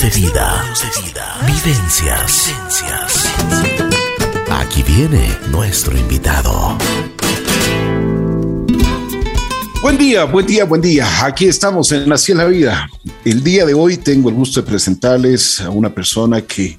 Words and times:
De 0.00 0.10
vida. 0.10 0.62
Vivencias. 1.46 2.52
Aquí 4.50 4.82
viene 4.82 5.26
nuestro 5.50 5.96
invitado. 5.96 6.76
Buen 9.80 9.96
día, 9.96 10.24
buen 10.24 10.44
día, 10.44 10.64
buen 10.64 10.82
día. 10.82 11.24
Aquí 11.24 11.46
estamos 11.46 11.92
en 11.92 12.12
Así 12.12 12.32
en 12.32 12.38
la 12.38 12.44
Vida. 12.44 12.90
El 13.24 13.42
día 13.42 13.64
de 13.64 13.72
hoy 13.72 13.96
tengo 13.96 14.28
el 14.28 14.34
gusto 14.34 14.60
de 14.60 14.66
presentarles 14.66 15.62
a 15.62 15.70
una 15.70 15.94
persona 15.94 16.42
que 16.42 16.76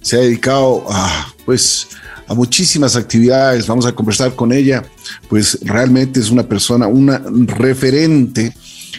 se 0.00 0.16
ha 0.16 0.20
dedicado 0.20 0.84
a, 0.88 1.34
pues, 1.44 1.88
a 2.28 2.34
muchísimas 2.34 2.94
actividades. 2.94 3.66
Vamos 3.66 3.84
a 3.84 3.92
conversar 3.92 4.36
con 4.36 4.52
ella. 4.52 4.84
Pues 5.28 5.58
realmente 5.62 6.20
es 6.20 6.30
una 6.30 6.44
persona, 6.44 6.86
una 6.86 7.20
referente 7.46 8.54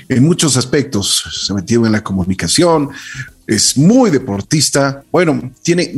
en 0.10 0.24
muchos 0.26 0.58
aspectos. 0.58 1.24
Se 1.46 1.54
metió 1.54 1.86
en 1.86 1.94
la 1.94 2.04
comunicación, 2.04 2.90
es 3.52 3.78
muy 3.78 4.10
deportista. 4.10 5.04
Bueno, 5.12 5.52
tiene 5.62 5.92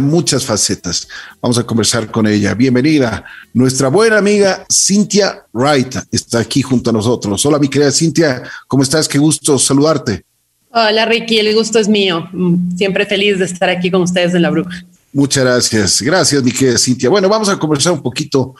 muchas 0.00 0.44
facetas. 0.44 1.08
Vamos 1.40 1.58
a 1.58 1.64
conversar 1.64 2.08
con 2.12 2.28
ella. 2.28 2.54
Bienvenida. 2.54 3.24
Nuestra 3.52 3.88
buena 3.88 4.18
amiga 4.18 4.64
Cintia 4.72 5.44
Wright 5.52 5.96
está 6.12 6.38
aquí 6.38 6.62
junto 6.62 6.90
a 6.90 6.92
nosotros. 6.92 7.44
Hola, 7.44 7.58
mi 7.58 7.68
querida 7.68 7.90
Cintia. 7.90 8.44
¿Cómo 8.68 8.84
estás? 8.84 9.08
Qué 9.08 9.18
gusto 9.18 9.58
saludarte. 9.58 10.24
Hola, 10.70 11.04
Ricky. 11.04 11.40
El 11.40 11.52
gusto 11.56 11.80
es 11.80 11.88
mío. 11.88 12.28
Siempre 12.76 13.04
feliz 13.04 13.40
de 13.40 13.46
estar 13.46 13.68
aquí 13.68 13.90
con 13.90 14.02
ustedes 14.02 14.32
en 14.34 14.42
La 14.42 14.50
Bruja. 14.50 14.84
Muchas 15.12 15.44
gracias. 15.44 16.02
Gracias, 16.02 16.40
mi 16.44 16.52
querida 16.52 16.78
Cintia. 16.78 17.10
Bueno, 17.10 17.28
vamos 17.28 17.48
a 17.48 17.58
conversar 17.58 17.94
un 17.94 18.02
poquito 18.02 18.54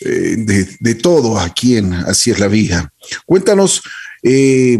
eh, 0.00 0.36
de, 0.36 0.68
de, 0.78 0.94
todo 0.96 1.38
aquí 1.38 1.78
en 1.78 1.94
Así 1.94 2.30
es 2.30 2.38
la 2.38 2.48
vida. 2.48 2.92
Cuéntanos 3.24 3.80
eh, 4.22 4.76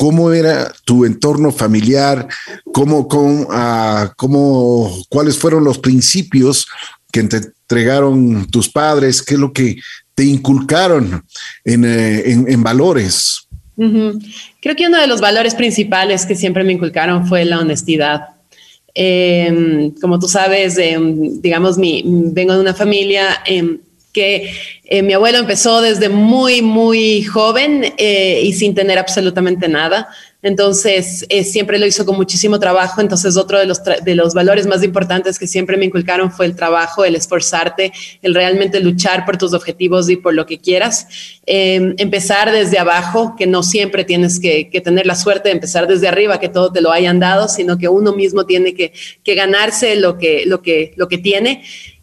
cómo 0.00 0.32
era 0.32 0.72
tu 0.86 1.04
entorno 1.04 1.52
familiar, 1.52 2.26
cómo, 2.72 3.06
cómo, 3.06 3.46
ah, 3.50 4.10
cómo, 4.16 4.90
cuáles 5.10 5.36
fueron 5.36 5.62
los 5.62 5.76
principios 5.76 6.66
que 7.12 7.22
te 7.24 7.36
entregaron 7.36 8.46
tus 8.50 8.70
padres, 8.70 9.20
qué 9.20 9.34
es 9.34 9.40
lo 9.40 9.52
que 9.52 9.76
te 10.14 10.24
inculcaron 10.24 11.22
en, 11.66 11.84
eh, 11.84 12.22
en, 12.30 12.62
valores. 12.62 13.46
Creo 13.76 14.74
que 14.74 14.86
uno 14.86 14.98
de 14.98 15.06
los 15.06 15.20
valores 15.20 15.54
principales 15.54 16.24
que 16.24 16.34
siempre 16.34 16.64
me 16.64 16.72
inculcaron 16.72 17.26
fue 17.26 17.44
la 17.44 17.58
honestidad. 17.58 18.22
Eh, 18.94 19.92
como 20.00 20.18
tú 20.18 20.28
sabes, 20.28 20.78
digamos, 21.42 21.76
mi, 21.76 22.02
vengo 22.06 22.54
de 22.54 22.60
una 22.60 22.72
familia 22.72 23.42
em, 23.44 23.80
que 24.12 24.52
eh, 24.84 25.02
mi 25.02 25.12
abuelo 25.12 25.38
empezó 25.38 25.80
desde 25.80 26.08
muy, 26.08 26.62
muy 26.62 27.22
joven 27.22 27.94
eh, 27.96 28.40
y 28.44 28.52
sin 28.52 28.74
tener 28.74 28.98
absolutamente 28.98 29.68
nada. 29.68 30.08
Entonces, 30.42 31.26
eh, 31.28 31.44
siempre 31.44 31.78
lo 31.78 31.84
hizo 31.84 32.06
con 32.06 32.16
muchísimo 32.16 32.58
trabajo. 32.58 33.00
Entonces, 33.00 33.36
otro 33.36 33.58
de 33.58 33.66
los, 33.66 33.82
de 33.84 34.14
los 34.14 34.32
valores 34.32 34.66
más 34.66 34.82
importantes 34.82 35.38
que 35.38 35.46
siempre 35.46 35.76
me 35.76 35.84
inculcaron 35.84 36.32
fue 36.32 36.46
el 36.46 36.56
trabajo, 36.56 37.04
el 37.04 37.14
esforzarte, 37.14 37.92
el 38.22 38.34
realmente 38.34 38.80
luchar 38.80 39.26
por 39.26 39.36
tus 39.36 39.52
objetivos 39.52 40.08
y 40.08 40.16
por 40.16 40.32
lo 40.32 40.46
que 40.46 40.58
quieras. 40.58 41.06
Em, 41.44 41.94
empezar 41.98 42.50
desde 42.52 42.78
abajo, 42.78 43.34
que 43.36 43.46
no 43.46 43.62
siempre 43.62 44.04
tienes 44.04 44.40
que, 44.40 44.70
que, 44.70 44.80
tener 44.80 45.04
la 45.04 45.14
suerte 45.14 45.50
de 45.50 45.56
empezar 45.56 45.86
desde 45.86 46.08
arriba, 46.08 46.40
que 46.40 46.48
todo 46.48 46.72
te 46.72 46.80
lo 46.80 46.90
hayan 46.90 47.20
dado, 47.20 47.46
sino 47.46 47.76
que 47.76 47.88
uno 47.88 48.14
mismo 48.14 48.46
tiene 48.46 48.74
que, 48.74 48.92
que 49.22 49.34
ganarse 49.34 49.94
lo 49.96 50.16
que, 50.16 50.44
lo, 50.46 50.62
que, 50.62 50.94
lo 50.96 51.06
que 51.08 51.18
tiene. 51.18 51.62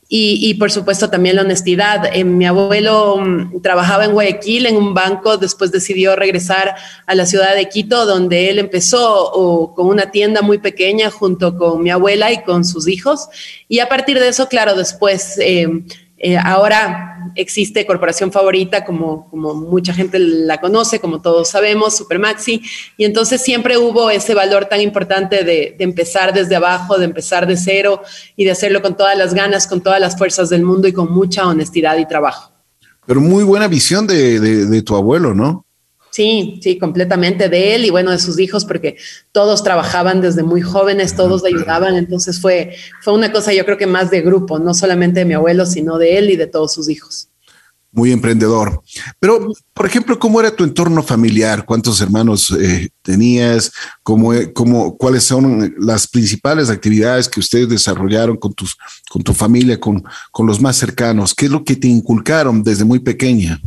Y, 0.09 0.53
por 0.53 0.71
supuesto 0.71 1.09
también 1.09 1.35
la 1.35 1.41
honestidad. 1.41 2.15
Eh, 2.15 2.23
mi 2.23 2.45
abuelo 2.45 3.17
mm, 3.17 3.61
trabajaba 3.61 4.05
en 4.05 4.13
Guayaquil 4.13 4.65
en 4.65 4.77
un 4.77 4.93
banco, 4.93 5.37
después 5.37 5.71
decidió 5.71 6.15
regresar 6.15 6.75
a 7.05 7.13
la 7.13 7.25
ciudad 7.25 7.55
de 7.55 7.67
Quito, 7.67 8.05
donde 8.05 8.49
él 8.49 8.57
empezó 8.57 9.73
con 9.75 9.87
una 9.87 10.09
tienda 10.11 10.41
muy 10.41 10.59
pequeña 10.59 11.11
junto 11.11 11.57
con 11.57 11.83
mi 11.83 11.89
abuela 11.89 12.31
y 12.31 12.41
con 12.43 12.63
sus 12.63 12.87
hijos. 12.87 13.27
Y 13.67 13.79
a 13.79 13.89
partir 13.89 14.19
de 14.19 14.29
eso, 14.29 14.47
claro, 14.47 14.75
después... 14.75 15.37
Eh, 15.39 15.83
eh, 16.17 16.37
ahora 16.37 17.31
existe 17.35 17.85
Corporación 17.85 18.31
Favorita, 18.31 18.83
como, 18.83 19.29
como 19.29 19.53
mucha 19.53 19.93
gente 19.93 20.17
la 20.17 20.59
conoce, 20.59 20.99
como 20.99 21.21
todos 21.21 21.49
sabemos, 21.49 21.97
Supermaxi, 21.97 22.61
y 22.97 23.05
entonces 23.05 23.41
siempre 23.41 23.77
hubo 23.77 24.09
ese 24.09 24.33
valor 24.33 24.65
tan 24.65 24.81
importante 24.81 25.43
de, 25.43 25.75
empezar 25.79 26.33
desde 26.33 26.55
abajo, 26.55 26.97
de 26.97 27.05
empezar 27.05 27.45
de 27.45 27.55
cero 27.55 28.01
y 28.35 28.45
de 28.45 28.51
hacerlo 28.51 28.81
con 28.81 28.97
todas 28.97 29.17
las 29.17 29.33
ganas, 29.33 29.67
con 29.67 29.81
todas 29.81 29.99
las 29.99 30.17
fuerzas 30.17 30.49
del 30.49 30.63
mundo 30.63 30.87
y 30.87 30.93
con 30.93 31.11
mucha 31.11 31.47
honestidad 31.47 31.97
y 31.97 32.07
trabajo. 32.07 32.51
Pero 33.05 33.21
muy 33.21 33.43
buena 33.43 33.67
visión 33.67 34.07
de 34.07 34.81
tu 34.81 34.95
abuelo, 34.95 35.33
¿no? 35.33 35.66
Sí, 36.17 36.59
sí, 36.63 36.79
completamente 36.79 37.47
de 37.47 37.75
él 37.75 37.85
y 37.85 37.91
bueno, 37.91 38.09
de 38.09 38.17
sus 38.17 38.39
hijos, 38.39 38.65
porque 38.65 38.97
todos 39.31 39.63
trabajaban 39.63 40.19
desde 40.19 40.41
muy 40.41 40.61
jóvenes, 40.61 41.15
todos 41.15 41.45
ayudaban, 41.45 41.95
entonces 41.95 42.41
fue, 42.41 42.75
fue 43.03 43.13
una 43.13 43.31
cosa 43.31 43.53
yo 43.53 43.63
creo 43.65 43.77
que 43.77 43.85
más 43.85 44.09
de 44.09 44.23
grupo, 44.23 44.57
no 44.57 44.73
solamente 44.73 45.19
de 45.19 45.25
mi 45.25 45.35
abuelo, 45.35 45.67
sino 45.67 45.99
de 45.99 46.17
él 46.17 46.31
y 46.31 46.35
de 46.35 46.47
todos 46.47 46.73
sus 46.73 46.89
hijos. 46.89 47.29
Muy 47.91 48.11
emprendedor. 48.11 48.81
Pero, 49.19 49.53
por 49.75 49.85
ejemplo, 49.85 50.17
¿cómo 50.17 50.39
era 50.39 50.49
tu 50.49 50.63
entorno 50.63 51.03
familiar? 51.03 51.63
¿Cuántos 51.67 52.01
hermanos 52.01 52.49
eh, 52.59 52.89
tenías? 53.03 53.71
¿Cómo, 54.01 54.31
cómo, 54.55 54.97
¿Cuáles 54.97 55.23
son 55.23 55.75
las 55.77 56.07
principales 56.07 56.71
actividades 56.71 57.29
que 57.29 57.41
ustedes 57.41 57.69
desarrollaron 57.69 58.37
con, 58.37 58.55
tus, 58.55 58.75
con 59.07 59.21
tu 59.21 59.35
familia, 59.35 59.79
con, 59.79 60.03
con 60.31 60.47
los 60.47 60.59
más 60.59 60.77
cercanos? 60.77 61.35
¿Qué 61.35 61.45
es 61.45 61.51
lo 61.51 61.63
que 61.63 61.75
te 61.75 61.87
inculcaron 61.87 62.63
desde 62.63 62.85
muy 62.85 62.97
pequeña? 62.97 63.61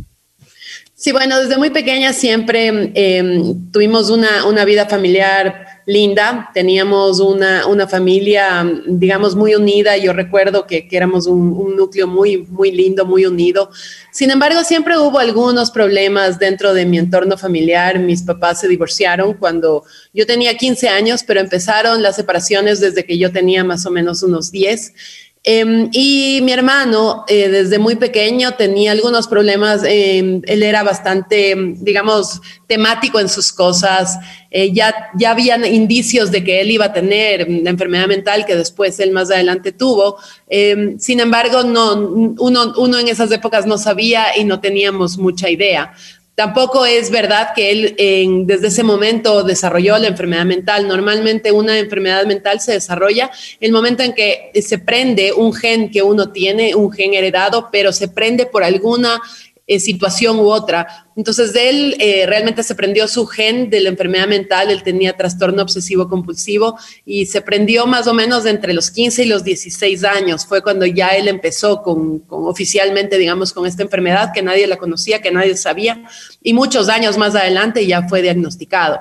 Sí, 1.01 1.11
bueno, 1.11 1.39
desde 1.39 1.57
muy 1.57 1.71
pequeña 1.71 2.13
siempre 2.13 2.91
em, 2.93 3.71
tuvimos 3.71 4.11
una, 4.11 4.45
una, 4.45 4.63
vida 4.65 4.85
familiar 4.85 5.81
linda, 5.87 6.51
teníamos 6.53 7.19
una, 7.19 7.65
una, 7.65 7.87
familia, 7.87 8.71
digamos, 8.85 9.35
muy 9.35 9.55
unida. 9.55 9.97
Yo 9.97 10.13
recuerdo 10.13 10.67
que, 10.67 10.87
que 10.87 10.95
éramos 10.95 11.25
un, 11.25 11.53
un, 11.53 11.75
núcleo 11.75 12.05
muy, 12.05 12.45
muy 12.45 12.69
lindo, 12.69 13.03
muy 13.03 13.25
unido. 13.25 13.71
Sin 14.11 14.29
embargo, 14.29 14.63
siempre 14.63 14.95
hubo 14.95 15.17
algunos 15.17 15.71
problemas 15.71 16.37
dentro 16.37 16.71
de 16.71 16.85
mi 16.85 16.99
entorno 16.99 17.35
familiar. 17.35 17.97
Mis 17.97 18.21
papás 18.21 18.59
se 18.59 18.67
divorciaron 18.67 19.33
cuando 19.33 19.83
yo 20.13 20.27
tenía 20.27 20.55
15 20.55 20.87
años, 20.87 21.23
pero 21.25 21.39
empezaron 21.39 22.03
las 22.03 22.15
separaciones 22.15 22.79
desde 22.79 23.05
que 23.05 23.17
yo 23.17 23.31
tenía 23.31 23.63
más 23.63 23.87
o 23.87 23.89
menos 23.89 24.21
unos 24.21 24.51
10. 24.51 24.93
Em, 25.43 25.89
y 25.91 26.39
mi 26.43 26.51
hermano, 26.51 27.25
eh, 27.27 27.49
desde 27.49 27.79
muy 27.79 27.95
pequeño, 27.95 28.53
tenía 28.53 28.91
algunos 28.91 29.27
problemas. 29.27 29.81
Em, 29.83 30.41
él 30.45 30.61
era 30.61 30.83
bastante, 30.83 31.55
digamos, 31.77 32.39
temático 32.67 33.19
en 33.19 33.27
sus 33.27 33.51
cosas. 33.51 34.19
Eh, 34.51 34.71
ya, 34.71 35.09
ya 35.17 35.31
habían 35.31 35.65
indicios 35.65 36.29
de 36.29 36.43
que 36.43 36.61
él 36.61 36.69
iba 36.69 36.85
a 36.85 36.93
tener 36.93 37.49
la 37.49 37.71
enfermedad 37.71 38.07
mental 38.07 38.45
que 38.45 38.55
después 38.55 38.99
él 38.99 39.11
más 39.11 39.31
adelante 39.31 39.71
tuvo. 39.71 40.17
Em, 40.47 40.99
sin 40.99 41.19
embargo, 41.19 41.63
no, 41.63 41.95
uno, 41.95 42.73
uno 42.77 42.99
en 42.99 43.07
esas 43.07 43.31
épocas 43.31 43.65
no 43.65 43.79
sabía 43.79 44.37
y 44.37 44.43
no 44.43 44.59
teníamos 44.59 45.17
mucha 45.17 45.49
idea. 45.49 45.93
Tampoco 46.33 46.85
es 46.85 47.11
verdad 47.11 47.49
que 47.53 47.71
él 47.71 48.45
desde 48.47 48.67
ese 48.67 48.83
momento 48.83 49.43
desarrolló 49.43 49.97
la 49.97 50.07
enfermedad 50.07 50.45
mental. 50.45 50.87
Normalmente 50.87 51.51
una 51.51 51.77
enfermedad 51.77 52.25
mental 52.25 52.61
se 52.61 52.71
desarrolla 52.71 53.29
el 53.59 53.71
momento 53.71 54.01
en 54.01 54.13
que 54.13 54.51
se 54.61 54.79
prende 54.79 55.33
un 55.33 55.53
gen 55.53 55.91
que 55.91 56.01
uno 56.01 56.31
tiene, 56.31 56.73
un 56.73 56.91
gen 56.91 57.13
heredado, 57.13 57.69
pero 57.71 57.91
se 57.91 58.07
prende 58.07 58.45
por 58.45 58.63
alguna 58.63 59.21
eh, 59.67 59.79
situación 59.79 60.39
u 60.39 60.49
otra. 60.49 61.07
Entonces, 61.15 61.55
él 61.55 61.95
eh, 61.99 62.25
realmente 62.25 62.63
se 62.63 62.75
prendió 62.75 63.07
su 63.07 63.25
gen 63.25 63.69
de 63.69 63.79
la 63.79 63.89
enfermedad 63.89 64.27
mental, 64.27 64.71
él 64.71 64.83
tenía 64.83 65.15
trastorno 65.15 65.61
obsesivo 65.61 66.09
compulsivo 66.09 66.77
y 67.05 67.25
se 67.27 67.41
prendió 67.41 67.85
más 67.85 68.07
o 68.07 68.13
menos 68.13 68.45
entre 68.45 68.73
los 68.73 68.89
15 68.89 69.23
y 69.23 69.25
los 69.27 69.43
16 69.43 70.03
años. 70.03 70.45
Fue 70.45 70.61
cuando 70.61 70.85
ya 70.85 71.09
él 71.09 71.27
empezó 71.27 71.83
con, 71.83 72.23
oficialmente, 72.29 73.17
digamos, 73.17 73.53
con 73.53 73.65
esta 73.65 73.83
enfermedad 73.83 74.31
que 74.33 74.41
nadie 74.41 74.67
la 74.67 74.77
conocía, 74.77 75.21
que 75.21 75.31
nadie 75.31 75.55
sabía 75.55 76.03
y 76.41 76.53
muchos 76.53 76.89
años 76.89 77.17
más 77.17 77.35
adelante 77.35 77.85
ya 77.85 78.07
fue 78.07 78.21
diagnosticado. 78.21 78.99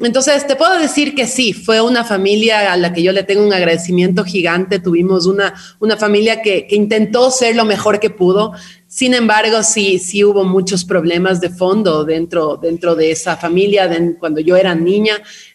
Entonces, 0.00 0.46
te 0.46 0.56
puedo 0.56 0.78
decir 0.78 1.14
que 1.14 1.26
sí, 1.26 1.52
fue 1.52 1.82
una 1.82 2.02
familia 2.02 2.72
a 2.72 2.76
la 2.78 2.94
que 2.94 3.02
yo 3.02 3.12
le 3.12 3.24
tengo 3.24 3.44
un 3.44 3.52
agradecimiento 3.52 4.24
gigante. 4.24 4.78
Tuvimos 4.78 5.26
una, 5.26 5.54
una 5.80 5.98
familia 5.98 6.40
que 6.40 6.66
intentó 6.70 7.30
ser 7.30 7.56
lo 7.56 7.66
mejor 7.66 8.00
que 8.00 8.08
pudo. 8.08 8.52
Sin 8.92 9.14
embargo, 9.14 9.62
sí, 9.62 9.98
sí 9.98 10.22
hubo 10.22 10.44
muchos 10.44 10.84
problemas 10.84 11.40
de 11.40 11.48
fondo 11.48 12.04
dentro, 12.04 12.58
dentro 12.58 12.94
de 12.94 13.10
esa 13.10 13.38
familia 13.38 13.90
cuando 14.18 14.38
yo 14.38 14.54
era 14.54 14.74
niña. 14.74 15.14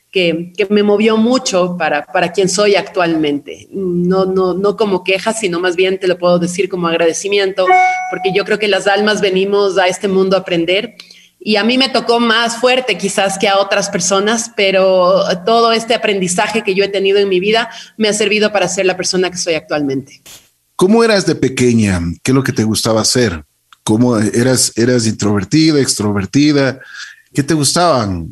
Que, 0.09 0.53
que, 0.57 0.65
me 0.67 0.81
movió 0.81 1.17
mucho 1.17 1.75
para, 1.77 2.03
para 2.05 2.31
quien 2.31 2.49
soy 2.49 2.75
actualmente. 2.75 3.67
No, 3.71 4.25
no, 4.25 4.55
no 4.55 4.75
como 4.75 5.03
queja, 5.03 5.33
sino 5.33 5.59
más 5.59 5.75
bien 5.75 5.99
te 5.99 6.07
lo 6.07 6.17
puedo 6.17 6.39
decir 6.39 6.67
como 6.67 6.87
agradecimiento, 6.87 7.67
porque 8.09 8.31
yo 8.33 8.43
creo 8.43 8.57
que 8.57 8.67
las 8.67 8.87
almas 8.87 9.21
venimos 9.21 9.77
a 9.77 9.87
este 9.87 10.07
mundo 10.07 10.35
a 10.35 10.39
aprender 10.39 10.95
y 11.39 11.57
a 11.57 11.63
mí 11.63 11.77
me 11.77 11.89
tocó 11.89 12.19
más 12.19 12.57
fuerte 12.57 12.97
quizás 12.97 13.37
que 13.37 13.47
a 13.47 13.59
otras 13.59 13.89
personas, 13.89 14.51
pero 14.55 15.23
todo 15.45 15.73
este 15.73 15.93
aprendizaje 15.93 16.63
que 16.63 16.73
yo 16.73 16.83
he 16.85 16.89
tenido 16.89 17.19
en 17.19 17.29
mi 17.29 17.39
vida 17.39 17.69
me 17.97 18.07
ha 18.07 18.13
servido 18.13 18.51
para 18.51 18.67
ser 18.67 18.87
la 18.87 18.97
persona 18.97 19.29
que 19.29 19.37
soy 19.37 19.53
actualmente. 19.53 20.23
¿Cómo 20.77 21.03
eras 21.03 21.25
de 21.25 21.33
pequeña? 21.33 21.99
¿Qué 22.21 22.29
es 22.31 22.35
lo 22.35 22.43
que 22.43 22.53
te 22.53 22.63
gustaba 22.63 23.01
hacer? 23.01 23.43
¿Cómo 23.83 24.15
eras, 24.15 24.71
eras 24.77 25.07
introvertida, 25.07 25.81
extrovertida? 25.81 26.79
¿Qué 27.33 27.41
te 27.41 27.55
gustaban? 27.55 28.27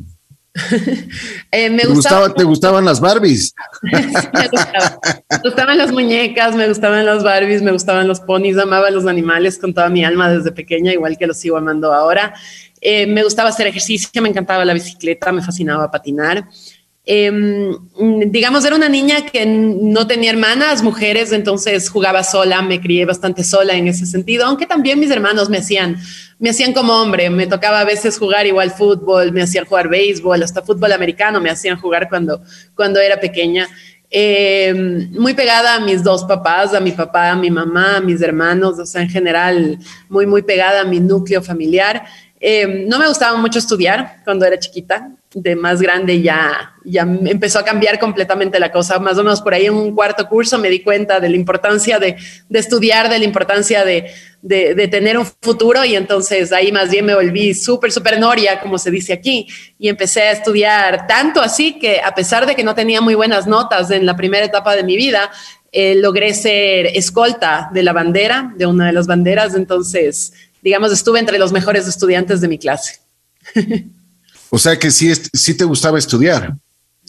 Eh, 1.52 1.70
me, 1.70 1.84
gustaba, 1.84 2.32
¿Te 2.32 2.44
gustaban 2.44 2.84
las 2.84 3.00
Barbies? 3.00 3.54
me, 3.82 4.48
gustaban 5.42 5.78
las 5.78 5.90
muñecas, 5.90 6.54
me 6.54 6.68
gustaban 6.68 7.04
las 7.06 7.22
Barbies, 7.22 7.62
me 7.62 7.72
gustaban 7.72 8.06
los 8.06 8.20
ponis, 8.20 8.58
amaba 8.58 8.90
los 8.90 9.06
animales 9.06 9.58
con 9.58 9.72
toda 9.72 9.88
mi 9.88 10.04
alma 10.04 10.30
desde 10.30 10.52
pequeña, 10.52 10.92
igual 10.92 11.16
que 11.16 11.26
los 11.26 11.38
sigo 11.38 11.56
amando 11.56 11.92
ahora. 11.92 12.34
Eh, 12.80 13.06
me 13.06 13.22
gustaba 13.22 13.48
hacer 13.48 13.66
ejercicio, 13.66 14.20
me 14.20 14.28
encantaba 14.28 14.64
la 14.64 14.74
bicicleta, 14.74 15.32
me 15.32 15.42
fascinaba 15.42 15.90
patinar. 15.90 16.46
Em, 17.08 17.70
digamos, 18.32 18.64
era 18.64 18.74
una 18.74 18.88
niña 18.88 19.24
que 19.26 19.46
no 19.46 20.08
tenía 20.08 20.30
hermanas, 20.30 20.82
mujeres, 20.82 21.30
entonces 21.30 21.88
jugaba 21.88 22.24
sola, 22.24 22.62
me 22.62 22.80
crié 22.80 23.04
bastante 23.04 23.44
sola 23.44 23.74
en 23.74 23.86
ese 23.86 24.06
sentido, 24.06 24.44
aunque 24.44 24.66
también 24.66 24.98
mis 24.98 25.12
hermanos 25.12 25.48
me 25.48 25.58
hacían, 25.58 25.98
me 26.40 26.50
hacían 26.50 26.72
como 26.72 27.00
hombre, 27.00 27.30
me 27.30 27.46
tocaba 27.46 27.78
a 27.78 27.84
veces 27.84 28.18
jugar 28.18 28.44
igual 28.48 28.72
fútbol, 28.72 29.30
me 29.30 29.42
hacían 29.42 29.66
jugar 29.66 29.88
béisbol, 29.88 30.42
hasta 30.42 30.62
fútbol 30.62 30.92
americano 30.92 31.40
me 31.40 31.48
hacían 31.48 31.78
jugar 31.78 32.08
cuando, 32.08 32.42
cuando 32.74 32.98
era 32.98 33.20
pequeña. 33.20 33.68
Em, 34.10 35.08
muy 35.12 35.34
pegada 35.34 35.76
a 35.76 35.80
mis 35.80 36.02
dos 36.02 36.24
papás, 36.24 36.74
a 36.74 36.80
mi 36.80 36.90
papá, 36.90 37.30
a 37.30 37.36
mi 37.36 37.52
mamá, 37.52 37.98
a 37.98 38.00
mis 38.00 38.20
hermanos, 38.20 38.80
o 38.80 38.86
sea, 38.86 39.02
en 39.02 39.10
general, 39.10 39.78
muy, 40.08 40.26
muy 40.26 40.42
pegada 40.42 40.80
a 40.80 40.84
mi 40.84 40.98
núcleo 40.98 41.40
familiar. 41.40 42.04
Em, 42.40 42.88
no 42.88 42.98
me 42.98 43.06
gustaba 43.06 43.36
mucho 43.38 43.60
estudiar 43.60 44.22
cuando 44.24 44.44
era 44.44 44.58
chiquita, 44.58 45.10
de 45.38 45.54
más 45.54 45.82
grande 45.82 46.22
ya, 46.22 46.72
ya 46.82 47.02
empezó 47.02 47.58
a 47.58 47.64
cambiar 47.64 47.98
completamente 47.98 48.58
la 48.58 48.72
cosa. 48.72 48.98
Más 48.98 49.18
o 49.18 49.22
menos 49.22 49.42
por 49.42 49.52
ahí 49.52 49.66
en 49.66 49.74
un 49.74 49.94
cuarto 49.94 50.26
curso 50.30 50.56
me 50.56 50.70
di 50.70 50.80
cuenta 50.80 51.20
de 51.20 51.28
la 51.28 51.36
importancia 51.36 51.98
de, 51.98 52.16
estudiar, 52.48 53.10
de 53.10 53.18
la 53.18 53.26
importancia 53.26 53.84
de, 53.84 54.10
de, 54.40 54.88
tener 54.88 55.18
un 55.18 55.26
futuro 55.26 55.84
y 55.84 55.94
entonces 55.94 56.52
ahí 56.52 56.72
más 56.72 56.88
bien 56.88 57.04
me 57.04 57.14
volví 57.14 57.52
súper, 57.52 57.92
súper 57.92 58.18
noria, 58.18 58.60
como 58.60 58.78
se 58.78 58.90
dice 58.90 59.12
aquí, 59.12 59.46
y 59.78 59.90
empecé 59.90 60.22
a 60.22 60.30
estudiar 60.32 61.06
tanto 61.06 61.42
así 61.42 61.78
que 61.78 62.00
a 62.00 62.14
pesar 62.14 62.46
de 62.46 62.56
que 62.56 62.64
no 62.64 62.74
tenía 62.74 63.02
muy 63.02 63.14
buenas 63.14 63.46
notas 63.46 63.90
en 63.90 64.06
la 64.06 64.16
primera 64.16 64.46
etapa 64.46 64.74
de 64.74 64.84
mi 64.84 64.96
vida, 64.96 65.30
eh, 65.70 65.96
logré 65.96 66.32
ser 66.32 66.86
escolta 66.94 67.68
de 67.74 67.82
la 67.82 67.92
bandera, 67.92 68.54
de 68.56 68.64
una 68.64 68.86
de 68.86 68.94
las 68.94 69.06
banderas, 69.06 69.54
entonces, 69.54 70.32
digamos, 70.62 70.90
estuve 70.92 71.18
entre 71.18 71.38
los 71.38 71.52
mejores 71.52 71.86
estudiantes 71.86 72.40
de 72.40 72.48
mi 72.48 72.56
clase. 72.56 73.00
O 74.50 74.58
sea 74.58 74.78
que 74.78 74.90
sí, 74.90 75.12
sí 75.32 75.54
te 75.54 75.64
gustaba 75.64 75.98
estudiar. 75.98 76.54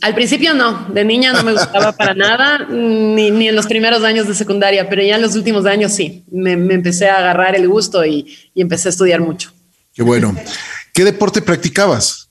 Al 0.02 0.14
principio 0.14 0.54
no, 0.54 0.88
de 0.94 1.04
niña 1.04 1.34
no 1.34 1.44
me 1.44 1.54
gustaba 1.54 1.92
para 1.92 2.14
nada, 2.14 2.68
ni, 2.70 3.32
ni, 3.32 3.48
en 3.48 3.56
los 3.56 3.66
primeros 3.66 4.04
años 4.04 4.28
de 4.28 4.36
secundaria, 4.36 4.88
pero 4.88 5.02
ya 5.02 5.16
en 5.16 5.24
los 5.24 5.36
últimos 5.36 5.66
años 5.66 5.92
sí, 5.92 6.24
me, 6.32 6.52
empecé 6.54 7.10
a 7.10 7.18
agarrar 7.18 7.56
el 7.56 7.68
gusto 7.68 8.06
y, 8.06 8.38
y 8.54 8.62
empecé 8.62 8.90
a 8.90 8.92
estudiar 8.92 9.22
mucho. 9.22 9.52
Qué 9.94 10.04
bueno. 10.04 10.36
¿Qué 10.94 11.04
deporte 11.04 11.42
practicabas? 11.42 12.27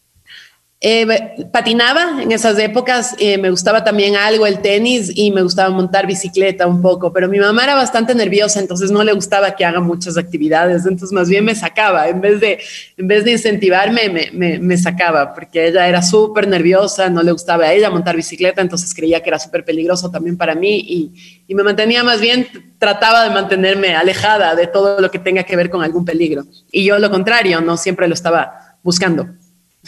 Eh, 0.78 1.06
patinaba 1.50 2.22
en 2.22 2.32
esas 2.32 2.58
épocas, 2.58 3.16
eh, 3.18 3.38
me 3.38 3.48
gustaba 3.48 3.82
también 3.82 4.14
algo 4.14 4.46
el 4.46 4.60
tenis 4.60 5.10
y 5.14 5.30
me 5.30 5.40
gustaba 5.40 5.70
montar 5.70 6.06
bicicleta 6.06 6.66
un 6.66 6.82
poco, 6.82 7.14
pero 7.14 7.30
mi 7.30 7.38
mamá 7.38 7.64
era 7.64 7.74
bastante 7.74 8.14
nerviosa, 8.14 8.60
entonces 8.60 8.90
no 8.90 9.02
le 9.02 9.14
gustaba 9.14 9.56
que 9.56 9.64
haga 9.64 9.80
muchas 9.80 10.18
actividades, 10.18 10.84
entonces 10.84 11.12
más 11.12 11.30
bien 11.30 11.46
me 11.46 11.54
sacaba, 11.54 12.08
en 12.08 12.20
vez 12.20 12.40
de, 12.40 12.58
en 12.98 13.08
vez 13.08 13.24
de 13.24 13.32
incentivarme, 13.32 14.30
me, 14.34 14.58
me, 14.58 14.76
sacaba, 14.76 15.32
porque 15.32 15.66
ella 15.66 15.88
era 15.88 16.02
súper 16.02 16.46
nerviosa, 16.46 17.08
no 17.08 17.22
le 17.22 17.32
gustaba 17.32 17.64
a 17.64 17.72
ella 17.72 17.88
montar 17.88 18.14
bicicleta, 18.14 18.60
entonces 18.60 18.92
creía 18.92 19.22
que 19.22 19.30
era 19.30 19.38
súper 19.38 19.64
peligroso 19.64 20.10
también 20.10 20.36
para 20.36 20.54
mí 20.54 20.76
y, 20.76 21.42
y 21.48 21.54
me 21.54 21.62
mantenía 21.62 22.04
más 22.04 22.20
bien, 22.20 22.48
trataba 22.78 23.24
de 23.24 23.30
mantenerme 23.30 23.96
alejada 23.96 24.54
de 24.54 24.66
todo 24.66 25.00
lo 25.00 25.10
que 25.10 25.20
tenga 25.20 25.42
que 25.44 25.56
ver 25.56 25.70
con 25.70 25.82
algún 25.82 26.04
peligro. 26.04 26.44
Y 26.70 26.84
yo 26.84 26.98
lo 26.98 27.10
contrario, 27.10 27.62
no 27.62 27.78
siempre 27.78 28.08
lo 28.08 28.14
estaba 28.14 28.76
buscando. 28.82 29.26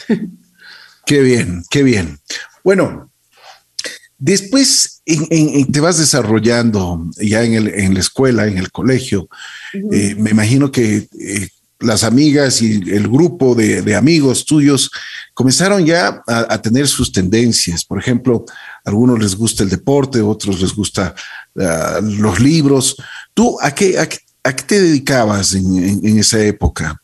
Qué 1.09 1.21
bien, 1.21 1.63
qué 1.71 1.81
bien. 1.81 2.19
Bueno, 2.63 3.11
después 4.19 5.01
te 5.03 5.79
vas 5.79 5.97
desarrollando 5.97 7.03
ya 7.17 7.43
en, 7.43 7.95
la 7.95 7.99
escuela, 7.99 8.45
en 8.45 8.59
el 8.59 8.71
colegio. 8.71 9.27
Eh, 9.73 10.13
me 10.19 10.29
imagino 10.29 10.71
que 10.71 11.09
eh, 11.19 11.47
las 11.79 12.03
amigas 12.03 12.61
y 12.61 12.73
el 12.91 13.07
grupo 13.07 13.55
de, 13.55 13.95
amigos 13.95 14.45
tuyos 14.45 14.91
comenzaron 15.33 15.83
ya 15.83 16.21
a, 16.27 16.61
tener 16.61 16.87
sus 16.87 17.11
tendencias. 17.11 17.83
Por 17.83 17.97
ejemplo, 17.97 18.45
a 18.85 18.89
algunos 18.91 19.17
les 19.17 19.35
gusta 19.35 19.63
el 19.63 19.69
deporte, 19.71 20.21
otros 20.21 20.61
les 20.61 20.75
gusta 20.75 21.15
ah, 21.59 22.01
los 22.03 22.39
libros. 22.39 22.95
¿Tú 23.33 23.57
a 23.59 23.73
qué, 23.73 23.97
a, 23.97 24.55
te 24.55 24.79
dedicabas 24.79 25.55
en 25.55 26.19
esa 26.19 26.39
época? 26.45 26.98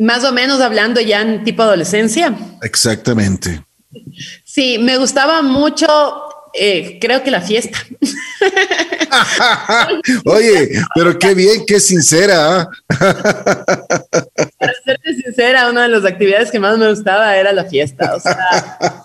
Más 0.00 0.24
o 0.24 0.32
menos 0.32 0.60
hablando 0.60 1.00
ya 1.00 1.22
en 1.22 1.44
tipo 1.44 1.62
adolescencia. 1.62 2.34
Exactamente. 2.62 3.64
Sí, 4.44 4.78
me 4.78 4.96
gustaba 4.96 5.42
mucho, 5.42 5.86
eh, 6.54 6.98
creo 7.00 7.22
que 7.22 7.30
la 7.30 7.40
fiesta. 7.40 7.78
Oye, 10.24 10.70
pero 10.94 11.18
qué 11.18 11.34
bien, 11.34 11.64
qué 11.66 11.80
sincera. 11.80 12.60
¿ah? 12.60 12.70
Para 14.58 14.72
serte 14.84 15.14
sincera, 15.14 15.70
una 15.70 15.82
de 15.82 15.88
las 15.88 16.04
actividades 16.04 16.50
que 16.50 16.60
más 16.60 16.78
me 16.78 16.90
gustaba 16.90 17.36
era 17.36 17.52
la 17.52 17.64
fiesta. 17.64 18.14
O 18.14 18.20
sea, 18.20 18.36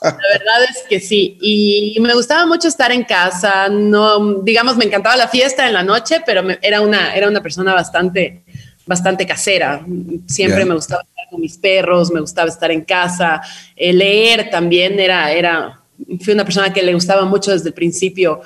la 0.04 0.12
verdad 0.12 0.64
es 0.70 0.84
que 0.90 1.00
sí. 1.00 1.38
Y 1.42 1.98
me 2.02 2.14
gustaba 2.14 2.46
mucho 2.46 2.68
estar 2.68 2.92
en 2.92 3.04
casa. 3.04 3.70
No, 3.70 4.42
digamos, 4.44 4.78
me 4.78 4.86
encantaba 4.86 5.16
la 5.16 5.28
fiesta 5.28 5.68
en 5.68 5.74
la 5.74 5.84
noche, 5.84 6.22
pero 6.26 6.44
era, 6.62 6.82
una, 6.82 7.16
era 7.16 7.28
una 7.28 7.42
persona 7.42 7.74
bastante 7.74 8.43
bastante 8.86 9.26
casera. 9.26 9.86
Siempre 10.28 10.66
me 10.66 10.76
gustaba 10.76 11.04
estar 11.04 11.30
con 11.30 11.42
mis 11.42 11.58
perros, 11.58 12.12
me 12.12 12.20
gustaba 12.20 12.50
estar 12.50 12.72
en 12.72 12.82
casa, 12.82 13.42
eh, 13.76 13.94
leer 13.94 14.50
también 14.50 15.00
era, 15.00 15.32
era, 15.32 15.82
fui 16.22 16.34
una 16.34 16.46
persona 16.46 16.74
que 16.74 16.82
le 16.82 16.94
gustaba 16.94 17.26
mucho 17.26 17.52
desde 17.52 17.70
el 17.70 17.74
principio 17.74 18.42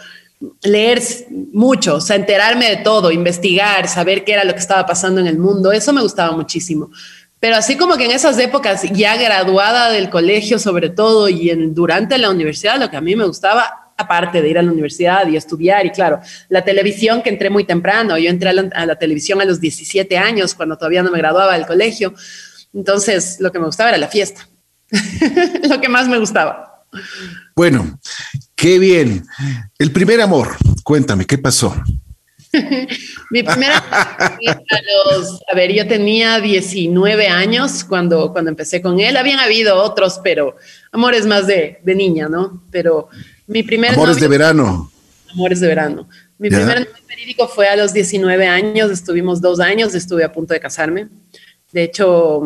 leer 0.62 1.02
mucho, 1.52 1.96
o 1.96 2.02
sea, 2.02 2.16
enterarme 2.16 2.70
de 2.70 2.78
todo, 2.78 3.12
investigar, 3.12 3.88
saber 3.88 4.24
qué 4.24 4.34
era 4.34 4.44
lo 4.44 4.54
que 4.54 4.60
estaba 4.60 4.86
pasando 4.86 5.20
en 5.20 5.28
el 5.28 5.38
mundo, 5.40 5.72
eso 5.72 5.94
me 5.94 6.02
gustaba 6.02 6.36
muchísimo. 6.36 6.92
Pero 7.40 7.56
así 7.56 7.78
como 7.78 7.98
que 7.98 8.06
en 8.06 8.12
esas 8.12 8.38
épocas, 8.40 8.84
ya 8.94 9.16
graduada 9.16 9.92
del 9.92 10.10
colegio 10.10 10.60
sobre 10.60 10.90
todo 10.90 11.30
y 11.30 11.50
en, 11.50 11.74
durante 11.74 12.18
la 12.18 12.30
universidad, 12.30 12.80
lo 12.80 12.90
que 12.90 12.98
a 12.98 13.02
mí 13.02 13.16
me 13.16 13.26
gustaba 13.26 13.87
aparte 13.98 14.42
de 14.42 14.50
ir 14.50 14.58
a 14.58 14.62
la 14.62 14.72
universidad 14.72 15.28
y 15.28 15.36
estudiar. 15.36 15.86
Y 15.86 15.90
claro, 15.90 16.22
la 16.50 16.64
televisión 16.64 17.22
que 17.22 17.30
entré 17.30 17.50
muy 17.50 17.64
temprano, 17.66 18.18
yo 18.18 18.30
entré 18.30 18.50
a 18.50 18.54
la, 18.54 18.96
televisión 18.96 19.42
a 19.42 19.46
los 19.46 19.60
17 19.60 20.18
años, 20.18 20.54
cuando 20.54 20.78
todavía 20.78 21.04
no 21.04 21.12
me 21.12 21.18
graduaba 21.18 21.54
del 21.54 21.66
colegio. 21.66 22.14
Entonces, 22.74 23.38
lo 23.40 23.52
que 23.52 23.60
me 23.60 23.66
gustaba 23.66 23.90
era 23.90 23.98
la 23.98 24.08
fiesta, 24.08 24.48
lo 25.70 25.82
que 25.82 25.90
más 25.90 26.08
me 26.08 26.20
gustaba. 26.20 26.86
Bueno, 27.56 28.00
qué 28.56 28.78
bien. 28.78 29.26
El 29.80 29.92
primer 29.92 30.22
amor, 30.22 30.56
cuéntame, 30.84 31.26
¿qué 31.26 31.38
pasó? 31.38 31.76
Mi 33.30 33.44
primera 33.44 33.78
a 33.78 34.38
los, 35.12 35.42
a 35.52 35.56
ver, 35.56 35.74
yo 35.74 35.86
tenía 35.88 36.40
19 36.40 37.28
años 37.28 37.84
cuando, 37.84 38.32
cuando 38.32 38.50
empecé 38.50 38.82
con 38.82 39.00
él. 39.00 39.18
Habían 39.18 39.40
habido 39.40 39.82
otros, 39.82 40.22
pero 40.24 40.56
amores 40.92 41.26
más 41.26 41.46
de, 41.46 41.80
de 41.84 41.96
niña, 41.96 42.30
¿no? 42.30 42.64
Pero 42.72 43.10
mi 43.48 43.64
primer 43.64 43.94
Amores 43.94 44.20
de 44.20 44.28
verano. 44.28 44.92
Amores 45.32 45.60
de 45.60 45.68
verano. 45.68 46.08
Mi 46.38 46.50
primer 46.50 46.80
novio 46.80 47.04
verídico 47.08 47.48
fue 47.48 47.68
a 47.68 47.76
los 47.76 47.94
19 47.94 48.46
años, 48.46 48.92
estuvimos 48.92 49.42
dos 49.42 49.60
años, 49.60 49.96
estuve 49.96 50.24
a 50.24 50.32
punto 50.32 50.54
de 50.54 50.60
casarme. 50.60 51.08
De 51.72 51.84
hecho, 51.84 52.42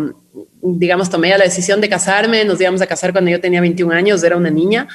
digamos, 0.61 1.09
tomé 1.09 1.29
la 1.37 1.43
decisión 1.43 1.81
de 1.81 1.89
casarme, 1.89 2.45
nos 2.45 2.59
íbamos 2.59 2.81
a 2.81 2.87
casar 2.87 3.11
cuando 3.11 3.29
yo 3.29 3.39
tenía 3.39 3.61
21 3.61 3.93
años, 3.93 4.23
era 4.23 4.37
una 4.37 4.49
niña, 4.49 4.87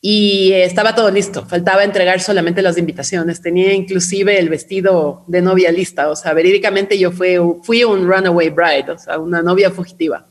y 0.00 0.52
estaba 0.52 0.94
todo 0.94 1.10
listo, 1.10 1.46
faltaba 1.46 1.84
entregar 1.84 2.20
solamente 2.20 2.60
las 2.60 2.76
invitaciones, 2.76 3.40
tenía 3.40 3.72
inclusive 3.72 4.38
el 4.38 4.48
vestido 4.48 5.24
de 5.28 5.40
novia 5.40 5.70
lista, 5.70 6.10
o 6.10 6.16
sea, 6.16 6.34
verídicamente 6.34 6.98
yo 6.98 7.12
fui, 7.12 7.36
fui 7.62 7.84
un 7.84 8.06
runaway 8.06 8.50
bride, 8.50 8.90
o 8.90 8.98
sea, 8.98 9.18
una 9.18 9.42
novia 9.42 9.70
fugitiva. 9.70 10.26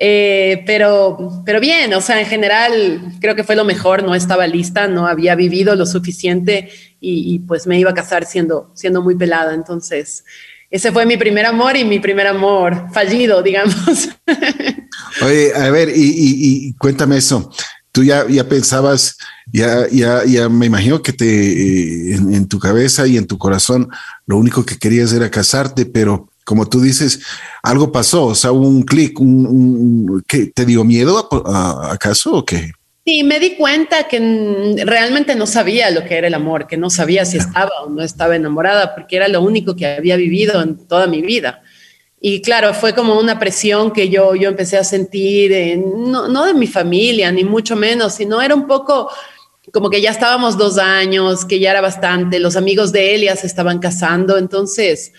Eh, 0.00 0.62
pero, 0.64 1.42
pero 1.44 1.58
bien, 1.58 1.92
o 1.92 2.00
sea, 2.00 2.20
en 2.20 2.26
general 2.26 3.16
creo 3.20 3.34
que 3.34 3.42
fue 3.42 3.56
lo 3.56 3.64
mejor, 3.64 4.04
no 4.04 4.14
estaba 4.14 4.46
lista, 4.46 4.86
no 4.86 5.08
había 5.08 5.34
vivido 5.34 5.74
lo 5.74 5.86
suficiente 5.86 6.70
y, 7.00 7.40
pues 7.40 7.66
me 7.66 7.78
iba 7.80 7.90
a 7.90 7.94
casar 7.94 8.24
siendo, 8.24 8.70
siendo 8.74 9.02
muy 9.02 9.16
pelada. 9.16 9.54
Entonces, 9.54 10.24
ese 10.70 10.92
fue 10.92 11.04
mi 11.04 11.16
primer 11.16 11.46
amor 11.46 11.76
y 11.76 11.84
mi 11.84 11.98
primer 11.98 12.28
amor 12.28 12.86
fallido, 12.92 13.42
digamos. 13.42 14.08
Oye, 15.22 15.52
a 15.54 15.70
ver, 15.70 15.90
y, 15.92 16.72
cuéntame 16.74 17.16
eso. 17.16 17.50
Tú 17.90 18.04
ya, 18.04 18.24
ya 18.28 18.48
pensabas, 18.48 19.16
ya, 19.52 19.88
ya, 19.90 20.24
ya 20.24 20.48
me 20.48 20.66
imagino 20.66 21.02
que 21.02 21.12
te, 21.12 21.26
eh, 21.26 22.14
en, 22.14 22.34
en 22.34 22.46
tu 22.46 22.60
cabeza 22.60 23.04
y 23.08 23.16
en 23.16 23.26
tu 23.26 23.36
corazón, 23.36 23.88
lo 24.26 24.36
único 24.36 24.64
que 24.64 24.78
querías 24.78 25.12
era 25.12 25.28
casarte, 25.28 25.86
pero 25.86 26.27
como 26.48 26.66
tú 26.66 26.80
dices, 26.80 27.20
algo 27.62 27.92
pasó, 27.92 28.24
o 28.24 28.34
sea, 28.34 28.52
un 28.52 28.82
clic, 28.82 29.20
un, 29.20 30.24
¿qué, 30.26 30.46
¿te 30.46 30.64
dio 30.64 30.82
miedo 30.82 31.28
acaso 31.90 32.36
o 32.36 32.46
qué? 32.46 32.72
Sí, 33.04 33.22
me 33.22 33.38
di 33.38 33.54
cuenta 33.54 34.08
que 34.08 34.82
realmente 34.86 35.36
no 35.36 35.46
sabía 35.46 35.90
lo 35.90 36.04
que 36.04 36.16
era 36.16 36.26
el 36.26 36.32
amor, 36.32 36.66
que 36.66 36.78
no 36.78 36.88
sabía 36.88 37.26
si 37.26 37.36
estaba 37.36 37.68
o 37.84 37.90
no 37.90 38.02
estaba 38.02 38.34
enamorada, 38.34 38.94
porque 38.94 39.16
era 39.16 39.28
lo 39.28 39.42
único 39.42 39.76
que 39.76 39.88
había 39.88 40.16
vivido 40.16 40.62
en 40.62 40.78
toda 40.88 41.06
mi 41.06 41.20
vida. 41.20 41.60
Y 42.18 42.40
claro, 42.40 42.72
fue 42.72 42.94
como 42.94 43.20
una 43.20 43.38
presión 43.38 43.92
que 43.92 44.08
yo, 44.08 44.34
yo 44.34 44.48
empecé 44.48 44.78
a 44.78 44.84
sentir, 44.84 45.78
no, 45.78 46.28
no 46.28 46.46
de 46.46 46.54
mi 46.54 46.66
familia, 46.66 47.30
ni 47.30 47.44
mucho 47.44 47.76
menos, 47.76 48.14
sino 48.14 48.40
era 48.40 48.54
un 48.54 48.66
poco 48.66 49.10
como 49.70 49.90
que 49.90 50.00
ya 50.00 50.12
estábamos 50.12 50.56
dos 50.56 50.78
años, 50.78 51.44
que 51.44 51.60
ya 51.60 51.72
era 51.72 51.82
bastante, 51.82 52.38
los 52.40 52.56
amigos 52.56 52.90
de 52.90 53.30
se 53.38 53.46
estaban 53.46 53.80
casando, 53.80 54.38
entonces 54.38 55.12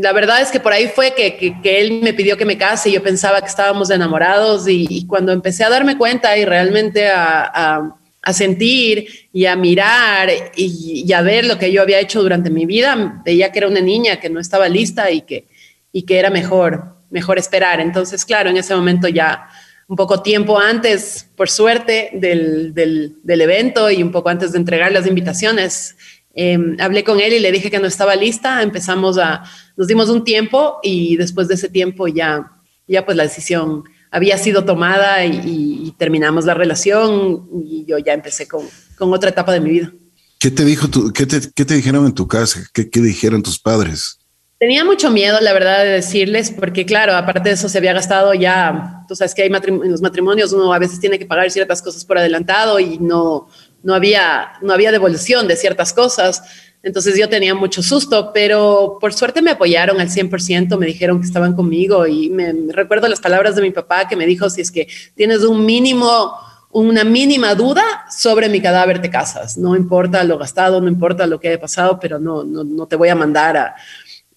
la 0.00 0.12
verdad 0.12 0.40
es 0.40 0.50
que 0.50 0.60
por 0.60 0.72
ahí 0.72 0.88
fue 0.88 1.14
que, 1.14 1.36
que, 1.36 1.80
él 1.80 2.00
me 2.02 2.14
pidió 2.14 2.36
que 2.36 2.44
me 2.44 2.56
case 2.56 2.88
y 2.88 2.92
yo 2.92 3.02
pensaba 3.02 3.40
que 3.40 3.48
estábamos 3.48 3.90
enamorados 3.90 4.66
y, 4.68 5.06
cuando 5.06 5.32
empecé 5.32 5.64
a 5.64 5.70
darme 5.70 5.98
cuenta 5.98 6.36
y 6.36 6.44
realmente 6.44 7.08
a, 7.08 7.94
a, 8.22 8.32
sentir 8.32 9.28
y 9.32 9.46
a 9.46 9.56
mirar 9.56 10.28
y, 10.54 11.10
a 11.12 11.22
ver 11.22 11.46
lo 11.46 11.58
que 11.58 11.72
yo 11.72 11.82
había 11.82 11.98
hecho 11.98 12.22
durante 12.22 12.50
mi 12.50 12.66
vida, 12.66 13.22
veía 13.24 13.50
que 13.50 13.58
era 13.58 13.68
una 13.68 13.80
niña 13.80 14.20
que 14.20 14.30
no 14.30 14.38
estaba 14.38 14.68
lista 14.68 15.10
y 15.10 15.22
que, 15.22 15.46
y 15.92 16.02
que 16.02 16.18
era 16.18 16.30
mejor, 16.30 16.96
mejor 17.10 17.38
esperar. 17.38 17.80
Entonces, 17.80 18.24
claro, 18.24 18.50
en 18.50 18.58
ese 18.58 18.74
momento 18.74 19.08
ya 19.08 19.48
un 19.88 19.96
poco 19.96 20.22
tiempo 20.22 20.60
antes, 20.60 21.28
por 21.34 21.48
suerte, 21.48 22.10
del, 22.12 22.74
del 22.74 23.40
evento 23.40 23.90
y 23.90 24.02
un 24.02 24.12
poco 24.12 24.28
antes 24.28 24.52
de 24.52 24.58
entregar 24.58 24.92
las 24.92 25.06
invitaciones, 25.06 25.96
eh, 26.40 26.76
hablé 26.78 27.02
con 27.02 27.18
él 27.18 27.32
y 27.32 27.40
le 27.40 27.50
dije 27.50 27.68
que 27.68 27.80
no 27.80 27.88
estaba 27.88 28.14
lista, 28.14 28.62
empezamos 28.62 29.18
a, 29.18 29.42
nos 29.76 29.88
dimos 29.88 30.08
un 30.08 30.22
tiempo 30.22 30.78
y 30.84 31.16
después 31.16 31.48
de 31.48 31.54
ese 31.54 31.68
tiempo 31.68 32.06
ya, 32.06 32.52
ya 32.86 33.04
pues 33.04 33.16
la 33.16 33.24
decisión 33.24 33.82
había 34.12 34.38
sido 34.38 34.64
tomada 34.64 35.24
y, 35.24 35.80
y 35.82 35.94
terminamos 35.98 36.44
la 36.44 36.54
relación 36.54 37.48
y 37.64 37.84
yo 37.86 37.98
ya 37.98 38.12
empecé 38.12 38.46
con, 38.46 38.64
con, 38.96 39.12
otra 39.12 39.30
etapa 39.30 39.52
de 39.52 39.60
mi 39.60 39.70
vida. 39.70 39.92
¿Qué 40.38 40.52
te 40.52 40.64
dijo 40.64 40.86
tu, 40.86 41.12
qué 41.12 41.26
te, 41.26 41.40
qué 41.52 41.64
te 41.64 41.74
dijeron 41.74 42.06
en 42.06 42.14
tu 42.14 42.28
casa? 42.28 42.60
¿Qué, 42.72 42.88
¿Qué 42.88 43.00
dijeron 43.00 43.42
tus 43.42 43.58
padres? 43.58 44.20
Tenía 44.60 44.84
mucho 44.84 45.10
miedo, 45.10 45.40
la 45.40 45.52
verdad, 45.52 45.82
de 45.82 45.90
decirles, 45.90 46.52
porque 46.52 46.86
claro, 46.86 47.16
aparte 47.16 47.48
de 47.48 47.56
eso 47.56 47.68
se 47.68 47.78
había 47.78 47.92
gastado 47.92 48.32
ya, 48.34 49.04
tú 49.08 49.16
sabes 49.16 49.34
que 49.34 49.42
hay 49.42 49.50
matrim 49.50 49.82
en 49.82 49.90
los 49.90 50.02
matrimonios 50.02 50.52
uno 50.52 50.72
a 50.72 50.78
veces 50.78 51.00
tiene 51.00 51.18
que 51.18 51.26
pagar 51.26 51.50
ciertas 51.50 51.82
cosas 51.82 52.04
por 52.04 52.18
adelantado 52.18 52.78
y 52.78 52.98
no, 52.98 53.48
no, 53.82 53.94
había, 53.94 54.52
no 54.62 54.72
había 54.72 54.92
devolución 54.92 55.48
de 55.48 55.56
ciertas 55.56 55.92
cosas. 55.92 56.42
Entonces 56.82 57.18
yo 57.18 57.28
tenía 57.28 57.54
mucho 57.54 57.82
susto, 57.82 58.30
pero 58.32 58.98
por 59.00 59.12
suerte 59.12 59.42
me 59.42 59.50
apoyaron 59.50 60.00
al 60.00 60.08
100%, 60.08 60.78
me 60.78 60.86
dijeron 60.86 61.20
que 61.20 61.26
estaban 61.26 61.54
conmigo 61.54 62.06
y 62.06 62.30
me, 62.30 62.52
recuerdo 62.68 63.08
las 63.08 63.20
palabras 63.20 63.56
de 63.56 63.62
mi 63.62 63.70
papá 63.70 64.06
que 64.06 64.16
me 64.16 64.26
dijo, 64.26 64.48
si 64.48 64.60
es 64.60 64.70
que 64.70 64.88
tienes 65.14 65.42
un 65.42 65.64
mínimo 65.64 66.32
una 66.70 67.02
mínima 67.02 67.54
duda 67.54 67.82
sobre 68.10 68.50
mi 68.50 68.60
cadáver 68.60 69.00
te 69.00 69.08
casas. 69.08 69.56
No 69.56 69.74
importa 69.74 70.22
lo 70.22 70.36
gastado, 70.36 70.82
no 70.82 70.88
importa 70.88 71.26
lo 71.26 71.40
que 71.40 71.48
haya 71.48 71.60
pasado, 71.60 71.98
pero 71.98 72.18
no, 72.18 72.44
no, 72.44 72.62
no 72.62 72.86
te 72.86 72.94
voy 72.94 73.08
a 73.08 73.14
mandar 73.14 73.56
a, 73.56 73.74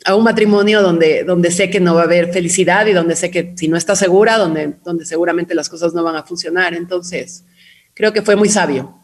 a 0.05 0.15
un 0.15 0.23
matrimonio 0.23 0.81
donde, 0.81 1.23
donde 1.23 1.51
sé 1.51 1.69
que 1.69 1.79
no 1.79 1.95
va 1.95 2.01
a 2.01 2.05
haber 2.05 2.31
felicidad 2.31 2.87
y 2.87 2.93
donde 2.93 3.15
sé 3.15 3.29
que 3.29 3.53
si 3.55 3.67
no 3.67 3.77
está 3.77 3.95
segura, 3.95 4.37
donde, 4.37 4.75
donde 4.83 5.05
seguramente 5.05 5.53
las 5.53 5.69
cosas 5.69 5.93
no 5.93 6.03
van 6.03 6.15
a 6.15 6.23
funcionar. 6.23 6.73
Entonces, 6.73 7.45
creo 7.93 8.13
que 8.13 8.21
fue 8.21 8.35
muy 8.35 8.49
sabio. 8.49 9.00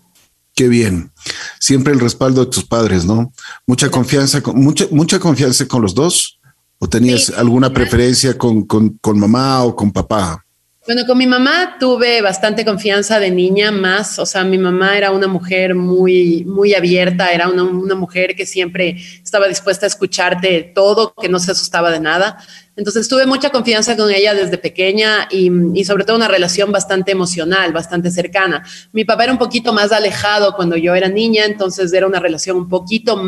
Qué 0.58 0.68
bien. 0.68 1.12
Siempre 1.60 1.94
el 1.94 2.00
respaldo 2.00 2.44
de 2.44 2.50
tus 2.50 2.66
padres, 2.66 3.06
¿no? 3.06 3.32
Mucha 3.68 3.92
confianza, 3.92 4.42
con, 4.42 4.60
mucha, 4.60 4.86
mucha 4.90 5.20
confianza 5.20 5.68
con 5.68 5.84
los 5.84 5.94
dos. 5.94 6.40
¿O 6.80 6.90
tenías 6.90 7.26
sí, 7.26 7.34
alguna 7.38 7.72
preferencia 7.72 8.36
con, 8.36 8.64
con, 8.64 8.98
con 8.98 9.20
mamá 9.20 9.64
o 9.64 9.76
con 9.76 9.92
papá? 9.92 10.44
Bueno, 10.88 11.06
con 11.06 11.16
mi 11.16 11.28
mamá 11.28 11.76
tuve 11.80 12.22
bastante 12.22 12.66
confianza 12.66 13.20
de 13.20 13.30
niña 13.30 13.72
más, 13.72 14.18
o 14.20 14.26
sea, 14.26 14.44
mi 14.44 14.58
mamá 14.58 14.98
era 14.98 15.12
una 15.12 15.28
mujer 15.28 15.76
muy, 15.76 16.44
muy 16.46 16.74
abierta, 16.74 17.32
era 17.32 17.50
una, 17.50 17.64
una, 17.64 17.96
mujer 17.96 18.36
que 18.36 18.46
siempre 18.46 18.96
estaba 19.22 19.48
dispuesta 19.48 19.86
a 19.86 19.90
escucharte 19.90 20.72
todo, 20.74 21.14
que 21.22 21.30
no 21.30 21.40
se 21.40 21.52
asustaba 21.52 21.92
de 21.92 22.00
nada. 22.00 22.38
Entonces 22.78 23.10
tuve 23.10 23.26
mucha 23.26 23.50
confianza 23.50 23.98
con 23.98 24.12
ella 24.12 24.36
desde 24.36 24.60
pequeña 24.60 25.28
y, 25.32 25.52
y 25.74 25.84
sobre 25.84 26.06
todo 26.06 26.16
una 26.16 26.28
relación 26.28 26.72
bastante 26.72 27.12
emocional, 27.12 27.74
bastante 27.74 28.12
cercana. 28.12 28.64
Mi 28.94 29.04
papá 29.04 29.24
era 29.24 29.34
un 29.34 29.40
poquito 29.40 29.74
más 29.74 29.92
alejado 29.92 30.56
cuando 30.56 30.78
yo 30.78 30.94
era 30.94 31.10
niña, 31.10 31.46
entonces 31.46 31.92
era 31.92 32.06
una 32.06 32.20
relación 32.20 32.56
un 32.56 32.70
poquito 32.70 33.20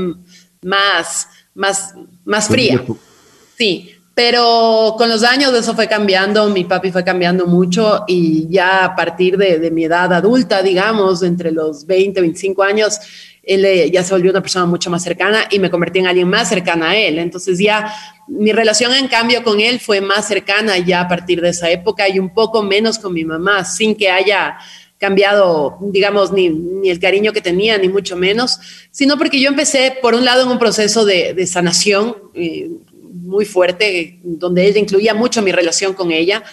más, 0.62 1.28
más, 1.56 1.96
más 2.26 2.48
fría. 2.48 2.84
Sí, 3.58 3.92
pero 4.14 4.96
con 4.98 5.10
los 5.10 5.24
años 5.24 5.52
eso 5.54 5.74
fue 5.74 5.88
cambiando, 5.88 6.48
mi 6.50 6.66
papi 6.66 6.92
fue 6.92 7.04
cambiando 7.04 7.48
mucho 7.48 8.04
y 8.08 8.48
ya 8.50 8.86
a 8.86 8.96
partir 8.96 9.36
de, 9.36 9.58
de 9.58 9.72
mi 9.72 9.86
edad 9.86 10.14
adulta, 10.14 10.62
digamos, 10.62 11.24
entre 11.24 11.52
los 11.52 11.88
20, 11.88 12.22
25 12.22 12.62
años, 12.62 13.00
él 13.50 13.66
eh, 13.66 13.90
ya 13.90 14.04
se 14.04 14.14
volvió 14.14 14.30
una 14.30 14.42
persona 14.42 14.66
mucho 14.68 14.92
más 14.92 15.04
cercana 15.04 15.46
y 15.50 15.58
me 15.58 15.72
convertí 15.72 16.00
en 16.00 16.08
alguien 16.08 16.30
más 16.30 16.48
cercana 16.48 16.92
a 16.92 16.96
él. 16.96 17.18
Entonces 17.18 17.58
ya 17.58 17.92
mi 18.28 18.52
relación 18.52 18.94
en 18.94 19.08
cambio 19.08 19.44
con 19.44 19.60
él 19.60 19.80
fue 19.80 20.02
más 20.02 20.28
cercana 20.28 20.78
ya 20.78 21.02
a 21.02 21.08
partir 21.08 21.42
de 21.42 21.50
esa 21.50 21.70
época 21.72 22.08
y 22.08 22.20
un 22.20 22.32
poco 22.32 22.62
menos 22.62 23.00
con 23.00 23.12
mi 23.12 23.26
mamá, 23.26 23.66
sin 23.66 23.96
que 23.96 24.12
haya 24.12 24.58
cambiado, 25.00 25.78
digamos, 25.82 26.32
ni, 26.32 26.50
ni, 26.50 26.90
el 26.90 27.00
cariño 27.00 27.34
que 27.34 27.42
tenía, 27.42 27.78
ni 27.78 27.88
mucho 27.88 28.16
menos, 28.16 28.60
sino 28.92 29.18
porque 29.18 29.40
yo 29.40 29.50
empecé, 29.50 29.98
por 30.02 30.14
un 30.14 30.26
lado, 30.26 30.44
en 30.44 30.50
un 30.50 30.60
proceso 30.60 31.06
de, 31.06 31.48
sanación, 31.48 32.18
eh, 32.36 32.70
muy 33.02 33.46
fuerte, 33.46 34.20
donde 34.24 34.68
ella 34.68 34.80
incluía 34.80 35.14
mucho 35.14 35.42
mi 35.42 35.52
relación 35.52 35.94
con 35.94 36.12
ella. 36.12 36.44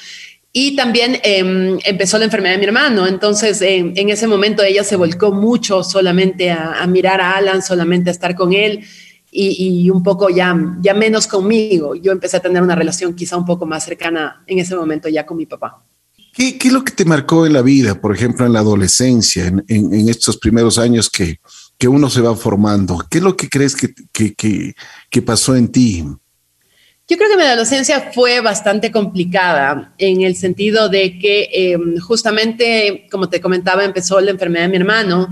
Y 0.59 0.75
también 0.75 1.21
eh, 1.23 1.79
empezó 1.85 2.17
la 2.17 2.25
enfermedad 2.25 2.55
de 2.55 2.61
mi 2.61 2.65
hermano. 2.65 3.07
Entonces, 3.07 3.61
eh, 3.61 3.93
en 3.95 4.09
ese 4.09 4.27
momento 4.27 4.63
ella 4.63 4.85
se 4.85 4.97
volcó 4.97 5.31
mucho 5.31 5.83
solamente 5.83 6.51
a, 6.51 6.87
mirar 6.87 7.21
a 7.21 7.37
Alan, 7.37 7.61
solamente 7.61 8.09
a 8.09 8.13
estar 8.15 8.35
con 8.35 8.55
él 8.55 8.83
y, 9.31 9.91
un 9.91 10.03
poco 10.03 10.31
ya, 10.31 10.57
ya 10.81 10.95
menos 10.95 11.27
conmigo. 11.27 11.95
Yo 11.95 12.11
empecé 12.11 12.39
a 12.39 12.41
tener 12.41 12.63
una 12.63 12.75
relación 12.75 13.15
quizá 13.15 13.37
un 13.37 13.45
poco 13.45 13.67
más 13.67 13.85
cercana 13.85 14.45
en 14.47 14.59
ese 14.59 14.75
momento 14.75 15.11
ya 15.11 15.27
con 15.27 15.37
mi 15.37 15.45
papá. 15.45 15.85
¿Qué, 16.33 16.57
qué 16.57 16.69
es 16.69 16.73
lo 16.73 16.83
que 16.83 16.93
te 16.93 17.05
marcó 17.05 17.45
en 17.45 17.53
la 17.53 17.61
vida, 17.61 18.01
por 18.01 18.15
ejemplo, 18.15 18.47
en 18.47 18.55
la 18.55 18.61
adolescencia, 18.61 19.45
en, 19.45 19.63
en, 19.69 19.93
en 19.93 20.09
estos 20.09 20.39
primeros 20.39 20.79
años 20.79 21.11
que, 21.11 21.39
que, 21.77 21.87
uno 21.87 22.09
se 22.09 22.23
va 22.23 22.35
formando? 22.35 23.05
¿Qué 23.11 23.19
es 23.19 23.25
lo 23.25 23.37
que 23.37 23.51
crees 23.51 23.77
que, 23.77 23.93
que, 24.11 24.75
que 25.11 25.23
pasó 25.23 25.55
en 25.55 25.69
ti? 25.69 26.03
Yo 27.09 27.17
creo 27.17 27.31
que 27.31 27.37
mi 27.37 27.45
adolescencia 27.45 28.11
fue 28.13 28.41
bastante 28.41 28.91
complicada 28.91 29.93
en 29.97 30.23
el 30.23 30.35
sentido 30.35 30.89
de 30.89 31.21
que 31.21 31.49
eh, 31.53 31.79
justamente, 32.01 33.07
como 33.13 33.29
te 33.29 33.41
comentaba, 33.41 33.85
empezó 33.85 34.21
la 34.21 34.33
enfermedad 34.33 34.65
de 34.65 34.71
mi 34.71 34.77
hermano 34.79 35.29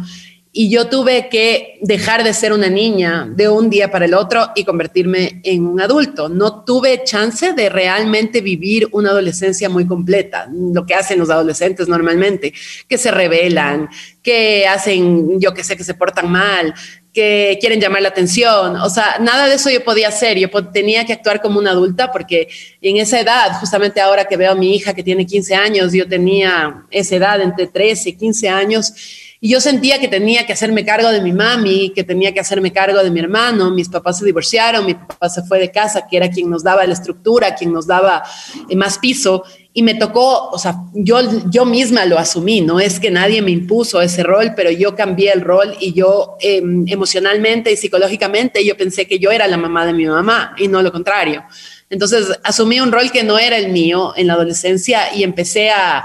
y 0.57 0.71
yo 0.71 0.89
tuve 0.89 1.29
que 1.29 1.81
dejar 1.83 2.23
de 2.23 2.33
ser 2.33 2.53
una 2.53 2.69
niña 2.69 3.29
de 3.29 3.49
un 3.49 3.69
día 3.71 3.91
para 3.91 4.05
el 4.05 4.15
otro 4.15 4.51
y 4.55 4.63
convertirme 4.63 5.41
en 5.43 5.67
un 5.67 5.81
adulto. 5.81 6.29
No 6.29 6.63
tuve 6.63 7.03
chance 7.03 7.55
de 7.55 7.69
realmente 7.69 8.41
vivir 8.41 8.89
una 8.93 9.11
adolescencia 9.11 9.69
muy 9.69 9.85
completa, 9.85 10.49
lo 10.53 10.87
que 10.87 10.95
hacen 10.95 11.19
los 11.19 11.29
adolescentes 11.29 11.89
normalmente, 11.89 12.55
que 12.89 12.99
se 12.99 13.11
rebelan, 13.11 13.89
que 14.23 14.69
hacen, 14.69 15.41
yo 15.41 15.53
que 15.53 15.65
sé, 15.65 15.77
que 15.77 15.83
se 15.83 15.95
portan 15.95 16.31
mal, 16.31 16.73
que 17.15 17.57
quieren 17.61 17.81
llamar 17.81 18.03
la 18.03 18.09
atención. 18.09 18.77
O 18.77 18.91
sea, 18.91 19.19
nada 19.21 19.47
de 19.47 19.55
eso 19.55 19.71
yo 19.71 19.85
podía 19.85 20.09
hacer. 20.09 20.37
Yo 20.37 20.51
tenía 20.73 21.07
que 21.07 21.13
actuar 21.13 21.41
como 21.41 21.61
una 21.61 21.71
adulta 21.71 22.11
porque 22.11 22.49
en 22.83 22.97
esa 22.97 23.21
edad, 23.21 23.53
justamente 23.61 24.01
ahora 24.01 24.25
que 24.25 24.37
veo 24.37 24.51
a 24.51 24.57
mi 24.57 24.75
hija 24.75 24.93
que 24.93 25.05
tiene 25.05 25.25
15 25.25 25.55
años, 25.55 25.93
yo 25.93 26.09
tenía 26.09 26.85
esa 26.91 27.15
edad 27.15 27.41
entre 27.41 27.69
13 27.69 28.11
y 28.11 28.13
15 28.15 28.49
años. 28.49 28.93
Y 29.41 29.51
yo 29.51 29.61
sentía 29.61 30.01
que 30.01 30.09
tenía 30.09 30.47
que 30.47 30.55
hacerme 30.55 30.85
cargo 30.85 31.11
de 31.11 31.21
mi 31.21 31.33
mami, 31.33 31.93
que 31.95 32.03
tenía 32.03 32.33
que 32.33 32.41
hacerme 32.41 32.73
cargo 32.73 33.03
de 33.05 33.11
mi 33.11 33.21
hermano. 33.21 33.71
Mis 33.71 33.89
papás 33.89 34.19
se 34.19 34.25
divorciaron, 34.25 34.85
mi 34.85 34.95
papá 34.95 35.29
se 35.29 35.43
fue 35.43 35.61
de 35.61 35.71
casa, 35.71 36.07
que 36.11 36.17
era 36.17 36.31
quien 36.31 36.51
nos 36.51 36.65
daba 36.65 36.85
la 36.85 36.95
estructura, 36.95 37.55
quien 37.55 37.73
nos 37.73 37.87
daba 37.87 38.25
eh, 38.69 38.75
más 38.75 38.99
piso 38.99 39.45
y 39.77 39.83
me 39.83 39.95
tocó, 39.95 40.51
o 40.51 40.59
sea, 40.59 40.77
yo, 40.95 41.19
yo 41.51 41.65
misma 41.65 42.07
lo 42.07 42.17
asumí, 42.17 42.61
no 42.61 42.79
es 42.79 43.01
que 43.01 43.11
nadie 43.11 43.43
me 43.43 43.51
impuso 43.51 44.01
ese 44.01 44.23
rol, 44.23 44.53
pero 44.55 44.71
yo 44.71 44.95
cambié 44.95 45.33
el 45.33 45.41
rol 45.41 45.77
y 45.81 45.93
yo 45.93 46.37
eh, 46.41 46.63
emocionalmente 46.87 47.73
y 47.73 47.77
psicológicamente 47.77 48.65
yo 48.65 48.77
pensé 48.77 49.09
que 49.09 49.19
yo 49.19 49.33
era 49.33 49.49
la 49.49 49.57
mamá 49.57 49.85
de 49.85 49.93
mi 49.93 50.07
mamá 50.07 50.55
y 50.59 50.69
no 50.69 50.81
lo 50.81 50.93
contrario. 50.93 51.43
Entonces 51.91 52.39
asumí 52.45 52.79
un 52.79 52.93
rol 52.93 53.11
que 53.11 53.25
no 53.25 53.37
era 53.37 53.57
el 53.57 53.73
mío 53.73 54.15
en 54.17 54.29
la 54.29 54.35
adolescencia 54.35 55.13
y 55.13 55.25
empecé 55.25 55.71
a, 55.71 56.05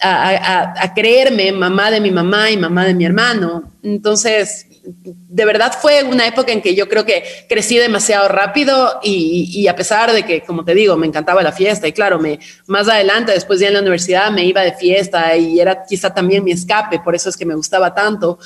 a 0.00 0.92
creerme 0.94 1.52
mamá 1.52 1.92
de 1.92 2.00
mi 2.00 2.10
mamá 2.10 2.50
y 2.50 2.56
mamá 2.56 2.84
de 2.84 2.94
mi 2.94 3.04
hermano. 3.04 3.72
Entonces 3.84 4.66
de 4.84 5.44
verdad 5.44 5.72
fue 5.80 6.02
una 6.04 6.26
época 6.26 6.52
en 6.52 6.60
que 6.60 6.74
yo 6.74 6.88
creo 6.88 7.04
que 7.04 7.24
crecí 7.48 7.76
demasiado 7.78 8.28
rápido 8.28 9.00
y, 9.02 9.66
a 9.66 9.74
pesar 9.74 10.12
de 10.12 10.24
que, 10.24 10.42
como 10.42 10.64
te 10.64 10.74
digo, 10.74 10.96
me 10.96 11.06
encantaba 11.06 11.42
la 11.42 11.52
fiesta 11.52 11.88
y 11.88 11.92
claro, 11.92 12.18
me, 12.18 12.38
más 12.66 12.88
adelante, 12.88 13.32
después 13.32 13.60
ya 13.60 13.68
en 13.68 13.74
la 13.74 13.80
universidad, 13.80 14.30
me 14.30 14.44
iba 14.44 14.62
de 14.62 14.72
fiesta 14.72 15.36
y 15.36 15.58
era 15.58 15.84
quizá 15.84 16.12
también 16.12 16.44
mi 16.44 16.52
escape, 16.52 17.00
por 17.00 17.14
eso 17.14 17.28
es 17.28 17.36
que 17.36 17.46
me 17.46 17.54
gustaba 17.54 17.94
tanto. 17.94 18.38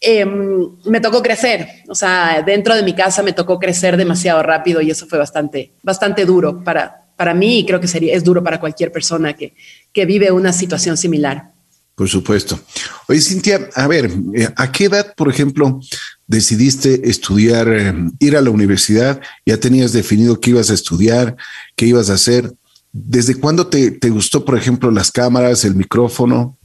Eh, 0.00 0.24
me 0.24 1.00
tocó 1.00 1.22
crecer, 1.22 1.66
o 1.88 1.94
sea, 1.94 2.42
dentro 2.44 2.74
de 2.74 2.82
mi 2.82 2.94
casa 2.94 3.22
me 3.22 3.32
tocó 3.32 3.58
crecer 3.58 3.96
demasiado 3.96 4.42
rápido 4.42 4.82
y 4.82 4.90
eso 4.90 5.06
fue 5.06 5.18
bastante, 5.18 5.72
bastante 5.82 6.24
duro 6.26 6.62
para, 6.62 7.06
para 7.16 7.32
mí 7.32 7.60
y 7.60 7.66
creo 7.66 7.80
que 7.80 7.88
sería, 7.88 8.14
es 8.14 8.22
duro 8.22 8.42
para 8.42 8.60
cualquier 8.60 8.92
persona 8.92 9.34
que, 9.34 9.54
que 9.92 10.04
vive 10.04 10.30
una 10.30 10.52
situación 10.52 10.96
similar. 10.96 11.53
Por 11.94 12.08
supuesto. 12.08 12.58
Oye, 13.08 13.20
Cintia, 13.20 13.68
a 13.74 13.86
ver, 13.86 14.10
eh, 14.34 14.48
¿a 14.56 14.72
qué 14.72 14.86
edad, 14.86 15.14
por 15.14 15.28
ejemplo, 15.28 15.80
decidiste 16.26 17.08
estudiar, 17.08 17.68
eh, 17.68 17.94
ir 18.18 18.36
a 18.36 18.40
la 18.40 18.50
universidad, 18.50 19.20
ya 19.46 19.58
tenías 19.58 19.92
definido 19.92 20.40
qué 20.40 20.50
ibas 20.50 20.70
a 20.70 20.74
estudiar, 20.74 21.36
qué 21.76 21.86
ibas 21.86 22.10
a 22.10 22.14
hacer. 22.14 22.52
¿Desde 22.92 23.36
cuándo 23.36 23.66
te, 23.68 23.92
te 23.92 24.10
gustó, 24.10 24.44
por 24.44 24.56
ejemplo, 24.56 24.90
las 24.90 25.12
cámaras, 25.12 25.64
el 25.64 25.74
micrófono? 25.74 26.58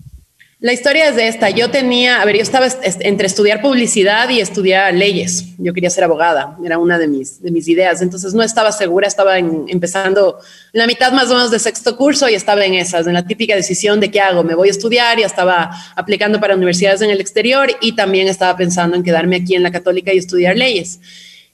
La 0.62 0.74
historia 0.74 1.08
es 1.08 1.16
de 1.16 1.30
esta. 1.30 1.50
Yo 1.52 1.72
tenía, 1.72 2.22
a 2.22 2.26
ver, 2.26 2.36
yo 2.36 2.42
estaba 2.42 2.68
entre 3.00 3.28
estudiar 3.28 3.62
publicidad 3.62 4.28
y 4.28 4.42
estudiar 4.42 4.94
leyes. 4.94 5.46
Yo 5.58 5.74
quería 5.74 5.90
ser 5.90 6.04
abogada, 6.04 6.58
era 6.62 6.78
una 6.78 7.00
de 7.00 7.08
mis, 7.08 7.42
de 7.42 7.50
mis 7.50 7.70
ideas. 7.70 8.02
Entonces 8.02 8.34
no 8.34 8.44
estaba 8.44 8.74
segura, 8.74 9.08
estaba 9.08 9.38
empezando 9.38 10.38
la 10.74 10.86
mitad 10.86 11.14
más 11.14 11.32
o 11.32 11.36
menos 11.36 11.50
de 11.50 11.60
sexto 11.60 11.96
curso 11.96 12.28
y 12.28 12.34
estaba 12.34 12.66
en 12.66 12.74
esas, 12.74 13.08
en 13.08 13.14
la 13.14 13.26
típica 13.26 13.56
decisión 13.56 14.02
de 14.02 14.12
qué 14.12 14.20
hago. 14.20 14.44
Me 14.44 14.54
voy 14.54 14.68
a 14.68 14.72
estudiar, 14.72 15.18
y 15.18 15.24
estaba 15.24 15.72
aplicando 15.96 16.42
para 16.42 16.56
universidades 16.56 17.02
en 17.02 17.10
el 17.10 17.22
exterior 17.22 17.70
y 17.80 17.96
también 17.96 18.28
estaba 18.28 18.58
pensando 18.58 18.98
en 18.98 19.04
quedarme 19.04 19.38
aquí 19.38 19.56
en 19.56 19.64
la 19.64 19.72
católica 19.72 20.14
y 20.14 20.18
estudiar 20.18 20.58
leyes. 20.58 21.00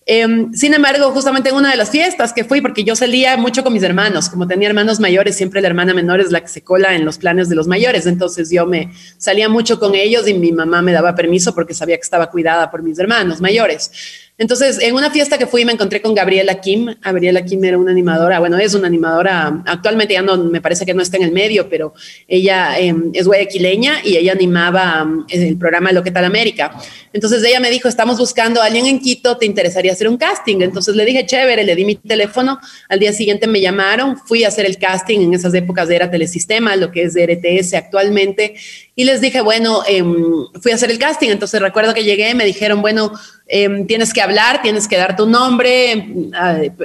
Em, 0.08 0.54
sin 0.54 0.76
embargo, 0.76 1.10
justamente 1.12 1.50
en 1.50 1.56
una 1.56 1.72
de 1.72 1.78
las 1.78 1.90
fiestas 1.90 2.32
que 2.32 2.44
fui, 2.44 2.62
porque 2.62 2.84
yo 2.84 2.96
salía 2.96 3.38
mucho 3.38 3.64
con 3.64 3.74
mis 3.74 3.82
hermanos, 3.82 4.30
como 4.30 4.48
tenía 4.48 4.68
hermanos 4.68 5.00
mayores, 5.00 5.36
siempre 5.36 5.62
la 5.62 5.68
hermana 5.68 5.96
menor 5.96 6.20
es 6.20 6.32
la 6.32 6.42
que 6.42 6.48
se 6.48 6.64
cola 6.64 6.94
en 6.94 7.06
los 7.06 7.18
planes 7.18 7.50
de 7.50 7.56
los 7.56 7.66
mayores, 7.68 8.06
entonces 8.06 8.52
yo 8.52 8.68
me 8.68 8.92
salía 9.18 9.50
mucho 9.50 9.80
con 9.80 9.96
ellos 9.96 10.28
y 10.28 10.36
mi 10.36 10.52
mamá 10.52 10.84
me 10.84 10.92
daba 10.92 11.16
permiso 11.16 11.56
porque 11.56 11.74
sabía 11.74 11.98
que 11.98 12.04
estaba 12.04 12.30
cuidada 12.30 12.70
por 12.70 12.84
mis 12.84 13.00
hermanos 13.00 13.42
mayores. 13.42 13.92
Entonces, 14.38 14.80
en 14.82 14.96
una 14.96 15.10
fiesta 15.12 15.38
que 15.38 15.48
fui 15.48 15.64
me 15.64 15.72
encontré 15.72 16.02
con 16.02 16.14
Gabriela 16.14 16.60
Kim. 16.60 16.94
Gabriela 17.02 17.46
Kim 17.46 17.64
era 17.64 17.78
una 17.78 17.92
animadora, 17.92 18.40
bueno, 18.40 18.58
es 18.58 18.74
una 18.74 18.88
animadora, 18.88 19.64
actualmente 19.66 20.14
ya 20.14 20.22
no, 20.22 20.36
me 20.36 20.60
parece 20.60 20.86
que 20.86 20.94
no 20.94 21.02
está 21.02 21.16
en 21.16 21.24
el 21.24 21.32
medio, 21.32 21.70
pero 21.70 21.94
ella 22.28 22.78
em, 22.78 23.12
es 23.14 23.28
guayaquileña 23.28 24.02
y 24.04 24.18
ella 24.18 24.34
animaba 24.34 25.08
em, 25.30 25.48
el 25.48 25.58
programa 25.58 25.94
Lo 25.94 26.04
que 26.04 26.12
tal 26.12 26.26
América. 26.26 26.78
Entonces 27.14 27.42
ella 27.46 27.62
me 27.62 27.70
dijo, 27.70 27.88
estamos 27.88 28.18
buscando 28.18 28.62
a 28.62 28.66
alguien 28.66 28.88
en 28.88 29.00
Quito, 29.00 29.38
¿te 29.38 29.46
interesaría 29.46 29.94
hacer 29.94 30.10
un 30.10 30.18
casting? 30.18 30.58
Entonces 30.60 30.98
le 30.98 31.06
dije, 31.06 31.26
chévere, 31.26 31.64
le 31.64 31.74
di 31.74 31.86
mi 31.86 31.96
teléfono, 31.96 32.60
al 32.90 33.00
día 33.00 33.14
siguiente 33.14 33.48
me 33.48 33.62
llamaron, 33.62 34.18
fui 34.18 34.44
a 34.44 34.50
hacer 34.50 34.66
el 34.66 34.78
casting, 34.78 35.22
en 35.22 35.34
esas 35.34 35.54
épocas 35.54 35.90
era 35.90 36.12
Telesistema, 36.12 36.76
lo 36.76 36.92
que 36.92 37.04
es 37.04 37.14
de 37.14 37.26
RTS 37.26 37.74
actualmente, 37.76 38.56
y 38.98 39.04
les 39.04 39.20
dije, 39.20 39.42
bueno, 39.42 39.84
em, 39.88 40.16
fui 40.62 40.72
a 40.72 40.76
hacer 40.76 40.90
el 40.90 40.98
casting, 40.98 41.30
entonces 41.30 41.62
recuerdo 41.62 41.94
que 41.94 42.06
llegué, 42.06 42.34
me 42.34 42.46
dijeron, 42.46 42.82
bueno, 42.82 43.12
em, 43.46 43.86
tienes 43.86 44.14
que 44.14 44.22
hablar, 44.22 44.62
tienes 44.62 44.88
que 44.88 44.96
dar 44.96 45.18
tu 45.18 45.26
nombre, 45.26 45.92
em, 45.92 46.32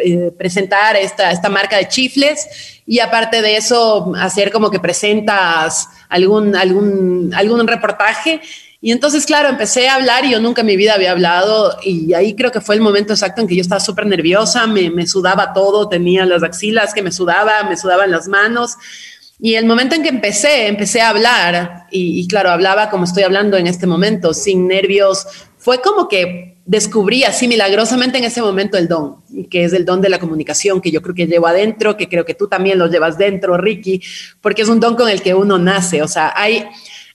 eh, 0.04 0.32
presentar 0.36 0.96
esta, 0.96 1.30
esta 1.30 1.48
marca 1.48 1.76
de 1.76 1.86
chifles 1.86 2.82
y 2.84 2.98
aparte 2.98 3.40
de 3.42 3.56
eso, 3.56 4.12
hacer 4.16 4.50
como 4.50 4.70
que 4.72 4.80
presentas 4.80 5.88
algún, 6.08 6.56
algún, 6.56 7.32
algún 7.32 7.64
reportaje. 7.68 8.40
Y 8.82 8.90
entonces, 8.90 9.24
claro, 9.24 9.48
empecé 9.48 9.88
a 9.88 9.94
hablar 9.94 10.24
y 10.24 10.32
yo 10.32 10.40
nunca 10.40 10.62
en 10.62 10.66
mi 10.66 10.76
vida 10.76 10.94
había 10.94 11.12
hablado. 11.12 11.76
Y 11.84 12.14
ahí 12.14 12.34
creo 12.34 12.50
que 12.50 12.62
fue 12.62 12.74
el 12.74 12.80
momento 12.80 13.12
exacto 13.12 13.42
en 13.42 13.46
que 13.46 13.54
yo 13.54 13.60
estaba 13.60 13.80
súper 13.80 14.06
nerviosa, 14.06 14.66
me, 14.66 14.90
me, 14.90 15.06
sudaba 15.06 15.52
todo, 15.52 15.88
tenía 15.88 16.24
las 16.26 16.42
axilas 16.42 16.92
que 16.94 17.02
me 17.02 17.12
sudaba, 17.12 17.62
me 17.64 17.76
sudaban 17.76 18.10
las 18.10 18.26
manos 18.26 18.78
y 19.42 19.54
el 19.54 19.64
momento 19.64 19.94
en 19.94 20.02
que 20.02 20.08
empecé, 20.10 20.66
empecé 20.66 21.00
a 21.00 21.08
hablar, 21.08 21.86
y, 21.90 22.26
claro, 22.28 22.50
hablaba 22.50 22.90
como 22.90 23.04
estoy 23.04 23.22
hablando 23.22 23.56
en 23.56 23.66
este 23.66 23.86
momento, 23.86 24.34
sin 24.34 24.68
nervios, 24.68 25.26
fue 25.56 25.80
como 25.80 26.08
que 26.08 26.58
descubrí 26.66 27.24
así 27.24 27.48
milagrosamente 27.48 28.18
en 28.18 28.24
ese 28.24 28.42
momento 28.42 28.78
el 28.78 28.86
don, 28.86 29.16
que 29.50 29.64
es 29.64 29.72
el 29.72 29.84
don 29.84 30.00
de 30.00 30.08
la 30.08 30.18
comunicación, 30.18 30.80
que 30.80 30.90
yo 30.90 31.02
creo 31.02 31.14
que 31.14 31.26
llevo 31.26 31.46
adentro, 31.46 31.96
que 31.96 32.08
creo 32.08 32.24
que 32.24 32.34
tú 32.34 32.48
también 32.48 32.78
lo 32.78 32.86
llevas 32.86 33.18
dentro, 33.18 33.56
Ricky, 33.56 34.00
porque 34.40 34.62
es 34.62 34.68
un 34.68 34.78
don 34.78 34.94
con 34.94 35.08
el 35.08 35.22
que 35.22 35.34
uno 35.34 35.58
nace. 35.58 36.02
O 36.02 36.08
sea, 36.08 36.32
hay, 36.36 36.66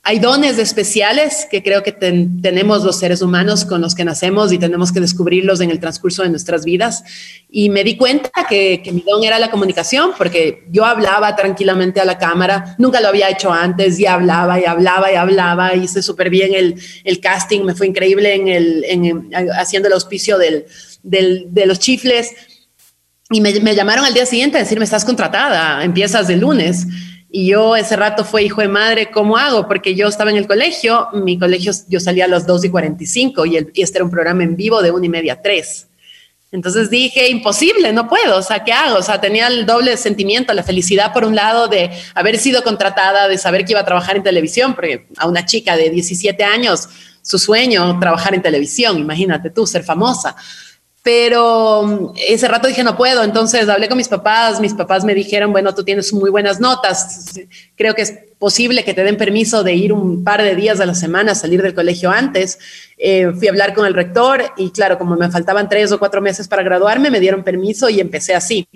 hay 0.07 0.19
dones 0.19 0.59
especiales 0.59 1.47
que 1.49 1.63
creo 1.63 1.81
que 1.81 1.91
tenemos 1.91 2.83
los 2.83 2.99
seres 2.99 3.23
humanos 3.23 3.65
con 3.65 3.81
los 3.81 3.95
que 3.95 4.05
nacemos 4.05 4.53
y 4.53 4.59
tenemos 4.59 4.91
que 4.91 4.99
descubrirlos 4.99 5.61
en 5.61 5.71
el 5.71 5.79
transcurso 5.79 6.21
de 6.21 6.29
nuestras 6.29 6.63
vidas. 6.63 7.03
Y 7.49 7.71
me 7.71 7.83
di 7.83 7.97
cuenta 7.97 8.29
que, 8.47 8.83
mi 8.93 9.01
don 9.01 9.23
era 9.23 9.39
la 9.39 9.49
comunicación, 9.49 10.11
porque 10.15 10.67
yo 10.69 10.85
hablaba 10.85 11.35
tranquilamente 11.35 12.01
a 12.01 12.05
la 12.05 12.19
cámara, 12.19 12.75
nunca 12.77 13.01
lo 13.01 13.07
había 13.07 13.31
hecho 13.31 13.51
antes, 13.51 13.99
y 13.99 14.05
hablaba 14.05 14.59
y 14.59 14.65
hablaba 14.65 15.11
y 15.11 15.15
hablaba, 15.15 15.73
hice 15.73 16.03
súper 16.03 16.29
bien 16.29 16.53
el, 16.53 16.79
el, 17.03 17.19
casting, 17.19 17.61
me 17.61 17.73
fue 17.73 17.87
increíble 17.87 18.35
en 18.35 18.47
el, 18.47 18.85
en, 18.87 19.31
haciendo 19.57 19.87
el 19.87 19.95
auspicio 19.95 20.37
del, 20.37 20.65
del, 21.01 21.47
de 21.49 21.65
los 21.65 21.79
chifles. 21.79 22.31
Y 23.31 23.41
me, 23.41 23.59
me 23.59 23.73
llamaron 23.73 24.05
al 24.05 24.13
día 24.13 24.27
siguiente 24.27 24.59
a 24.59 24.61
decirme, 24.61 24.85
estás 24.85 25.03
contratada, 25.03 25.83
empiezas 25.83 26.29
el 26.29 26.41
lunes. 26.41 26.85
Y 27.37 27.47
yo 27.47 27.75
ese 27.75 27.97
rato 27.97 28.23
fue 28.23 28.43
hijo 28.43 28.61
de 28.61 28.69
madre, 28.69 29.11
¿cómo 29.11 29.35
hago? 29.35 29.67
Porque 29.67 29.93
yo 29.93 30.07
estaba 30.07 30.31
en 30.31 30.37
el 30.37 30.47
colegio, 30.47 31.09
mi 31.11 31.37
colegio 31.37 31.73
yo 31.89 31.99
salía 31.99 32.23
a 32.23 32.27
las 32.29 32.47
2 32.47 32.63
y 32.63 32.69
45 32.69 33.45
y, 33.45 33.57
el, 33.57 33.71
y 33.73 33.81
este 33.81 33.97
era 33.97 34.05
un 34.05 34.09
programa 34.09 34.43
en 34.43 34.55
vivo 34.55 34.81
de 34.81 34.89
1 34.89 35.03
y 35.03 35.09
media 35.09 35.33
a 35.33 35.41
3. 35.41 35.87
Entonces 36.53 36.89
dije, 36.89 37.27
imposible, 37.27 37.91
no 37.91 38.07
puedo, 38.07 38.37
o 38.37 38.41
sea, 38.41 38.63
¿qué 38.63 38.71
hago? 38.71 38.99
O 38.99 39.01
sea, 39.01 39.19
tenía 39.19 39.47
el 39.47 39.65
doble 39.65 39.97
sentimiento, 39.97 40.53
la 40.53 40.63
felicidad 40.63 41.11
por 41.11 41.25
un 41.25 41.35
lado 41.35 41.67
de 41.67 41.91
haber 42.13 42.37
sido 42.37 42.63
contratada, 42.63 43.27
de 43.27 43.37
saber 43.37 43.65
que 43.65 43.73
iba 43.73 43.81
a 43.81 43.85
trabajar 43.85 44.15
en 44.15 44.23
televisión, 44.23 44.73
porque 44.73 45.07
a 45.17 45.27
una 45.27 45.43
chica 45.43 45.75
de 45.75 45.89
17 45.89 46.41
años, 46.41 46.87
su 47.21 47.37
sueño, 47.37 47.99
trabajar 47.99 48.33
en 48.33 48.43
televisión, 48.43 48.97
imagínate 48.97 49.49
tú, 49.49 49.67
ser 49.67 49.83
famosa 49.83 50.37
pero 51.05 51.83
mm, 51.83 52.13
ese 52.27 52.47
rato 52.47 52.67
dije 52.67 52.83
no 52.83 52.97
puedo, 52.97 53.23
entonces 53.23 53.69
hablé 53.69 53.87
con 53.87 53.95
mis 53.95 54.07
papás, 54.07 54.59
mis 54.59 54.73
papás 54.73 55.05
me 55.05 55.13
dijeron, 55.13 55.51
bueno, 55.51 55.75
tú 55.75 55.83
tienes 55.83 56.11
muy 56.11 56.31
buenas 56.31 56.59
notas, 56.59 57.39
creo 57.75 57.93
que 57.93 58.01
es 58.01 58.15
posible 58.39 58.83
que 58.83 58.95
te 58.95 59.03
den 59.03 59.15
permiso 59.15 59.63
de 59.63 59.75
ir 59.75 59.93
un 59.93 60.23
par 60.23 60.41
de 60.41 60.55
días 60.55 60.79
a 60.79 60.85
la 60.87 60.95
semana, 60.95 61.35
salir 61.35 61.61
del 61.61 61.75
colegio 61.75 62.09
antes. 62.09 62.57
Eh, 62.97 63.31
fui 63.37 63.47
a 63.47 63.51
hablar 63.51 63.75
con 63.75 63.85
el 63.85 63.93
rector 63.93 64.43
y 64.57 64.71
claro, 64.71 64.97
como 64.97 65.15
me 65.15 65.29
faltaban 65.29 65.69
tres 65.69 65.91
o 65.91 65.99
cuatro 65.99 66.21
meses 66.21 66.47
para 66.47 66.63
graduarme, 66.63 67.11
me 67.11 67.19
dieron 67.19 67.43
permiso 67.43 67.87
y 67.87 67.99
empecé 67.99 68.33
así. 68.33 68.67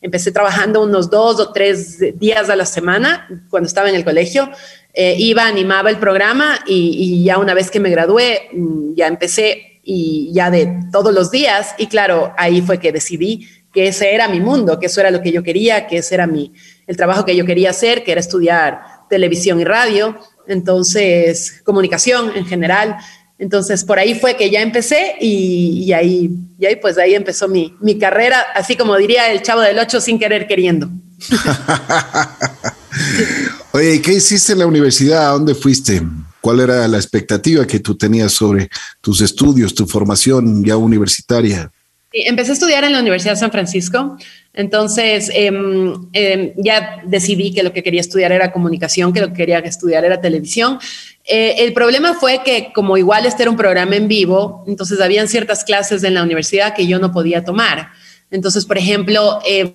Empecé 0.00 0.32
trabajando 0.32 0.82
unos 0.82 1.10
dos 1.10 1.38
o 1.38 1.52
tres 1.52 2.18
días 2.18 2.50
a 2.50 2.56
la 2.56 2.66
semana 2.66 3.28
cuando 3.50 3.68
estaba 3.68 3.88
en 3.88 3.94
el 3.94 4.04
colegio. 4.04 4.50
Eh, 4.94 5.14
iba, 5.16 5.46
animaba 5.46 5.90
el 5.90 5.98
programa 5.98 6.58
y, 6.66 7.22
ya 7.22 7.38
una 7.38 7.54
vez 7.54 7.70
que 7.70 7.78
me 7.78 7.90
gradué, 7.90 8.48
mm, 8.52 8.94
ya 8.94 9.06
empecé 9.06 9.67
y 9.90 10.30
ya 10.34 10.50
de 10.50 10.80
todos 10.92 11.14
los 11.14 11.30
días. 11.30 11.74
Y 11.78 11.86
claro, 11.86 12.34
ahí 12.36 12.60
fue 12.60 12.78
que 12.78 12.92
decidí 12.92 13.48
que 13.72 13.88
ese 13.88 14.14
era 14.14 14.28
mi 14.28 14.38
mundo, 14.38 14.78
que 14.78 14.84
eso 14.84 15.00
era 15.00 15.10
lo 15.10 15.22
que 15.22 15.32
yo 15.32 15.42
quería, 15.42 15.86
que 15.86 15.96
ese 15.96 16.14
era 16.14 16.26
mi, 16.26 16.52
el 16.86 16.94
trabajo 16.94 17.24
que 17.24 17.34
yo 17.34 17.46
quería 17.46 17.70
hacer, 17.70 18.04
que 18.04 18.12
era 18.12 18.20
estudiar 18.20 18.82
televisión 19.08 19.58
y 19.60 19.64
radio, 19.64 20.18
entonces 20.46 21.62
comunicación 21.64 22.32
en 22.36 22.44
general. 22.44 22.98
Entonces 23.38 23.82
por 23.82 23.98
ahí 23.98 24.14
fue 24.14 24.36
que 24.36 24.50
ya 24.50 24.60
empecé 24.60 25.14
y, 25.20 25.90
ahí, 25.94 26.32
y 26.58 26.66
ahí 26.66 26.76
pues 26.76 26.98
ahí 26.98 27.14
empezó 27.14 27.48
mi, 27.48 27.74
mi 27.80 27.98
carrera, 27.98 28.42
así 28.54 28.76
como 28.76 28.94
diría 28.94 29.32
el 29.32 29.40
chavo 29.40 29.62
del 29.62 29.78
8 29.78 30.02
sin 30.02 30.18
querer 30.18 30.46
queriendo. 30.46 30.90
Oye, 33.72 34.02
¿qué 34.02 34.12
hiciste 34.12 34.52
en 34.52 34.58
la 34.58 34.66
universidad? 34.66 35.28
¿A 35.28 35.30
dónde 35.30 35.54
fuiste? 35.54 36.02
¿Cuál 36.48 36.60
era 36.60 36.88
la 36.88 36.96
expectativa 36.96 37.66
que 37.66 37.80
tú 37.80 37.94
tenías 37.94 38.32
sobre 38.32 38.70
tus 39.02 39.20
estudios, 39.20 39.74
tu 39.74 39.86
formación 39.86 40.64
ya 40.64 40.78
universitaria? 40.78 41.70
empecé 42.10 42.52
a 42.52 42.54
estudiar 42.54 42.84
en 42.84 42.92
la 42.92 43.00
Universidad 43.00 43.34
de 43.34 43.40
San 43.40 43.50
Francisco, 43.50 44.16
entonces 44.54 45.30
em, 45.34 45.92
em, 46.14 46.54
ya 46.56 47.02
decidí 47.04 47.52
que 47.52 47.62
lo 47.62 47.74
que 47.74 47.82
quería 47.82 48.00
estudiar 48.00 48.32
era 48.32 48.50
comunicación, 48.50 49.12
que 49.12 49.20
lo 49.20 49.28
que 49.28 49.34
quería 49.34 49.58
estudiar 49.58 50.06
era 50.06 50.22
televisión. 50.22 50.78
Eh, 51.26 51.56
el 51.58 51.74
problema 51.74 52.14
fue 52.14 52.40
que 52.42 52.72
como 52.74 52.96
igual 52.96 53.26
este 53.26 53.42
era 53.42 53.50
un 53.50 53.58
programa 53.58 53.96
en 53.96 54.08
vivo, 54.08 54.64
entonces 54.66 55.02
habían 55.02 55.28
ciertas 55.28 55.64
clases 55.64 56.02
en 56.02 56.14
la 56.14 56.22
universidad 56.22 56.74
que 56.74 56.86
yo 56.86 56.98
no 56.98 57.12
podía 57.12 57.44
tomar. 57.44 57.90
Entonces, 58.30 58.66
por 58.66 58.76
ejemplo, 58.76 59.38
em, 59.46 59.72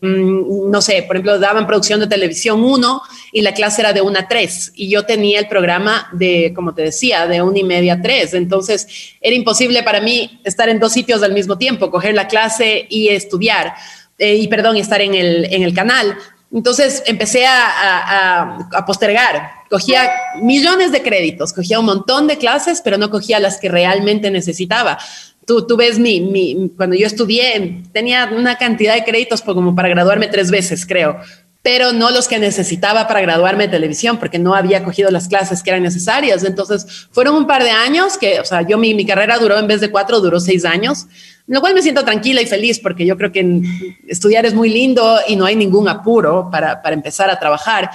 no 0.70 0.82
sé, 0.82 1.04
por 1.04 1.16
ejemplo, 1.16 1.40
daban 1.40 1.66
producción 1.66 2.00
de 2.00 2.08
televisión 2.08 2.64
1 2.64 3.02
y 3.32 3.42
la 3.42 3.54
clase 3.54 3.82
era 3.82 3.94
de 3.94 4.02
1 4.02 4.20
a 4.20 4.28
3 4.28 4.74
y 4.76 4.90
yo 4.90 5.06
tenía 5.06 5.40
el 5.40 5.48
programa 5.48 6.08
de, 6.12 6.54
como 6.56 6.76
te 6.76 6.84
decía, 6.84 7.26
de 7.26 7.42
1 7.42 7.58
y 7.58 7.64
media 7.64 7.94
a 7.94 8.02
3. 8.02 8.36
Entonces, 8.36 8.88
era 9.22 9.36
imposible 9.36 9.82
para 9.82 10.02
mí 10.02 10.40
estar 10.44 10.70
en 10.70 10.80
dos 10.80 10.94
sitios 10.94 11.24
al 11.24 11.34
mismo 11.34 11.58
tiempo, 11.58 11.90
coger 11.90 12.14
la 12.14 12.28
clase 12.28 12.86
y 12.90 13.10
estudiar, 13.10 13.74
eh, 14.20 14.36
y 14.36 14.48
perdón, 14.48 14.78
estar 14.78 15.02
en 15.02 15.16
el, 15.16 15.46
en 15.52 15.64
el 15.64 15.74
canal. 15.74 16.16
Entonces 16.54 17.02
empecé 17.08 17.48
a, 17.48 18.60
a, 18.72 18.86
postergar. 18.86 19.64
Cogía 19.72 20.08
millones 20.40 20.92
de 20.92 21.02
créditos, 21.02 21.52
cogía 21.52 21.80
un 21.80 21.88
montón 21.88 22.28
de 22.28 22.38
clases, 22.38 22.82
pero 22.84 23.00
no 23.00 23.10
cogía 23.10 23.40
las 23.40 23.58
que 23.58 23.70
realmente 23.70 24.30
necesitaba. 24.30 25.00
Tú, 25.46 25.68
tú 25.68 25.76
ves 25.78 26.00
mi, 26.00 26.22
mi, 26.22 26.72
cuando 26.78 26.96
yo 26.96 27.06
estudié, 27.06 27.84
tenía 27.92 28.32
una 28.36 28.58
cantidad 28.58 28.94
de 28.94 29.04
créditos 29.04 29.42
como 29.42 29.76
para 29.76 29.90
graduarme 29.90 30.28
tres 30.28 30.52
veces, 30.52 30.86
creo, 30.86 31.20
pero 31.64 31.94
no 31.94 32.12
los 32.12 32.28
que 32.28 32.40
necesitaba 32.40 33.08
para 33.08 33.22
graduarme 33.22 33.66
de 33.66 33.72
televisión, 33.72 34.18
porque 34.18 34.38
no 34.38 34.54
había 34.54 34.84
cogido 34.84 35.10
las 35.10 35.30
clases 35.30 35.64
que 35.64 35.70
eran 35.70 35.82
necesarias. 35.82 36.44
Entonces, 36.44 37.08
fueron 37.10 37.36
un 37.36 37.48
par 37.48 37.64
de 37.64 37.72
años 37.72 38.18
que, 38.18 38.42
o 38.42 38.46
sea, 38.46 38.62
yo 38.64 38.78
mi, 38.78 38.94
mi 38.94 39.06
carrera 39.06 39.40
duró 39.40 39.58
en 39.58 39.68
vez 39.68 39.80
de 39.80 39.90
cuatro, 39.90 40.20
duró 40.20 40.42
seis 40.42 40.66
años, 40.66 41.08
lo 41.48 41.62
cual 41.62 41.74
me 41.74 41.82
siento 41.82 42.04
tranquila 42.04 42.42
y 42.42 42.46
feliz 42.46 42.80
porque 42.80 43.06
yo 43.06 43.18
creo 43.18 43.32
que 43.32 43.62
estudiar 44.08 44.46
es 44.46 44.54
muy 44.54 44.70
lindo 44.70 45.20
y 45.28 45.38
no 45.38 45.46
hay 45.46 45.56
ningún 45.56 45.88
apuro 45.88 46.50
para, 46.52 46.82
para 46.82 46.96
empezar 46.96 47.30
a 47.30 47.40
trabajar 47.40 47.90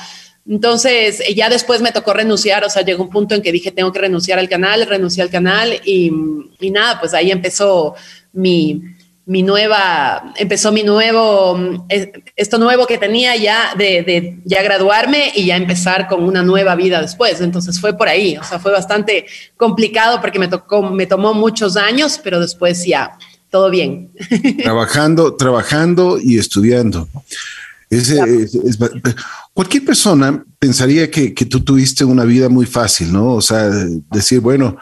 Entonces, 0.48 1.22
ya 1.34 1.50
después 1.50 1.82
me 1.82 1.92
tocó 1.92 2.14
renunciar, 2.14 2.64
o 2.64 2.70
sea, 2.70 2.82
llegó 2.82 3.04
un 3.04 3.10
punto 3.10 3.34
en 3.34 3.42
que 3.42 3.52
dije, 3.52 3.70
tengo 3.70 3.92
que 3.92 3.98
renunciar 3.98 4.38
al 4.38 4.48
canal, 4.48 4.86
renuncié 4.86 5.22
al 5.22 5.30
canal 5.30 5.78
y, 5.84 6.10
y 6.58 6.70
nada, 6.70 6.98
pues 6.98 7.12
ahí 7.12 7.30
empezó 7.30 7.94
mi, 8.32 8.82
mi 9.28 9.42
nueva, 9.42 10.32
empezó 10.36 10.72
mi 10.72 10.82
nuevo, 10.82 11.84
esto 12.34 12.56
nuevo 12.56 12.86
que 12.86 12.96
tenía 12.96 13.36
ya 13.36 13.74
de, 13.76 14.02
de, 14.02 14.38
ya 14.46 14.62
graduarme 14.62 15.32
y 15.36 15.44
ya 15.44 15.56
empezar 15.56 16.08
con 16.08 16.24
una 16.24 16.42
nueva 16.42 16.74
vida 16.76 17.02
después. 17.02 17.42
Entonces 17.42 17.78
fue 17.78 17.94
por 17.94 18.08
ahí, 18.08 18.38
o 18.38 18.42
sea, 18.42 18.58
fue 18.58 18.72
bastante 18.72 19.26
complicado 19.58 20.18
porque 20.22 20.38
me 20.38 20.48
tocó, 20.48 20.82
me 20.82 21.04
tomó 21.04 21.34
muchos 21.34 21.76
años, 21.76 22.18
pero 22.24 22.40
después 22.40 22.86
ya, 22.86 23.18
todo 23.50 23.68
bien. 23.68 24.12
Trabajando, 24.62 25.34
trabajando 25.34 26.18
y 26.18 26.38
estudiando. 26.38 27.06
Cualquier 29.58 29.84
persona 29.84 30.44
pensaría 30.56 31.10
que, 31.10 31.34
que, 31.34 31.44
tú 31.44 31.58
tuviste 31.64 32.04
una 32.04 32.24
vida 32.24 32.48
muy 32.48 32.64
fácil, 32.64 33.12
¿no? 33.12 33.34
O 33.34 33.40
sea, 33.40 33.68
decir, 34.12 34.38
bueno, 34.38 34.76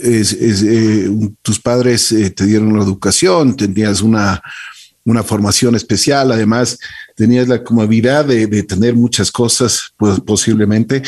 es, 0.00 0.32
eh, 0.32 1.10
tus 1.42 1.60
padres 1.60 2.10
eh, 2.12 2.30
te 2.30 2.46
dieron 2.46 2.74
la 2.74 2.82
educación, 2.82 3.54
tenías 3.54 4.00
una, 4.00 4.42
una 5.04 5.22
formación 5.22 5.74
especial, 5.74 6.32
además 6.32 6.78
tenías 7.16 7.48
la 7.48 7.62
comodidad 7.62 8.24
de, 8.24 8.46
de 8.46 8.62
tener 8.62 8.94
muchas 8.94 9.30
cosas, 9.30 9.92
pues, 9.98 10.18
posiblemente, 10.20 11.02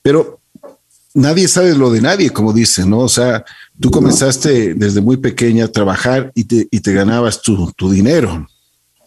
pero 0.00 0.40
nadie 1.12 1.48
sabe 1.48 1.74
lo 1.74 1.90
de 1.90 2.00
nadie, 2.00 2.30
como 2.30 2.54
dicen, 2.54 2.88
¿no? 2.88 3.00
O 3.00 3.10
sea, 3.10 3.44
tú 3.78 3.90
comenzaste 3.90 4.72
desde 4.72 5.02
muy 5.02 5.18
pequeña 5.18 5.66
a 5.66 5.72
trabajar 5.72 6.32
y 6.34 6.44
te, 6.44 6.66
y 6.70 6.80
te 6.80 6.94
ganabas 6.94 7.42
tu, 7.42 7.70
tu 7.72 7.90
dinero. 7.90 8.48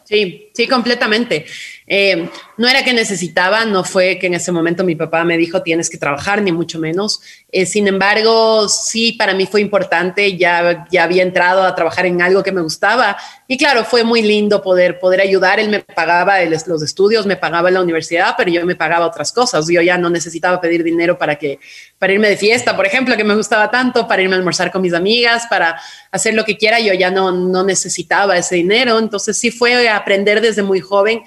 Sí, 0.05 0.50
sí, 0.53 0.67
completamente. 0.67 1.45
Eh, 1.93 2.29
no 2.57 2.69
era 2.69 2.85
que 2.85 2.93
necesitaba, 2.93 3.65
no 3.65 3.83
fue 3.83 4.17
que 4.17 4.27
en 4.27 4.35
ese 4.35 4.53
momento 4.53 4.83
mi 4.85 4.95
papá 4.95 5.25
me 5.25 5.35
dijo 5.35 5.61
tienes 5.61 5.89
que 5.89 5.97
trabajar, 5.97 6.41
ni 6.41 6.51
mucho 6.51 6.79
menos. 6.79 7.21
Eh, 7.51 7.65
sin 7.65 7.87
embargo, 7.87 8.69
sí, 8.69 9.13
para 9.13 9.33
mí 9.33 9.45
fue 9.45 9.59
importante, 9.59 10.37
ya, 10.37 10.87
ya 10.89 11.03
había 11.03 11.23
entrado 11.23 11.63
a 11.63 11.75
trabajar 11.75 12.05
en 12.05 12.21
algo 12.21 12.43
que 12.43 12.51
me 12.51 12.61
gustaba 12.61 13.17
y 13.51 13.57
claro, 13.57 13.83
fue 13.83 14.05
muy 14.05 14.21
lindo 14.21 14.61
poder, 14.61 14.97
poder 14.97 15.19
ayudar. 15.19 15.59
Él 15.59 15.67
me 15.67 15.81
pagaba 15.81 16.39
los 16.45 16.81
estudios, 16.81 17.25
me 17.25 17.35
pagaba 17.35 17.69
la 17.69 17.81
universidad, 17.81 18.35
pero 18.37 18.49
yo 18.49 18.65
me 18.65 18.77
pagaba 18.77 19.05
otras 19.05 19.33
cosas. 19.33 19.67
Yo 19.67 19.81
ya 19.81 19.97
no 19.97 20.09
necesitaba 20.09 20.61
pedir 20.61 20.85
dinero 20.85 21.17
para, 21.17 21.35
que, 21.35 21.59
para 21.99 22.13
irme 22.13 22.29
de 22.29 22.37
fiesta, 22.37 22.77
por 22.77 22.85
ejemplo, 22.85 23.17
que 23.17 23.25
me 23.25 23.35
gustaba 23.35 23.69
tanto, 23.69 24.07
para 24.07 24.21
irme 24.21 24.35
a 24.35 24.37
almorzar 24.37 24.71
con 24.71 24.81
mis 24.81 24.93
amigas, 24.93 25.47
para 25.49 25.77
hacer 26.11 26.33
lo 26.33 26.45
que 26.45 26.55
quiera. 26.55 26.79
Yo 26.79 26.93
ya 26.93 27.11
no, 27.11 27.33
no 27.33 27.65
necesitaba 27.65 28.37
ese 28.37 28.55
dinero. 28.55 28.97
Entonces 28.97 29.37
sí 29.37 29.51
fue 29.51 29.89
aprender 29.89 30.39
desde 30.41 30.63
muy 30.63 30.79
joven 30.79 31.23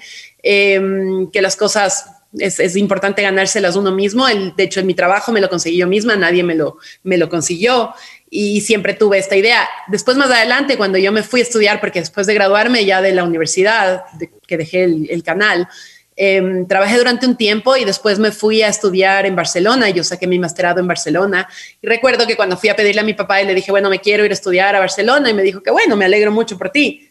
Em, 0.47 1.31
que 1.31 1.41
las 1.41 1.55
cosas 1.55 2.05
es, 2.37 2.75
importante 2.75 3.23
ganárselas 3.23 3.75
uno 3.75 3.91
mismo. 3.91 4.27
El, 4.27 4.55
de 4.55 4.63
hecho, 4.65 4.79
en 4.79 4.85
mi 4.85 4.93
trabajo 4.93 5.31
me 5.31 5.41
lo 5.41 5.49
conseguí 5.49 5.77
yo 5.77 5.87
misma, 5.87 6.15
nadie 6.15 6.43
me 6.43 6.53
lo, 6.53 6.77
me 7.01 7.17
lo 7.17 7.29
consiguió 7.29 7.95
y 8.29 8.61
siempre 8.61 8.93
tuve 8.93 9.17
esta 9.17 9.35
idea. 9.35 9.67
Después, 9.87 10.17
más 10.17 10.29
adelante, 10.29 10.77
cuando 10.77 10.99
yo 10.99 11.11
me 11.11 11.23
fui 11.23 11.39
a 11.39 11.43
estudiar, 11.43 11.79
porque 11.79 11.99
después 11.99 12.27
de 12.27 12.35
graduarme 12.35 12.85
ya 12.85 13.01
de 13.01 13.13
la 13.13 13.23
universidad, 13.23 14.03
que 14.45 14.57
dejé 14.57 14.83
el, 14.83 15.23
canal, 15.23 15.67
em, 16.15 16.67
trabajé 16.67 16.99
durante 16.99 17.25
un 17.25 17.37
tiempo 17.37 17.75
y 17.75 17.83
después 17.83 18.19
me 18.19 18.31
fui 18.31 18.61
a 18.61 18.67
estudiar 18.67 19.25
en 19.25 19.35
Barcelona. 19.35 19.89
Yo 19.89 20.03
saqué 20.03 20.27
mi 20.27 20.37
masterado 20.37 20.79
en 20.79 20.87
Barcelona. 20.87 21.49
Y 21.81 21.87
recuerdo 21.87 22.27
que 22.27 22.35
cuando 22.35 22.55
fui 22.55 22.69
a 22.69 22.75
pedirle 22.75 23.01
a 23.01 23.03
mi 23.03 23.15
papá 23.15 23.41
y 23.41 23.47
le 23.47 23.55
dije, 23.55 23.71
bueno, 23.71 23.89
me 23.89 23.97
quiero 23.97 24.23
ir 24.25 24.29
a 24.29 24.35
estudiar 24.35 24.75
a 24.75 24.79
Barcelona, 24.79 25.27
y 25.31 25.33
me 25.33 25.41
dijo 25.41 25.63
que 25.63 25.71
bueno, 25.71 25.95
me 25.95 26.05
alegro 26.05 26.31
mucho 26.31 26.55
por 26.55 26.69
ti. 26.69 27.04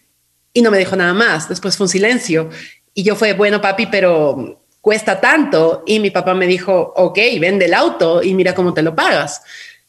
Y 0.55 0.63
no 0.63 0.71
me 0.71 0.79
dijo 0.79 0.97
nada 0.97 1.13
más. 1.13 1.51
Después 1.51 1.77
fue 1.77 1.85
un 1.85 1.91
silencio. 1.91 2.49
Y 2.95 3.03
yo 3.03 3.15
fue, 3.17 3.35
bueno, 3.35 3.61
papi, 3.61 3.87
pero 3.87 4.63
cuesta 4.81 5.21
tanto. 5.21 5.83
Y 5.85 6.01
mi 6.01 6.11
papá 6.11 6.33
me 6.33 6.47
dijo, 6.47 6.95
ok, 6.97 7.19
vende 7.39 7.67
el 7.67 7.75
auto 7.75 8.23
y 8.23 8.33
mira 8.33 8.55
cómo 8.55 8.73
te 8.73 8.81
lo 8.81 8.95
pagas. 8.95 9.43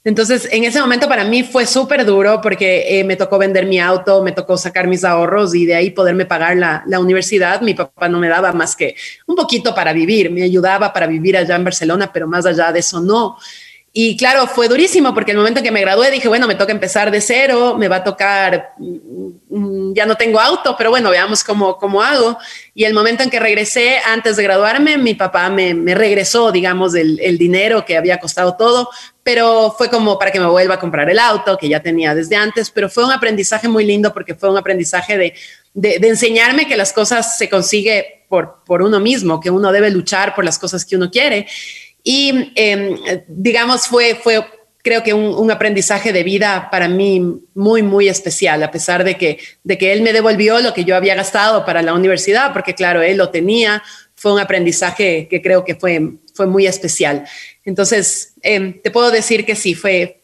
Entonces, 0.06 0.47
en 0.51 0.63
ese 0.63 0.80
momento 0.80 1.08
para 1.08 1.23
mí 1.23 1.41
fue 1.41 1.65
súper 1.65 2.06
duro 2.06 2.39
porque 2.39 2.99
eh, 2.99 3.04
me 3.04 3.15
tocó 3.15 3.39
vender 3.39 3.65
mi 3.65 3.80
auto, 3.80 4.21
me 4.21 4.32
tocó 4.34 4.56
sacar 4.56 4.86
mis 4.86 5.04
ahorros 5.04 5.56
y 5.56 5.65
de 5.65 5.73
ahí 5.73 5.89
poderme 5.89 6.28
pagar 6.28 6.58
la, 6.58 6.84
la, 6.86 6.99
universidad. 6.99 7.62
Mi 7.62 7.73
papá 7.73 8.08
no 8.08 8.19
me 8.19 8.28
daba 8.28 8.54
más 8.54 8.75
que 8.75 8.95
un 9.25 9.36
poquito 9.36 9.73
para 9.73 9.93
vivir, 9.93 10.30
me 10.30 10.43
ayudaba 10.43 10.93
para 10.93 11.08
vivir 11.08 11.36
allá 11.36 11.56
en 11.56 11.63
Barcelona, 11.63 12.12
pero 12.13 12.28
más 12.28 12.45
allá 12.45 12.71
de 12.71 12.80
eso 12.82 13.01
no. 13.01 13.38
Y 13.97 14.17
claro, 14.17 14.45
fue 14.45 14.67
durísimo 14.67 15.13
porque 15.13 15.31
el 15.31 15.38
momento 15.38 15.63
que 15.63 15.71
me 15.71 15.79
gradué 15.79 16.12
dije, 16.12 16.27
bueno, 16.27 16.47
me 16.47 16.55
toca 16.55 16.73
empezar 16.73 17.12
de 17.12 17.21
cero, 17.21 17.77
me 17.79 17.88
va 17.88 17.95
a 17.95 18.03
tocar, 18.03 18.73
mm, 18.77 19.93
ya 19.93 20.05
no 20.05 20.17
tengo 20.17 20.38
auto, 20.38 20.75
pero 20.77 20.89
bueno, 20.89 21.12
veamos 21.12 21.45
cómo, 21.45 21.77
cómo 21.77 22.01
hago. 22.01 22.38
Y 22.73 22.84
el 22.84 22.93
momento 22.93 23.23
en 23.23 23.29
que 23.29 23.39
regresé, 23.39 23.99
antes 24.05 24.36
de 24.36 24.43
graduarme, 24.43 24.97
mi 24.97 25.13
papá 25.13 25.49
me, 25.49 25.95
regresó, 25.95 26.51
digamos, 26.51 26.93
el, 26.93 27.21
el, 27.21 27.38
dinero 27.38 27.86
que 27.86 27.95
había 27.95 28.19
costado 28.19 28.58
todo, 28.58 28.89
pero 29.23 29.73
fue 29.77 29.89
como 29.89 30.19
para 30.19 30.29
que 30.29 30.41
me 30.41 30.47
vuelva 30.47 30.75
a 30.75 30.79
comprar 30.79 31.10
el 31.10 31.17
auto 31.17 31.58
que 31.58 31.69
ya 31.69 31.81
tenía 31.81 32.13
desde 32.13 32.36
antes, 32.36 32.71
pero 32.71 32.89
fue 32.89 33.05
un 33.05 33.13
aprendizaje 33.13 33.69
muy 33.69 33.86
lindo 33.86 34.13
porque 34.13 34.36
fue 34.36 34.49
un 34.49 34.58
aprendizaje 34.58 35.17
de, 35.17 35.34
de, 35.73 35.99
de 35.99 36.08
enseñarme 36.10 36.67
que 36.67 36.75
las 36.75 36.91
cosas 36.91 37.38
se 37.38 37.49
consigue 37.49 38.25
por, 38.27 38.63
por 38.65 38.81
uno 38.81 38.99
mismo, 38.99 39.39
que 39.39 39.49
uno 39.49 39.71
debe 39.71 39.89
luchar 39.89 40.36
por 40.36 40.43
las 40.43 40.60
cosas 40.60 40.84
que 40.84 40.97
uno 40.97 41.10
quiere. 41.10 41.47
Y 42.07 42.51
em, 42.55 42.97
digamos, 43.27 43.87
fue, 43.87 44.13
fue 44.15 44.45
creo 44.85 45.01
que 45.01 45.15
un, 45.15 45.49
aprendizaje 45.49 46.13
de 46.13 46.21
vida 46.21 46.69
para 46.69 46.87
mí 46.87 47.19
muy, 47.55 47.81
muy 47.81 48.07
especial, 48.07 48.61
a 48.61 48.69
pesar 48.69 49.03
de 49.03 49.17
que, 49.17 49.39
de 49.63 49.79
que 49.79 49.91
él 49.91 50.03
me 50.03 50.13
devolvió 50.13 50.59
lo 50.59 50.75
que 50.75 50.85
yo 50.85 50.95
había 50.95 51.15
gastado 51.15 51.65
para 51.65 51.81
la 51.81 51.95
universidad, 51.95 52.53
porque 52.53 52.75
claro, 52.75 53.01
él 53.01 53.17
lo 53.17 53.31
tenía, 53.31 53.81
fue 54.13 54.31
un 54.33 54.39
aprendizaje 54.39 55.27
que 55.27 55.41
creo 55.41 55.65
que 55.65 55.73
fue, 55.73 56.17
fue 56.35 56.45
muy 56.45 56.67
especial. 56.67 57.25
Entonces, 57.63 58.33
em, 58.43 58.79
te 58.79 58.91
puedo 58.91 59.09
decir 59.09 59.43
que 59.43 59.55
sí, 59.55 59.73
fue, 59.73 60.21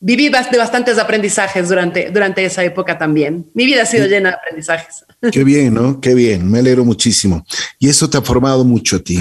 viví 0.00 0.28
de 0.28 0.58
bastantes 0.58 0.98
aprendizajes 0.98 1.68
durante, 1.68 2.10
durante 2.10 2.44
esa 2.44 2.64
época 2.64 2.98
también. 2.98 3.48
Mi 3.54 3.64
vida 3.64 3.82
ha 3.82 3.86
sido 3.86 4.06
llena 4.06 4.30
de 4.30 4.34
aprendizajes. 4.36 5.04
Qué 5.32 5.42
bien, 5.42 5.74
¿no? 5.74 6.00
Qué 6.00 6.14
bien, 6.14 6.48
me 6.50 6.60
alegro 6.60 6.84
muchísimo. 6.84 7.44
Y 7.78 7.88
eso 7.88 8.08
te 8.08 8.18
ha 8.18 8.22
formado 8.22 8.64
mucho 8.64 8.96
a 8.96 8.98
ti. 9.00 9.20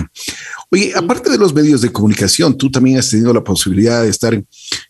Oye, 0.69 0.91
aparte 0.95 1.30
de 1.30 1.38
los 1.38 1.53
medios 1.53 1.82
de 1.82 1.91
comunicación, 1.91 2.58
tú 2.58 2.69
también 2.69 2.97
has 2.97 3.10
tenido 3.10 3.34
la 3.34 3.43
posibilidad 3.43 4.03
de 4.03 4.10
estar 4.10 4.34
en, 4.34 4.45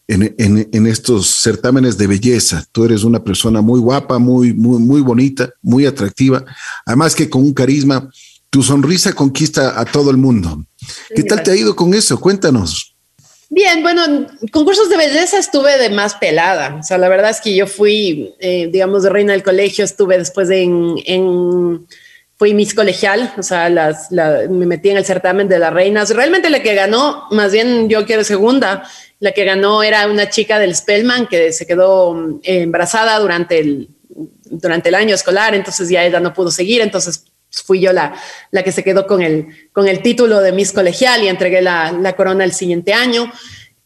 en, 0.08 0.70
en, 0.72 0.88
estos 0.88 1.28
certámenes 1.28 1.98
de 1.98 2.08
belleza. 2.08 2.66
Tú 2.72 2.86
eres 2.86 3.04
una 3.04 3.24
persona 3.24 3.62
muy 3.62 3.80
guapa, 3.80 4.18
muy, 4.18 4.54
muy, 4.54 4.80
muy 4.80 5.02
bonita, 5.02 5.52
muy 5.62 5.86
atractiva. 5.86 6.44
Además 6.84 7.14
que 7.14 7.30
con 7.30 7.44
un 7.44 7.54
carisma, 7.54 8.10
tu 8.50 8.64
sonrisa 8.64 9.14
conquista 9.14 9.80
a 9.80 9.86
todo 9.86 10.10
el 10.10 10.18
mundo. 10.18 10.66
¿Qué 11.16 11.24
tal 11.24 11.44
te 11.44 11.52
ha 11.52 11.56
ido 11.56 11.76
con 11.76 11.94
eso? 11.94 12.20
Cuéntanos. 12.20 12.96
Bien, 13.50 13.82
bueno, 13.82 14.04
en 14.04 14.28
concursos 14.52 14.90
de 14.90 14.98
belleza 14.98 15.38
estuve 15.38 15.78
de 15.78 15.90
más 15.90 16.16
pelada. 16.16 16.76
O 16.80 16.84
sea, 16.84 16.98
la 16.98 17.08
verdad 17.08 17.30
es 17.30 17.40
que 17.40 17.56
yo 17.56 17.68
fui, 17.68 18.34
eh, 18.40 18.68
digamos, 18.72 19.04
de 19.04 19.10
reina 19.10 19.34
del 19.34 19.44
colegio, 19.44 19.86
estuve 19.86 20.18
después 20.18 20.50
en, 20.50 20.96
en 21.06 21.88
fui 22.38 22.54
Miss 22.54 22.74
Colegial, 22.74 23.34
o 23.38 23.44
sea, 23.44 23.68
las, 23.70 24.12
me 24.12 24.66
metí 24.66 24.90
en 24.90 24.98
el 24.98 25.06
certamen 25.06 25.48
de 25.48 25.60
las 25.60 25.74
reinas. 25.74 26.12
Realmente 26.12 26.50
la 26.50 26.62
que 26.62 26.76
ganó, 26.76 27.26
más 27.32 27.52
bien 27.52 27.90
yo 27.90 28.06
quiero 28.06 28.24
segunda, 28.24 28.84
la 29.20 29.32
que 29.32 29.44
ganó 29.44 29.82
era 29.82 30.08
una 30.08 30.30
chica 30.30 30.60
del 30.60 30.76
Spellman 30.76 31.28
que 31.28 31.52
se 31.52 31.66
quedó 31.66 32.40
eh, 32.44 32.62
embarazada 32.62 33.18
durante 33.18 33.60
el, 33.60 33.90
durante 34.46 34.90
el 34.90 34.96
año 34.96 35.16
escolar, 35.16 35.56
entonces 35.56 35.90
ya 35.90 36.06
ella 36.06 36.20
no 36.20 36.34
pudo 36.34 36.52
seguir, 36.52 36.82
entonces 36.82 37.26
fui 37.50 37.80
yo 37.80 37.92
la, 37.92 38.14
la 38.52 38.62
que 38.62 38.72
se 38.72 38.84
quedó 38.84 39.08
con 39.08 39.24
el, 39.24 39.48
con 39.74 39.88
el 39.88 40.04
título 40.04 40.40
de 40.42 40.52
Miss 40.52 40.74
Colegial 40.74 41.24
y 41.24 41.30
entregué 41.30 41.62
la, 41.62 41.92
la 41.92 42.14
corona 42.14 42.44
el 42.44 42.54
siguiente 42.54 42.94
año. 42.94 43.32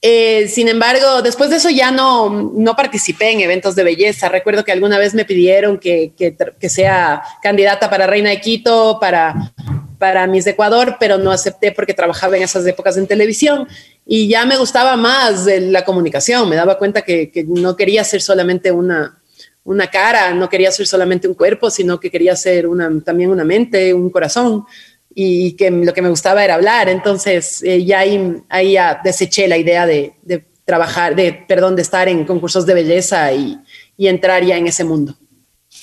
Eh, 0.03 0.47
sin 0.47 0.67
embargo, 0.67 1.21
después 1.21 1.51
de 1.51 1.57
eso 1.57 1.69
ya 1.69 1.91
no, 1.91 2.51
no 2.55 2.75
participé 2.75 3.31
en 3.31 3.41
eventos 3.41 3.75
de 3.75 3.83
belleza. 3.83 4.29
Recuerdo 4.29 4.65
que 4.65 4.71
alguna 4.71 4.97
vez 4.97 5.13
me 5.13 5.25
pidieron 5.25 5.77
que, 5.77 6.13
que, 6.17 6.69
sea 6.69 7.21
candidata 7.43 7.87
para 7.89 8.07
Reina 8.07 8.31
de 8.31 8.41
Quito, 8.41 8.97
para, 8.99 9.53
para 9.99 10.25
Miss 10.25 10.47
Ecuador, 10.47 10.97
pero 10.99 11.19
no 11.19 11.31
acepté 11.31 11.71
porque 11.71 11.93
trabajaba 11.93 12.35
en 12.35 12.43
esas 12.43 12.65
épocas 12.65 12.97
en 12.97 13.05
televisión 13.05 13.67
y 14.03 14.27
ya 14.27 14.43
me 14.45 14.57
gustaba 14.57 14.97
más 14.97 15.45
la 15.45 15.85
comunicación. 15.85 16.49
Me 16.49 16.55
daba 16.55 16.79
cuenta 16.79 17.03
que, 17.03 17.29
que 17.29 17.43
no 17.43 17.75
quería 17.75 18.03
ser 18.03 18.23
solamente 18.23 18.71
una, 18.71 19.21
una 19.63 19.87
cara, 19.87 20.33
no 20.33 20.49
quería 20.49 20.71
ser 20.71 20.87
solamente 20.87 21.27
un 21.27 21.35
cuerpo, 21.35 21.69
sino 21.69 21.99
que 21.99 22.09
quería 22.09 22.35
ser 22.35 22.65
una, 22.65 22.89
también 23.03 23.29
una 23.29 23.43
mente, 23.43 23.93
un 23.93 24.09
corazón 24.09 24.65
y 25.13 25.54
que 25.54 25.69
lo 25.71 25.93
que 25.93 26.02
me 26.02 26.10
gustaba 26.10 26.43
era 26.43 26.56
hablar. 26.56 26.89
Entonces, 26.89 27.62
eh, 27.63 27.84
ya 27.84 28.00
ahí, 28.00 28.41
ahí 28.50 28.74
ya 28.74 29.02
deseché 29.04 29.47
la 29.47 29.58
idea 29.58 29.86
de, 29.86 30.13
de, 30.21 30.45
trabajar, 30.65 31.15
de, 31.15 31.34
perdón, 31.47 31.76
de 31.76 31.82
estar 31.82 32.08
en 32.08 32.26
concursos 32.26 32.65
de 32.65 32.74
belleza 32.74 33.34
y, 33.34 33.60
y, 33.97 34.08
entrar 34.08 34.43
ya 34.43 34.58
en 34.58 34.67
ese 34.67 34.84
mundo. 34.84 35.15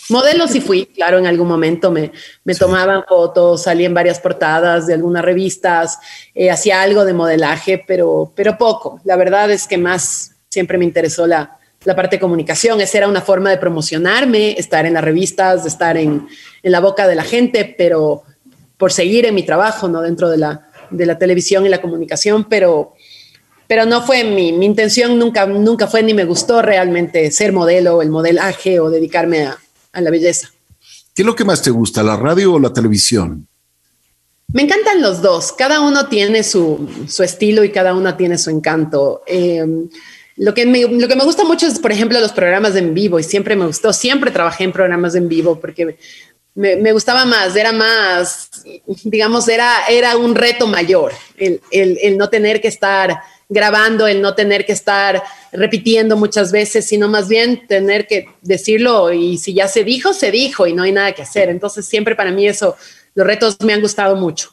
Modelo 0.08 0.48
sí 0.48 0.60
fui, 0.60 0.86
claro, 0.86 1.18
en 1.18 1.26
algún 1.26 1.48
momento 1.48 1.90
me, 1.90 2.12
me 2.44 2.54
tomaban 2.54 3.04
fotos, 3.06 3.64
salí 3.64 3.84
en 3.84 3.92
varias 3.92 4.20
portadas 4.20 4.86
de 4.86 4.94
algunas 4.94 5.22
revistas, 5.22 5.98
eh, 6.34 6.50
hacía 6.50 6.80
algo 6.80 7.04
de 7.04 7.12
modelaje, 7.12 7.84
pero, 7.86 8.32
pero 8.34 8.56
poco. 8.56 9.00
La 9.04 9.16
verdad 9.16 9.50
es 9.50 9.66
que 9.66 9.76
más 9.76 10.32
siempre 10.48 10.78
me 10.78 10.84
interesó 10.84 11.26
la, 11.26 11.58
la 11.84 11.94
parte 11.94 12.16
de 12.16 12.20
comunicación. 12.20 12.80
Esa 12.80 12.98
era 12.98 13.08
una 13.08 13.20
forma 13.20 13.50
de 13.50 13.58
promocionarme, 13.58 14.52
estar 14.52 14.86
en 14.86 14.94
las 14.94 15.04
revistas, 15.04 15.64
de 15.64 15.68
estar 15.68 15.96
en, 15.96 16.26
en 16.62 16.72
la 16.72 16.80
boca 16.80 17.06
de 17.06 17.14
la 17.14 17.24
gente, 17.24 17.74
pero 17.76 18.22
por 18.78 18.92
seguir 18.92 19.26
en 19.26 19.34
mi 19.34 19.42
trabajo, 19.42 19.88
¿no? 19.88 20.00
Dentro 20.00 20.30
de 20.30 20.38
la, 20.38 20.68
de 20.90 21.04
la 21.04 21.18
televisión 21.18 21.66
y 21.66 21.68
la 21.68 21.82
comunicación, 21.82 22.44
pero, 22.48 22.94
pero 23.66 23.84
no 23.84 24.02
fue 24.02 24.24
mi, 24.24 24.52
mi 24.52 24.64
intención, 24.64 25.18
nunca, 25.18 25.44
nunca 25.44 25.86
fue 25.86 26.02
ni 26.02 26.14
me 26.14 26.24
gustó 26.24 26.62
realmente 26.62 27.30
ser 27.30 27.52
modelo 27.52 27.96
o 27.96 28.02
el 28.02 28.08
modelaje 28.08 28.80
o 28.80 28.88
dedicarme 28.88 29.42
a, 29.42 29.58
a 29.92 30.00
la 30.00 30.10
belleza. 30.10 30.50
¿Qué 31.14 31.22
es 31.22 31.26
lo 31.26 31.34
que 31.34 31.44
más 31.44 31.60
te 31.60 31.70
gusta, 31.70 32.02
la 32.02 32.16
radio 32.16 32.54
o 32.54 32.60
la 32.60 32.72
televisión? 32.72 33.48
Me 34.50 34.62
encantan 34.62 35.02
los 35.02 35.20
dos, 35.20 35.52
cada 35.52 35.80
uno 35.80 36.06
tiene 36.06 36.42
su, 36.42 36.88
su 37.06 37.22
estilo 37.22 37.64
y 37.64 37.70
cada 37.70 37.92
una 37.92 38.16
tiene 38.16 38.38
su 38.38 38.48
encanto. 38.48 39.22
Eh, 39.26 39.62
lo, 40.36 40.54
que 40.54 40.64
me, 40.64 40.86
lo 40.88 41.06
que 41.06 41.16
me 41.16 41.24
gusta 41.24 41.44
mucho 41.44 41.66
es, 41.66 41.78
por 41.78 41.92
ejemplo, 41.92 42.18
los 42.18 42.32
programas 42.32 42.74
en 42.76 42.94
vivo 42.94 43.18
y 43.18 43.24
siempre 43.24 43.56
me 43.56 43.66
gustó, 43.66 43.92
siempre 43.92 44.30
trabajé 44.30 44.64
en 44.64 44.72
programas 44.72 45.16
en 45.16 45.28
vivo 45.28 45.60
porque 45.60 45.98
me, 46.58 46.92
gustaba 46.92 47.24
más, 47.24 47.54
era 47.54 47.70
más, 47.70 48.50
digamos, 49.04 49.48
era, 49.48 49.86
era 49.88 50.16
un 50.16 50.34
reto 50.34 50.66
mayor 50.66 51.12
el, 51.36 51.60
el, 51.70 51.98
el 52.02 52.18
no 52.18 52.28
tener 52.28 52.60
que 52.60 52.66
estar 52.66 53.20
grabando, 53.48 54.06
el 54.08 54.20
no 54.20 54.34
tener 54.34 54.66
que 54.66 54.72
estar 54.72 55.22
repitiendo 55.52 56.16
muchas 56.16 56.50
veces, 56.50 56.84
sino 56.84 57.08
más 57.08 57.28
bien 57.28 57.66
tener 57.66 58.06
que 58.06 58.26
decirlo 58.42 59.12
y 59.12 59.38
si 59.38 59.54
ya 59.54 59.68
se 59.68 59.84
dijo, 59.84 60.12
se 60.12 60.30
dijo 60.32 60.66
y 60.66 60.74
no 60.74 60.82
hay 60.82 60.92
nada 60.92 61.12
que 61.12 61.22
hacer. 61.22 61.48
Entonces 61.48 61.86
siempre 61.86 62.16
para 62.16 62.32
mí 62.32 62.46
eso 62.46 62.76
los 63.14 63.26
retos 63.26 63.56
me 63.60 63.72
han 63.72 63.80
gustado 63.80 64.16
mucho. 64.16 64.50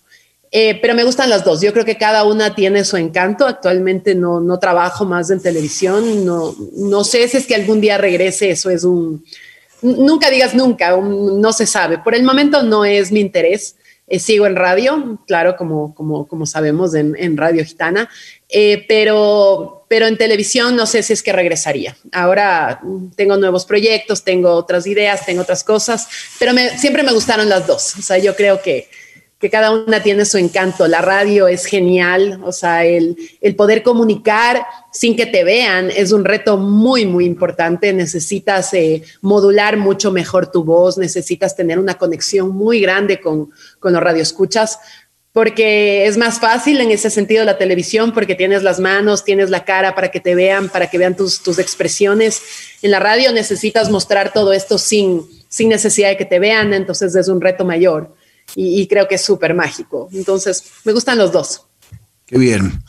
Eh, 0.51 0.79
pero 0.81 0.93
me 0.93 1.03
gustan 1.03 1.29
las 1.29 1.43
dos. 1.43 1.59
Yo 1.59 1.73
creo 1.73 1.83
que 1.83 1.97
cada 1.97 2.23
una 2.23 2.55
tiene 2.55 2.85
su 2.85 2.95
encanto. 2.97 3.45
Actualmente 3.45 4.15
no, 4.15 4.39
no 4.39 4.59
trabajo 4.59 5.03
más 5.03 5.29
en 5.29 5.41
televisión. 5.41 6.23
No, 6.23 6.55
no 6.77 7.03
sé 7.03 7.27
si 7.27 7.37
es 7.37 7.45
que 7.45 7.55
algún 7.55 7.81
día 7.81 7.97
regrese. 7.97 8.51
Eso 8.51 8.69
es 8.69 8.85
un... 8.85 9.25
Nunca 9.85 10.29
digas 10.29 10.55
nunca, 10.55 10.95
un, 10.95 11.39
no 11.39 11.53
se 11.53 11.65
sabe. 11.65 11.97
Por 11.99 12.15
el 12.15 12.23
momento 12.23 12.63
no 12.63 12.85
es 12.85 13.11
mi 13.11 13.19
interés. 13.19 13.75
Eh, 14.07 14.19
sigo 14.19 14.45
en 14.45 14.55
radio, 14.55 15.19
claro, 15.25 15.55
como, 15.57 15.95
como, 15.95 16.27
como 16.27 16.45
sabemos, 16.45 16.93
en, 16.93 17.15
en 17.17 17.37
Radio 17.37 17.65
Gitana, 17.65 18.07
eh, 18.49 18.85
pero, 18.87 19.85
pero 19.87 20.05
en 20.05 20.15
televisión 20.15 20.75
no 20.75 20.85
sé 20.85 21.01
si 21.01 21.13
es 21.13 21.23
que 21.23 21.33
regresaría. 21.33 21.97
Ahora 22.11 22.81
tengo 23.15 23.35
nuevos 23.37 23.65
proyectos, 23.65 24.23
tengo 24.23 24.51
otras 24.51 24.85
ideas, 24.85 25.25
tengo 25.25 25.41
otras 25.41 25.63
cosas, 25.63 26.07
pero 26.37 26.53
me, 26.53 26.77
siempre 26.77 27.01
me 27.01 27.13
gustaron 27.13 27.49
las 27.49 27.65
dos. 27.65 27.95
O 27.97 28.03
sea, 28.03 28.19
yo 28.19 28.35
creo 28.35 28.61
que, 28.61 28.89
que 29.39 29.49
cada 29.49 29.71
una 29.71 30.01
tiene 30.01 30.25
su 30.25 30.37
encanto. 30.37 30.87
La 30.87 31.01
radio 31.01 31.47
es 31.47 31.65
genial, 31.65 32.39
o 32.43 32.51
sea, 32.51 32.85
el, 32.85 33.17
el, 33.41 33.55
poder 33.55 33.83
comunicar 33.83 34.65
sin 34.91 35.15
que 35.15 35.25
te 35.25 35.43
vean 35.43 35.91
es 35.91 36.13
un 36.13 36.23
reto 36.23 36.57
muy, 36.57 37.05
muy 37.05 37.25
importante. 37.25 37.91
Necesitas 37.91 38.73
eh, 38.73 39.03
modular 39.21 39.75
mucho 39.77 40.11
mejor 40.11 40.51
tu 40.51 40.63
voz, 40.63 40.97
necesitas 40.97 41.55
tener 41.55 41.79
una 41.79 41.95
conexión 41.95 42.51
muy 42.51 42.79
grande 42.79 43.19
con, 43.19 43.51
con 43.79 43.93
los 43.93 44.01
radioescuchas 44.01 44.79
porque 45.33 46.07
es 46.07 46.15
más 46.15 46.39
fácil 46.39 46.79
en 46.79 46.91
ese 46.91 47.09
sentido 47.09 47.43
la 47.43 47.57
televisión, 47.57 48.13
porque 48.13 48.35
tienes 48.35 48.63
las 48.63 48.79
manos, 48.79 49.25
tienes 49.25 49.49
la 49.49 49.65
cara 49.65 49.93
para 49.93 50.09
que 50.09 50.21
te 50.21 50.33
vean, 50.33 50.69
para 50.69 50.89
que 50.89 50.97
vean 50.97 51.17
tus, 51.17 51.43
tus 51.43 51.59
expresiones. 51.59 52.41
En 52.81 52.89
la 52.89 53.01
radio 53.01 53.33
necesitas 53.33 53.91
mostrar 53.91 54.31
todo 54.31 54.53
esto 54.53 54.77
sin, 54.77 55.23
sin 55.49 55.67
necesidad 55.67 56.07
de 56.07 56.15
que 56.15 56.23
te 56.23 56.39
vean, 56.39 56.73
entonces 56.73 57.13
es 57.15 57.27
un 57.27 57.41
reto 57.41 57.65
mayor 57.65 58.15
y, 58.53 58.81
y 58.81 58.87
creo 58.87 59.07
que 59.07 59.15
es 59.15 59.21
súper 59.21 59.53
mágico. 59.53 60.09
Entonces, 60.11 60.63
me 60.83 60.93
gustan 60.93 61.17
los 61.17 61.31
dos. 61.31 61.61
Qué 62.25 62.37
bien. 62.37 62.83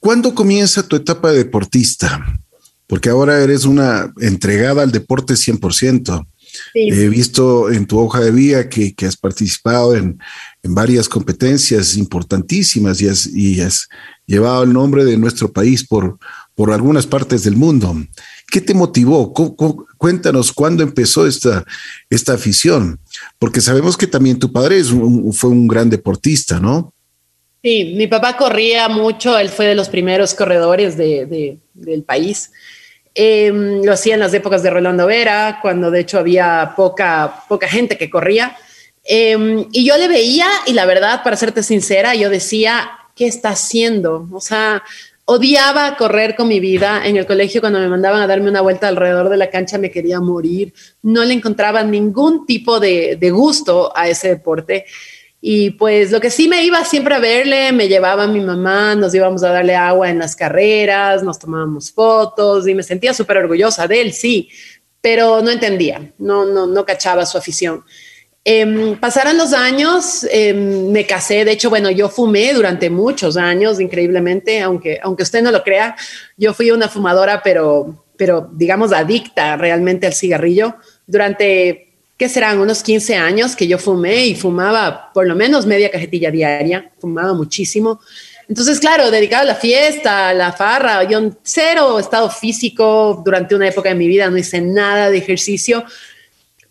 ¿Cuándo 0.00 0.34
comienza 0.34 0.82
tu 0.82 0.96
etapa 0.96 1.30
de 1.30 1.38
deportista? 1.38 2.40
Porque 2.86 3.08
ahora 3.08 3.40
eres 3.42 3.64
una 3.64 4.12
entregada 4.20 4.82
al 4.82 4.90
deporte 4.90 5.34
100%. 5.34 6.26
Sí. 6.74 6.88
He 6.90 7.08
visto 7.08 7.70
en 7.70 7.86
tu 7.86 7.98
hoja 7.98 8.20
de 8.20 8.30
vida 8.30 8.68
que, 8.68 8.94
que 8.94 9.06
has 9.06 9.16
participado 9.16 9.94
en, 9.96 10.18
en, 10.62 10.74
varias 10.74 11.08
competencias 11.08 11.96
importantísimas 11.96 13.00
y 13.00 13.08
has, 13.08 13.26
y 13.26 13.60
has, 13.62 13.88
llevado 14.26 14.62
el 14.62 14.72
nombre 14.72 15.04
de 15.04 15.16
nuestro 15.16 15.52
país 15.52 15.86
por, 15.86 16.18
por 16.54 16.72
algunas 16.72 17.06
partes 17.06 17.44
del 17.44 17.56
mundo. 17.56 17.94
¿Qué 18.50 18.60
te 18.60 18.74
motivó? 18.74 19.32
Cuéntanos 19.96 20.52
cuándo 20.52 20.82
empezó 20.82 21.26
esta, 21.26 21.64
esta 22.10 22.34
afición, 22.34 23.00
porque 23.38 23.60
sabemos 23.60 23.96
que 23.96 24.06
también 24.06 24.38
tu 24.38 24.52
padre 24.52 24.82
fue 25.32 25.50
un 25.50 25.66
gran 25.66 25.88
deportista, 25.88 26.60
¿no? 26.60 26.92
Sí, 27.62 27.94
mi 27.96 28.08
papá 28.08 28.36
corría 28.36 28.88
mucho, 28.88 29.38
él 29.38 29.48
fue 29.48 29.66
de 29.66 29.76
los 29.76 29.88
primeros 29.88 30.34
corredores 30.34 30.96
de, 30.96 31.26
de, 31.26 31.58
del 31.74 32.02
país. 32.02 32.50
Eh, 33.14 33.52
lo 33.84 33.92
hacía 33.92 34.14
en 34.14 34.20
las 34.20 34.34
épocas 34.34 34.62
de 34.62 34.70
Rolando 34.70 35.06
Vera, 35.06 35.58
cuando 35.62 35.90
de 35.90 36.00
hecho 36.00 36.18
había 36.18 36.72
poca, 36.76 37.44
poca 37.48 37.68
gente 37.68 37.96
que 37.96 38.10
corría. 38.10 38.56
Eh, 39.04 39.66
y 39.72 39.84
yo 39.84 39.96
le 39.96 40.08
veía 40.08 40.46
y 40.66 40.72
la 40.72 40.86
verdad, 40.86 41.22
para 41.22 41.36
serte 41.36 41.62
sincera, 41.62 42.14
yo 42.14 42.30
decía, 42.30 42.90
¿qué 43.14 43.26
está 43.26 43.50
haciendo? 43.50 44.28
O 44.32 44.40
sea, 44.40 44.82
odiaba 45.24 45.96
correr 45.96 46.34
con 46.34 46.48
mi 46.48 46.60
vida. 46.60 47.02
En 47.04 47.16
el 47.16 47.26
colegio, 47.26 47.60
cuando 47.60 47.78
me 47.78 47.88
mandaban 47.88 48.22
a 48.22 48.26
darme 48.26 48.50
una 48.50 48.60
vuelta 48.60 48.88
alrededor 48.88 49.28
de 49.28 49.36
la 49.36 49.50
cancha, 49.50 49.78
me 49.78 49.90
quería 49.90 50.20
morir. 50.20 50.72
No 51.02 51.24
le 51.24 51.34
encontraba 51.34 51.82
ningún 51.82 52.46
tipo 52.46 52.80
de, 52.80 53.16
gusto 53.32 53.92
a 53.96 54.08
ese 54.08 54.28
deporte. 54.28 54.84
Y 55.40 55.70
pues 55.70 56.12
lo 56.12 56.20
que 56.20 56.30
sí 56.30 56.48
me 56.48 56.64
iba 56.64 56.84
siempre 56.84 57.16
a 57.16 57.18
verle, 57.18 57.72
me 57.72 57.88
llevaba 57.88 58.28
mi 58.28 58.40
mamá, 58.40 58.94
nos 58.94 59.12
íbamos 59.12 59.42
a 59.42 59.50
darle 59.50 59.74
agua 59.74 60.08
en 60.08 60.20
las 60.20 60.36
carreras, 60.36 61.24
nos 61.24 61.38
tomábamos 61.38 61.90
fotos 61.90 62.68
y 62.68 62.74
me 62.74 62.84
sentía 62.84 63.12
súper 63.12 63.38
orgullosa 63.38 63.88
de 63.88 64.02
él, 64.02 64.12
sí, 64.12 64.48
pero 65.00 65.42
no 65.42 65.50
entendía, 65.50 66.12
no, 66.18 66.44
no, 66.44 66.68
no 66.68 66.84
cachaba 66.84 67.26
su 67.26 67.38
afición. 67.38 67.84
Eh, 68.44 68.96
pasaron 68.98 69.36
los 69.38 69.52
años, 69.52 70.26
eh, 70.30 70.52
me 70.52 71.06
casé, 71.06 71.44
de 71.44 71.52
hecho, 71.52 71.70
bueno, 71.70 71.90
yo 71.90 72.08
fumé 72.08 72.52
durante 72.52 72.90
muchos 72.90 73.36
años, 73.36 73.80
increíblemente, 73.80 74.60
aunque, 74.60 74.98
aunque 75.02 75.22
usted 75.22 75.42
no 75.42 75.52
lo 75.52 75.62
crea, 75.62 75.94
yo 76.36 76.52
fui 76.52 76.72
una 76.72 76.88
fumadora, 76.88 77.40
pero, 77.42 78.04
pero 78.16 78.50
digamos 78.52 78.92
adicta 78.92 79.56
realmente 79.56 80.06
al 80.06 80.14
cigarrillo. 80.14 80.74
Durante 81.06 81.92
que 82.16 82.28
serán 82.28 82.58
unos 82.58 82.82
15 82.82 83.16
años 83.16 83.56
que 83.56 83.66
yo 83.66 83.78
fumé 83.78 84.26
y 84.26 84.34
fumaba 84.34 85.12
por 85.12 85.26
lo 85.26 85.34
menos 85.34 85.66
media 85.66 85.90
cajetilla 85.90 86.30
diaria, 86.30 86.90
fumaba 87.00 87.34
muchísimo. 87.34 88.00
Entonces, 88.48 88.80
claro, 88.80 89.10
dedicado 89.10 89.42
a 89.42 89.46
la 89.46 89.54
fiesta, 89.54 90.28
a 90.28 90.34
la 90.34 90.52
farra, 90.52 91.04
yo 91.04 91.30
cero 91.42 91.98
estado 91.98 92.28
físico 92.28 93.22
durante 93.24 93.54
una 93.54 93.68
época 93.68 93.88
de 93.88 93.94
mi 93.94 94.08
vida, 94.08 94.28
no 94.30 94.36
hice 94.36 94.60
nada 94.60 95.10
de 95.10 95.18
ejercicio, 95.18 95.84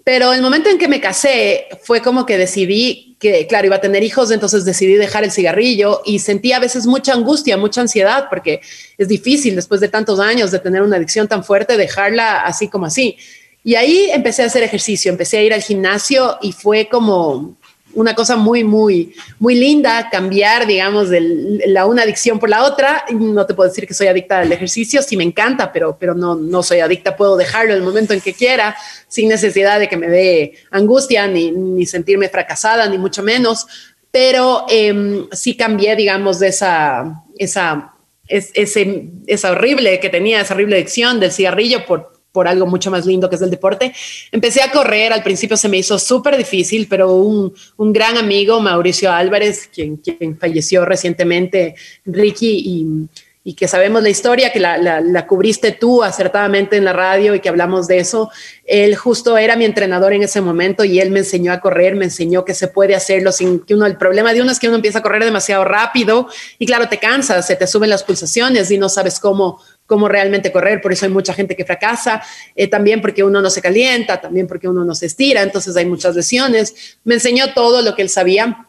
pero 0.03 0.33
el 0.33 0.41
momento 0.41 0.69
en 0.69 0.77
que 0.77 0.87
me 0.87 0.99
casé 0.99 1.67
fue 1.83 2.01
como 2.01 2.25
que 2.25 2.37
decidí 2.37 3.15
que, 3.19 3.45
claro, 3.45 3.67
iba 3.67 3.75
a 3.75 3.81
tener 3.81 4.03
hijos, 4.03 4.31
entonces 4.31 4.65
decidí 4.65 4.95
dejar 4.95 5.23
el 5.23 5.31
cigarrillo 5.31 6.01
y 6.05 6.19
sentí 6.19 6.53
a 6.53 6.59
veces 6.59 6.87
mucha 6.87 7.13
angustia, 7.13 7.55
mucha 7.55 7.81
ansiedad, 7.81 8.25
porque 8.29 8.61
es 8.97 9.07
difícil 9.07 9.55
después 9.55 9.79
de 9.79 9.89
tantos 9.89 10.19
años 10.19 10.49
de 10.49 10.57
tener 10.57 10.81
una 10.81 10.97
adicción 10.97 11.27
tan 11.27 11.43
fuerte, 11.43 11.77
dejarla 11.77 12.41
así 12.41 12.67
como 12.67 12.87
así. 12.87 13.17
Y 13.63 13.75
ahí 13.75 14.09
empecé 14.11 14.41
a 14.41 14.47
hacer 14.47 14.63
ejercicio, 14.63 15.11
empecé 15.11 15.37
a 15.37 15.43
ir 15.43 15.53
al 15.53 15.61
gimnasio 15.61 16.39
y 16.41 16.51
fue 16.51 16.89
como 16.89 17.57
una 17.93 18.15
cosa 18.15 18.36
muy, 18.36 18.63
muy, 18.63 19.13
muy 19.39 19.56
linda 19.56 20.10
cambiar, 20.10 20.67
digamos, 20.67 21.10
de 21.10 21.62
la 21.65 21.86
una 21.86 22.04
adicción 22.04 22.39
por 22.39 22.49
la 22.49 22.63
otra. 22.63 23.06
No 23.12 23.45
te 23.45 23.54
puedo 23.54 23.69
decir 23.69 23.88
que 23.88 23.93
soy 23.93 24.08
adicta 24.08 24.39
al 24.39 24.51
ejercicio, 24.51 25.01
sí 25.01 25.17
me 25.17 25.23
encanta, 25.23 25.71
pero, 25.71 25.97
pero 25.99 26.13
no, 26.13 26.36
no 26.36 26.63
soy 26.63 26.80
adicta, 26.80 27.15
puedo 27.15 27.38
dejarlo 27.38 27.73
el 27.73 27.82
momento 27.82 28.13
en 28.13 28.21
que 28.21 28.34
quiera, 28.34 28.75
sin 29.08 29.30
necesidad 29.30 29.80
de 29.80 29.89
que 29.89 29.97
me 29.97 30.08
dé 30.08 30.54
angustia, 30.71 31.27
ni, 31.27 31.51
ni 31.51 31.86
sentirme 31.86 32.30
fracasada, 32.30 32.88
ni 32.88 32.97
mucho 32.97 33.23
menos. 33.23 33.67
Pero 34.12 34.65
eh, 34.69 35.25
sí 35.32 35.56
cambié, 35.56 35.95
digamos, 35.95 36.39
de 36.39 36.49
esa, 36.49 37.23
esa, 37.38 37.93
esa 38.27 39.51
horrible 39.51 39.99
que 39.99 40.10
tenía, 40.10 40.41
esa 40.41 40.54
horrible 40.54 40.75
adicción 40.75 41.19
del 41.19 41.32
cigarrillo 41.32 41.86
por, 41.86 42.11
por 42.31 42.47
algo 42.47 42.65
mucho 42.65 42.91
más 42.91 43.05
lindo 43.05 43.29
que 43.29 43.35
es 43.35 43.41
el 43.41 43.49
deporte. 43.49 43.93
Empecé 44.31 44.61
a 44.61 44.71
correr, 44.71 45.13
al 45.13 45.23
principio 45.23 45.57
se 45.57 45.69
me 45.69 45.77
hizo 45.77 45.99
súper 45.99 46.37
difícil, 46.37 46.87
pero 46.89 47.13
un, 47.13 47.53
un, 47.77 47.93
gran 47.93 48.17
amigo, 48.17 48.59
Mauricio 48.61 49.11
Álvarez, 49.11 49.69
quien, 49.73 49.97
quien 49.97 50.37
falleció 50.37 50.85
recientemente, 50.85 51.75
Ricky, 52.05 52.63
y, 52.65 53.09
y, 53.43 53.53
que 53.53 53.67
sabemos 53.67 54.01
la 54.01 54.09
historia, 54.09 54.51
que 54.53 54.59
la, 54.59 54.77
la, 54.77 55.01
la, 55.01 55.27
cubriste 55.27 55.73
tú 55.73 56.03
acertadamente 56.03 56.77
en 56.77 56.85
la 56.85 56.93
radio 56.93 57.35
y 57.35 57.41
que 57.41 57.49
hablamos 57.49 57.87
de 57.87 57.99
eso, 57.99 58.29
él 58.65 58.95
justo 58.95 59.37
era 59.37 59.57
mi 59.57 59.65
entrenador 59.65 60.13
en 60.13 60.23
ese 60.23 60.39
momento 60.39 60.85
y 60.85 60.99
él 60.99 61.11
me 61.11 61.19
enseñó 61.19 61.51
a 61.51 61.59
correr, 61.59 61.95
me 61.95 62.05
enseñó 62.05 62.45
que 62.45 62.53
se 62.53 62.69
puede 62.69 62.95
hacerlo 62.95 63.31
sin 63.31 63.59
que 63.59 63.75
uno, 63.75 63.85
el 63.85 63.97
problema 63.97 64.33
de 64.33 64.41
uno 64.41 64.51
es 64.51 64.59
que 64.59 64.67
uno 64.67 64.77
empieza 64.77 64.99
a 64.99 65.01
correr 65.01 65.25
demasiado 65.25 65.65
rápido 65.65 66.27
y 66.59 66.65
claro, 66.65 66.87
te 66.87 66.99
cansas, 66.99 67.45
se 67.45 67.55
te 67.57 67.67
suben 67.67 67.89
las 67.89 68.03
pulsaciones 68.03 68.71
y 68.71 68.77
no 68.77 68.87
sabes 68.87 69.19
cómo 69.19 69.59
cómo 69.91 70.08
realmente 70.08 70.54
correr, 70.54 70.80
por 70.80 70.93
eso 70.93 71.06
hay 71.06 71.12
mucha 71.12 71.34
gente 71.34 71.54
que 71.54 71.65
fracasa, 71.65 72.23
eh, 72.56 72.69
también 72.69 73.01
porque 73.01 73.25
uno 73.25 73.41
no 73.41 73.49
se 73.49 73.62
calienta, 73.62 74.21
también 74.21 74.47
porque 74.47 74.69
uno 74.69 74.86
no 74.86 74.95
se 74.95 75.08
estira, 75.08 75.41
entonces 75.41 75.75
hay 75.75 75.86
muchas 75.86 76.15
lesiones. 76.15 76.97
Me 77.04 77.15
enseñó 77.15 77.54
todo 77.54 77.82
lo 77.82 77.93
que 77.93 78.04
él 78.04 78.08
sabía. 78.08 78.65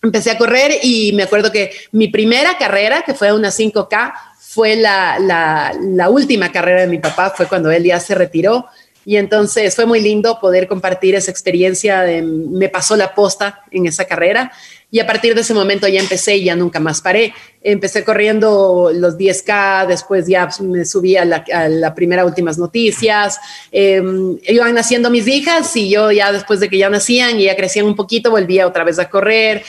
Empecé 0.00 0.30
a 0.30 0.38
correr 0.38 0.78
y 0.80 1.12
me 1.14 1.24
acuerdo 1.24 1.50
que 1.50 1.72
mi 1.90 2.06
primera 2.06 2.56
carrera, 2.56 3.02
que 3.02 3.14
fue 3.14 3.32
una 3.32 3.48
5K, 3.48 4.12
fue 4.38 4.76
la, 4.76 6.08
última 6.08 6.52
carrera 6.52 6.82
de 6.82 6.86
mi 6.86 7.00
papá, 7.00 7.30
fue 7.36 7.48
cuando 7.48 7.68
él 7.72 7.82
ya 7.82 7.98
se 7.98 8.14
retiró. 8.14 8.66
Y 9.04 9.16
entonces 9.16 9.74
fue 9.74 9.86
muy 9.86 10.00
lindo 10.00 10.38
poder 10.38 10.68
compartir 10.68 11.16
esa 11.16 11.32
experiencia. 11.32 12.04
Me 12.22 12.68
pasó 12.68 12.94
la 12.94 13.12
posta 13.12 13.64
en 13.72 13.86
esa 13.86 14.04
carrera 14.04 14.52
Y 14.92 14.98
a 14.98 15.06
partir 15.06 15.34
de 15.34 15.42
ese 15.42 15.54
momento 15.54 15.86
ya 15.86 16.00
empecé 16.00 16.36
y 16.36 16.44
ya 16.44 16.56
nunca 16.56 16.80
más 16.80 17.00
paré. 17.00 17.32
Empecé 17.62 18.02
corriendo 18.02 18.90
los 18.92 19.16
10K, 19.16 19.86
después 19.86 20.26
ya 20.26 20.48
me 20.60 20.84
subí 20.84 21.16
a 21.16 21.24
la, 21.24 21.94
primera 21.94 22.24
últimas 22.24 22.58
noticias. 22.58 23.38
Em, 23.70 24.38
iban 24.48 24.74
naciendo 24.74 25.10
mis 25.10 25.28
hijas 25.28 25.76
y 25.76 25.90
yo 25.90 26.10
ya 26.10 26.32
después 26.32 26.58
de 26.58 26.68
que 26.68 26.78
ya 26.78 26.90
nacían 26.90 27.38
y 27.38 27.44
ya 27.44 27.54
crecían 27.54 27.86
un 27.86 27.94
poquito, 27.94 28.30
volvía 28.30 28.66
otra 28.66 28.82
vez 28.82 28.98
a 28.98 29.08
correr. 29.08 29.62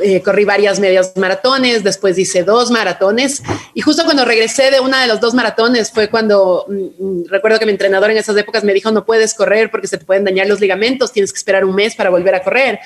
Eh, 0.00 0.22
corrí 0.22 0.44
varias 0.44 0.80
medias 0.80 1.12
maratones, 1.16 1.84
después 1.84 2.16
hice 2.16 2.42
dos 2.42 2.70
maratones. 2.70 3.42
Y 3.74 3.82
justo 3.82 4.04
cuando 4.04 4.24
regresé 4.24 4.70
de 4.70 4.80
una 4.80 5.02
de 5.02 5.08
los 5.08 5.20
dos 5.20 5.34
maratones 5.34 5.90
fue 5.90 6.08
cuando 6.08 6.64
mm, 6.68 7.04
mm, 7.04 7.24
recuerdo 7.28 7.58
que 7.58 7.66
mi 7.66 7.72
entrenador 7.72 8.10
en 8.10 8.16
esas 8.16 8.36
épocas 8.38 8.64
me 8.64 8.72
dijo, 8.72 8.90
no 8.90 9.04
puedes 9.04 9.34
correr 9.34 9.70
porque 9.70 9.86
se 9.86 9.98
te 9.98 10.04
pueden 10.04 10.24
dañar 10.24 10.46
los 10.46 10.60
ligamentos, 10.60 11.12
tienes 11.12 11.32
que 11.32 11.38
esperar 11.38 11.64
un 11.64 11.74
mes 11.74 11.94
para 11.94 12.08
volver 12.08 12.34
a 12.34 12.42
correr. 12.42 12.80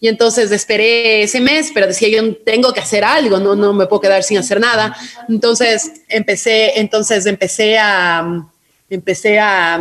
Y 0.00 0.08
entonces 0.08 0.50
esperé 0.50 1.22
ese 1.24 1.40
mes, 1.40 1.70
pero 1.74 1.86
decía 1.86 2.08
yo 2.08 2.34
tengo 2.36 2.72
que 2.72 2.80
hacer 2.80 3.04
algo, 3.04 3.38
no, 3.38 3.54
no 3.54 3.74
me 3.74 3.86
puedo 3.86 4.00
quedar 4.00 4.22
sin 4.22 4.38
hacer 4.38 4.58
nada. 4.58 4.96
Entonces 5.28 5.92
empecé, 6.08 6.80
entonces 6.80 7.26
empecé 7.26 7.76
a, 7.78 8.46
empecé 8.88 9.38
a, 9.38 9.78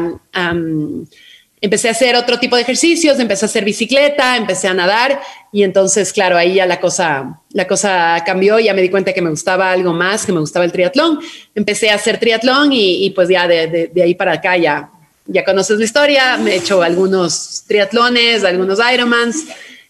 empecé 1.62 1.88
a 1.88 1.92
hacer 1.92 2.18
otro 2.18 2.38
tipo 2.38 2.58
de 2.58 2.64
ejercicios, 2.64 3.18
empecé 3.18 3.46
a 3.46 3.48
hacer 3.48 3.64
bicicleta, 3.64 4.36
empecé 4.36 4.68
a 4.68 4.74
nadar 4.74 5.22
y 5.54 5.64
entonces, 5.64 6.12
claro, 6.12 6.38
ahí 6.38 6.56
ya 6.56 6.66
la 6.66 6.82
cosa, 6.82 7.42
la 7.54 7.66
cosa 7.66 8.22
cambió, 8.26 8.60
ya 8.60 8.74
me 8.74 8.82
di 8.82 8.90
cuenta 8.90 9.14
que 9.14 9.22
me 9.22 9.30
gustaba 9.30 9.72
algo 9.72 9.94
más, 9.94 10.26
que 10.26 10.34
me 10.34 10.42
gustaba 10.42 10.66
el 10.66 10.74
triatlón. 10.74 11.20
Empecé 11.56 11.92
a 11.92 11.96
hacer 11.96 12.20
triatlón 12.20 12.72
y, 12.74 13.10
pues 13.12 13.30
ya 13.30 13.48
de, 13.48 13.90
de, 13.94 14.04
ahí 14.04 14.16
para 14.16 14.34
acá 14.34 14.58
ya, 14.58 14.92
ya 15.28 15.46
conoces 15.46 15.80
la 15.80 15.86
historia, 15.86 16.38
me 16.38 16.52
he 16.52 16.56
hecho 16.58 16.82
algunos 16.82 17.64
triatlones, 17.68 18.44
algunos 18.44 18.80
Ironmans 18.94 19.46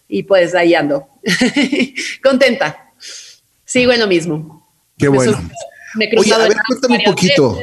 y 0.10 0.24
pues 0.24 0.56
ahí 0.56 0.74
ando. 0.74 1.08
Contenta. 2.24 2.92
Sigo 3.64 3.94
en 3.94 4.00
lo 4.00 4.08
mismo. 4.08 4.68
Qué 4.98 5.08
bueno. 5.08 5.40
Me 5.96 6.10
Oye, 6.18 6.34
a 6.34 6.40
ver, 6.40 6.58
cuéntame 6.68 6.98
un 6.98 7.04
poquito. 7.04 7.58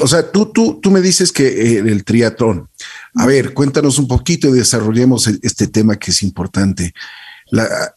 O 0.00 0.06
sea, 0.06 0.30
tú, 0.30 0.52
tú, 0.52 0.78
tú 0.80 0.90
me 0.90 1.00
dices 1.00 1.32
que 1.32 1.48
eh, 1.48 1.78
el 1.78 2.04
triatlón. 2.04 2.68
A 3.14 3.26
ver, 3.26 3.54
cuéntanos 3.54 3.98
un 3.98 4.06
poquito 4.06 4.48
y 4.48 4.52
desarrollemos 4.52 5.26
este 5.26 5.66
tema 5.66 5.96
que 5.96 6.10
es 6.10 6.22
importante. 6.22 6.92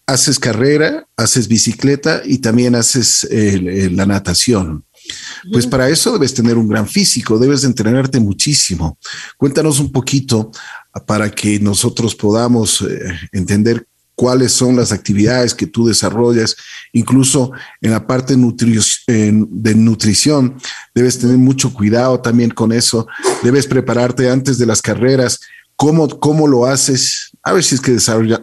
haces 0.08 0.39
carrera, 0.39 1.06
haces 1.17 1.48
bicicleta 1.50 2.22
y 2.26 2.39
también 2.39 2.76
haces 2.76 3.28
la 3.30 4.06
natación. 4.06 4.86
Pues 5.52 5.68
para 5.68 5.89
eso 5.89 6.13
debes 6.13 6.34
tener 6.34 6.58
un 6.58 6.68
gran 6.68 6.88
físico, 6.88 7.38
debes 7.38 7.63
entrenarte 7.63 8.20
muchísimo. 8.20 8.98
Cuéntanos 9.38 9.80
un 9.80 9.92
poquito 9.92 10.52
para 11.06 11.30
que 11.30 11.60
nosotros 11.60 12.16
podamos 12.16 12.82
eh, 12.82 13.00
entender 13.32 13.86
cuáles 14.16 14.52
son 14.52 14.76
las 14.76 14.92
actividades 14.92 15.54
que 15.54 15.68
tú 15.68 15.88
desarrollas, 15.88 16.56
incluso 16.92 17.52
en 17.82 17.92
la 17.92 18.06
parte 18.06 18.36
de 18.36 19.76
nutrición, 19.76 20.58
debes 20.94 21.20
tener 21.20 21.38
mucho 21.38 21.74
cuidado 21.74 22.20
también 22.20 22.52
con 22.52 22.72
eso, 22.72 23.08
debes 23.42 23.68
prepararte 23.68 24.30
antes 24.30 24.58
de 24.60 24.66
las 24.66 24.82
carreras, 24.82 25.39
cómo, 25.76 26.08
cómo 26.08 26.48
lo 26.48 26.66
haces, 26.66 27.32
a 27.42 27.54
ver 27.54 27.63
si 27.63 27.76
es 27.76 27.82
que 27.82 27.98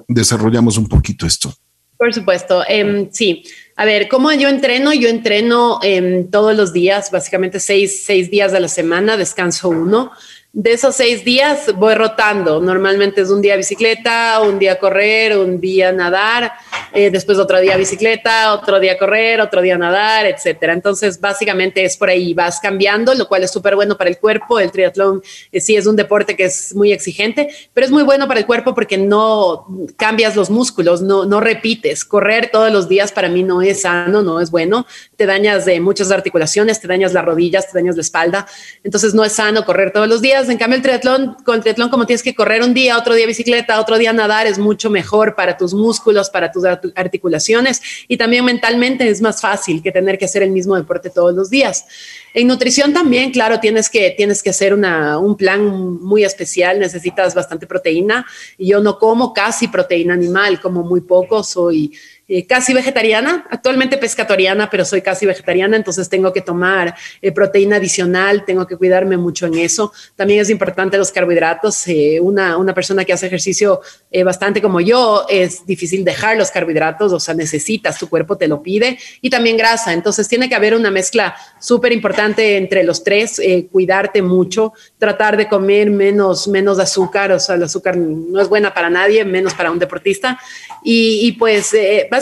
desarrollamos 0.09 0.77
un 0.77 0.89
poquito 0.89 1.27
esto. 1.27 1.55
Por 1.97 2.13
supuesto, 2.15 2.63
em, 2.67 3.09
sí. 3.13 3.45
A 3.81 3.87
ver, 3.87 4.09
¿cómo 4.09 4.31
yo 4.31 4.51
entreno? 4.51 4.93
Yo 4.93 5.09
entreno 5.09 5.79
em, 5.83 6.31
todos 6.31 6.55
los 6.55 6.75
días, 6.75 7.11
básicamente 7.11 7.59
seis, 7.61 8.03
seis 8.05 8.31
días 8.31 8.53
de 8.53 8.61
la 8.61 8.69
semana, 8.69 9.17
descanso 9.17 9.71
uno 9.71 10.13
de 10.53 10.73
esos 10.73 10.97
seis 10.97 11.25
días 11.25 11.73
voy 11.77 11.95
rotando. 11.95 12.61
Normalmente 12.61 13.21
es 13.21 13.31
un 13.31 13.41
día 13.41 13.55
bicicleta, 13.55 14.41
un 14.41 14.59
día 14.59 14.81
correr, 14.81 15.39
un 15.39 15.61
día 15.61 15.93
nadar, 15.93 16.53
eh, 16.93 17.09
después 17.11 17.39
otro 17.39 17.61
día 17.61 17.77
bicicleta, 17.77 18.53
otro 18.53 18.81
día 18.81 18.99
correr, 18.99 19.41
otro 19.41 19.63
día 19.63 19.79
nadar, 19.79 20.27
etcétera. 20.27 20.73
Entonces, 20.73 21.21
básicamente 21.21 21.85
es 21.85 21.97
por 21.97 22.09
ahí, 22.09 22.35
vas 22.35 22.59
cambiando, 22.59 23.15
lo 23.15 23.29
cual 23.29 23.45
es 23.45 23.53
súper 23.53 23.77
bueno 23.77 23.97
para 23.97 24.11
el 24.11 24.19
cuerpo. 24.19 24.59
El 24.59 24.73
triatlón 24.73 25.23
eh, 25.53 25.61
sí 25.61 25.77
es 25.77 25.87
un 25.87 25.95
deporte 25.95 26.35
que 26.35 26.47
es 26.47 26.75
muy 26.75 26.93
exigente, 26.93 27.49
pero 27.73 27.85
es 27.85 27.93
muy 27.93 28.03
bueno 28.03 28.27
para 28.27 28.41
el 28.41 28.47
cuerpo 28.47 28.75
porque 28.75 28.99
no 28.99 29.69
cambias 29.97 30.35
los 30.35 30.51
músculos, 30.51 31.01
no, 31.01 31.27
no 31.27 31.41
repites. 31.41 32.05
Correr 32.05 32.51
todos 32.51 32.73
los 32.73 32.89
días 32.89 33.13
para 33.13 33.29
mí 33.29 33.45
no 33.45 33.63
es 33.63 33.83
sano, 33.83 34.23
no 34.23 34.41
es 34.41 34.51
bueno. 34.51 34.85
Te 35.15 35.27
dañas 35.27 35.65
de 35.65 35.79
muchas 35.79 36.11
articulaciones, 36.11 36.81
te 36.81 36.89
dañas 36.89 37.13
las 37.13 37.25
rodillas, 37.25 37.71
te 37.71 37.79
dañas 37.79 37.95
la 37.95 38.03
espalda. 38.03 38.49
Entonces, 38.83 39.15
no 39.15 39.25
es 39.25 39.35
sano 39.35 39.65
correr 39.65 39.93
todos 39.93 40.09
los 40.09 40.21
días 40.21 40.40
en 40.49 40.59
cambio, 40.59 40.77
el 40.77 40.83
triatlón, 40.83 41.37
con 41.45 41.57
el 41.57 41.61
triatlón, 41.61 41.91
como 41.91 42.07
tienes 42.07 42.23
que 42.23 42.35
correr 42.35 42.63
un 42.63 42.73
día, 42.73 42.97
otro 42.97 43.15
día 43.15 43.27
bicicleta, 43.27 43.81
otro 43.81 43.99
día 43.99 44.13
nadar, 44.13 44.47
es 44.47 44.59
mucho 44.59 44.91
mejor 44.91 45.35
para 45.35 45.57
tus 45.57 45.75
músculos, 45.75 46.31
para 46.31 46.51
tus 46.51 46.65
articulaciones 46.65 47.83
y 48.09 48.17
también 48.17 48.45
mentalmente 48.45 49.09
es 49.09 49.21
más 49.21 49.41
fácil 49.41 49.83
que 49.83 49.93
tener 49.93 50.19
que 50.19 50.25
hacer 50.25 50.43
el 50.43 50.51
mismo 50.51 50.77
deporte 50.77 51.11
todos 51.11 51.35
los 51.35 51.51
días. 51.51 51.85
En 52.33 52.47
nutrición 52.47 52.93
también, 52.93 53.33
claro, 53.33 53.59
tienes 53.59 53.91
que, 53.91 54.15
tienes 54.17 54.43
que 54.43 54.51
hacer 54.51 54.73
un 54.73 55.37
plan 55.37 55.67
muy 56.01 56.25
especial, 56.25 56.79
necesitas 56.79 57.35
bastante 57.35 57.67
proteína. 57.67 58.25
Yo 58.57 58.81
no 58.81 58.99
como 58.99 59.33
casi 59.33 59.69
proteína 59.69 60.15
animal, 60.15 60.61
como 60.61 60.83
muy 60.85 61.01
poco, 61.01 61.43
soy 61.43 61.93
eh, 62.33 62.47
casi 62.47 62.73
vegetariana, 62.73 63.45
actualmente 63.51 63.99
pescatoriana, 63.99 64.71
pero 64.71 64.85
soy 64.85 65.03
casi 65.03 65.27
vegetariana, 65.27 65.77
entonces 65.77 66.09
tengo 66.09 66.33
que 66.33 66.41
tomar 66.41 66.95
eh, 67.21 67.33
proteína 67.33 67.79
adicional, 67.79 68.45
tengo 68.45 68.69
que 68.69 68.77
cuidarme 68.77 69.17
mucho 69.17 69.47
en 69.47 69.59
eso. 69.59 69.93
También 70.15 70.39
es 70.39 70.49
importante 70.49 70.97
los 70.97 71.11
carbohidratos. 71.11 71.89
Eh, 71.89 72.21
una, 72.21 72.57
una, 72.57 72.73
persona 72.73 73.05
que 73.05 73.13
hace 73.13 73.27
ejercicio 73.27 73.81
bastante 74.25 74.63
como 74.63 74.81
yo, 74.81 75.27
es 75.29 75.67
difícil 75.67 76.05
dejar 76.05 76.37
los 76.37 76.53
carbohidratos, 76.53 77.13
o 77.13 77.19
sea, 77.19 77.35
necesitas, 77.35 77.99
tu 77.99 78.09
cuerpo 78.09 78.37
te 78.37 78.47
lo 78.47 78.63
pide, 78.63 78.97
y 79.21 79.29
también 79.29 79.57
grasa. 79.57 79.93
Entonces 79.93 80.29
tiene 80.29 80.49
que 80.49 80.55
haber 80.55 80.77
una 80.77 80.93
mezcla 80.93 81.35
súper 81.59 81.93
importante 81.93 82.57
entre 82.57 82.85
los 82.85 83.03
tres, 83.03 83.43
cuidarte 83.73 84.23
mucho, 84.23 84.73
tratar 84.99 85.37
de 85.37 85.49
comer 85.49 85.91
menos, 85.91 86.47
menos 86.47 86.79
azúcar, 86.79 87.33
o 87.33 87.41
sea, 87.41 87.57
el 87.57 87.65
azúcar 87.65 87.97
no 87.97 88.41
es 88.41 88.49
buena 88.49 88.73
para 88.73 88.89
nadie, 88.89 89.25
menos 89.25 89.53
para 89.55 89.73
un 89.73 89.81
deportista. 89.81 90.39
Y, 90.85 91.33
pues 91.33 91.75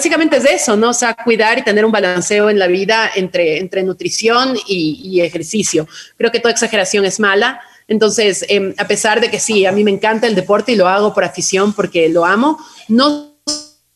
es 0.04 0.44
eso, 0.44 0.76
¿no? 0.76 0.90
O 0.90 0.94
sea, 0.94 1.14
cuidar 1.14 1.58
y 1.58 1.62
tener 1.62 1.84
un 1.84 1.92
balanceo 1.92 2.50
en 2.50 2.58
la 2.58 2.66
vida 2.66 3.10
entre, 3.14 3.58
entre 3.58 3.82
nutrición 3.82 4.56
y, 4.66 5.20
ejercicio. 5.20 5.86
Creo 6.16 6.30
que 6.30 6.40
toda 6.40 6.52
exageración 6.52 7.04
es 7.04 7.18
mala. 7.18 7.60
Entonces, 7.88 8.44
em, 8.48 8.74
a 8.78 8.86
pesar 8.86 9.20
de 9.20 9.30
que 9.30 9.40
sí, 9.40 9.66
a 9.66 9.72
mí 9.72 9.82
me 9.82 9.90
encanta 9.90 10.26
el 10.26 10.34
deporte 10.34 10.72
y 10.72 10.76
lo 10.76 10.88
hago 10.88 11.12
por 11.12 11.24
afición 11.24 11.72
porque 11.72 12.08
lo 12.08 12.24
amo, 12.24 12.58
no 12.88 13.37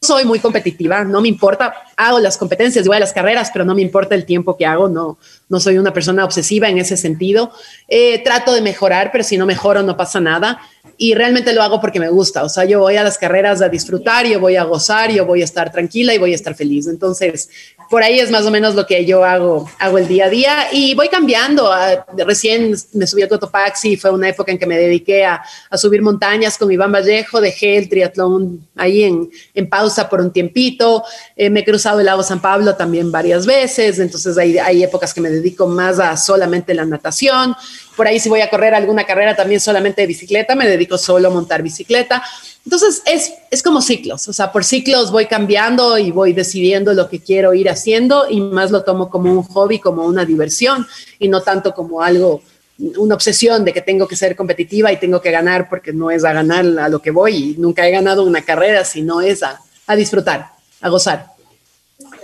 soy 0.03 0.25
muy 0.25 0.41
competitiva, 0.41 1.05
no 1.05 1.21
me 1.21 1.29
importa, 1.29 1.75
hago 1.97 2.19
las 2.19 2.37
competencias, 2.37 2.89
voy 2.89 2.97
a 2.97 3.01
las 3.01 3.13
carreras, 3.13 3.51
pero 3.53 3.65
no 3.65 3.73
me 3.77 3.83
importa 3.83 4.17
el 4.17 4.27
tiempo 4.27 4.57
que 4.57 4.67
hago, 4.67 4.89
no, 4.89 5.17
no 5.49 5.61
soy 5.61 5.79
una 5.79 5.93
persona 5.93 6.25
obsesiva 6.25 6.69
en 6.69 6.79
ese 6.79 6.97
sentido. 6.97 7.53
Eh, 7.87 8.21
trato 8.25 8.53
de 8.53 8.63
mejorar, 8.63 9.11
pero 9.13 9.23
si 9.23 9.39
no 9.39 9.47
mejoro 9.47 9.85
no 9.85 9.97
pasa 9.97 10.21
nada 10.21 10.61
y 10.99 11.15
realmente 11.15 11.53
lo 11.53 11.63
hago 11.63 11.81
porque 11.81 12.01
me 12.01 12.09
gusta. 12.09 12.43
O 12.43 12.49
sea, 12.49 12.65
yo 12.65 12.81
voy 12.81 12.97
a 12.97 13.05
las 13.05 13.17
carreras 13.17 13.63
a 13.63 13.69
disfrutar, 13.69 14.27
yo 14.27 14.41
voy 14.41 14.57
a 14.57 14.65
gozar, 14.65 15.13
yo 15.13 15.25
voy 15.25 15.41
a 15.41 15.45
estar 15.45 15.71
tranquila 15.71 16.13
y 16.13 16.19
voy 16.19 16.33
a 16.33 16.37
estar 16.37 16.57
feliz. 16.57 16.89
Entonces, 16.89 17.49
por 17.93 18.03
ahí 18.03 18.21
es 18.21 18.31
más 18.31 18.47
o 18.47 18.51
menos 18.51 18.75
lo 18.75 18.87
que 18.87 19.05
yo 19.05 19.23
hago, 19.23 19.69
hago 19.79 19.99
el 19.99 20.09
día 20.09 20.25
a 20.25 20.31
día 20.31 20.69
y 20.73 20.95
voy 20.95 21.11
cambiando. 21.11 21.71
Ah, 21.71 22.07
recién 22.27 22.75
me 22.95 23.07
subí 23.07 23.21
a 23.21 23.29
Cotopaxi, 23.29 23.99
fue 23.99 24.11
una 24.11 24.31
época 24.31 24.51
en 24.51 24.57
que 24.59 24.65
me 24.65 24.79
dediqué 24.79 25.27
a, 25.27 25.43
subir 25.75 26.01
montañas 26.01 26.57
con 26.57 26.73
Iván 26.73 26.91
Vallejo, 26.91 27.39
dejé 27.39 27.77
el 27.77 27.91
triatlón 27.91 28.67
ahí 28.77 29.05
en, 29.05 29.69
pausa 29.69 30.09
por 30.09 30.23
un 30.23 30.33
tiempito, 30.33 31.05
eh, 31.37 31.51
me 31.51 31.61
he 31.61 31.65
cruzado 31.67 32.01
el 32.01 32.07
lago 32.07 32.23
San 32.23 32.41
Pablo 32.41 32.77
también 32.77 33.13
varias 33.13 33.45
veces, 33.45 33.99
entonces 33.99 34.39
hay 34.39 34.83
épocas 34.83 35.13
que 35.13 35.21
me 35.21 35.29
dedico 35.29 35.67
más 35.67 36.01
a 36.01 36.17
solamente 36.17 36.73
la 36.73 36.87
natación. 36.87 37.55
Por 37.95 38.07
ahí 38.07 38.19
si 38.19 38.31
voy 38.31 38.41
a 38.41 38.49
correr 38.49 38.75
alguna 38.75 39.05
carrera 39.05 39.37
también 39.37 39.61
solamente 39.61 40.01
de 40.01 40.07
bicicleta, 40.07 40.55
me 40.55 40.67
dedico 40.67 40.97
solo 40.97 41.29
a 41.29 41.31
montar 41.31 41.63
bicicleta. 41.63 42.23
Entonces 42.65 43.03
es, 43.07 43.33
es 43.51 43.63
como 43.63 43.83
ciclos, 43.83 44.29
o 44.29 44.33
sea, 44.33 44.53
por 44.53 44.65
ciclos 44.65 45.11
voy 45.11 45.27
cambiando 45.27 45.99
y 45.99 46.13
voy 46.13 46.33
decidiendo 46.33 46.95
lo 46.95 47.09
que 47.09 47.19
quiero 47.19 47.55
ir 47.55 47.69
haciendo 47.69 48.31
y 48.31 48.41
más 48.41 48.71
lo 48.71 48.85
tomo 48.85 49.11
como 49.11 49.33
un 49.33 49.43
hobby, 49.43 49.81
como 49.81 50.05
una 50.05 50.25
diversión 50.25 50.87
y 51.19 51.27
no 51.27 51.43
tanto 51.43 51.75
como 51.75 52.03
algo, 52.03 52.41
una 52.79 53.17
obsesión 53.17 53.65
de 53.65 53.73
que 53.73 53.81
tengo 53.81 54.07
que 54.07 54.15
ser 54.15 54.37
competitiva 54.37 54.93
y 54.93 55.01
tengo 55.01 55.21
que 55.21 55.33
ganar 55.33 55.69
porque 55.69 55.93
no 55.93 56.11
es 56.13 56.25
a 56.25 56.33
ganar 56.33 56.65
a 56.79 56.89
lo 56.89 57.01
que 57.03 57.11
voy 57.11 57.35
y 57.35 57.57
nunca 57.59 57.87
he 57.87 57.91
ganado 57.91 58.23
una 58.23 58.43
carrera, 58.43 58.85
sino 58.85 59.21
es 59.21 59.43
a, 59.43 59.61
a 59.89 59.97
disfrutar, 59.97 60.53
a 60.81 60.89
gozar. 60.89 61.27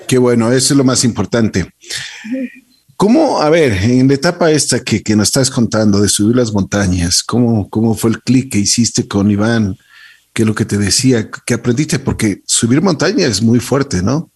Qué 0.06 0.18
bueno, 0.18 0.52
eso 0.52 0.72
es 0.72 0.78
lo 0.78 0.84
más 0.84 1.02
importante. 1.02 1.68
¿Cómo, 2.96 3.40
a 3.40 3.50
ver, 3.50 3.72
en 3.72 4.08
la 4.08 4.14
etapa 4.14 4.50
esta 4.50 4.80
que, 4.80 5.02
que 5.02 5.14
nos 5.14 5.28
estás 5.28 5.50
contando 5.50 6.00
de 6.00 6.08
subir 6.08 6.36
las 6.36 6.52
montañas, 6.52 7.22
cómo, 7.22 7.68
cómo 7.68 7.94
fue 7.94 8.10
el 8.10 8.22
clic 8.22 8.52
que 8.52 8.58
hiciste 8.58 9.06
con 9.06 9.30
Iván? 9.30 9.76
¿Qué 10.38 10.42
es 10.42 10.46
lo 10.46 10.54
que 10.54 10.64
te 10.64 10.78
decía? 10.78 11.28
que 11.44 11.54
aprendiste? 11.54 11.98
Porque 11.98 12.42
subir 12.46 12.80
montaña 12.80 13.26
es 13.26 13.42
muy 13.42 13.58
fuerte, 13.58 14.04
¿no? 14.04 14.30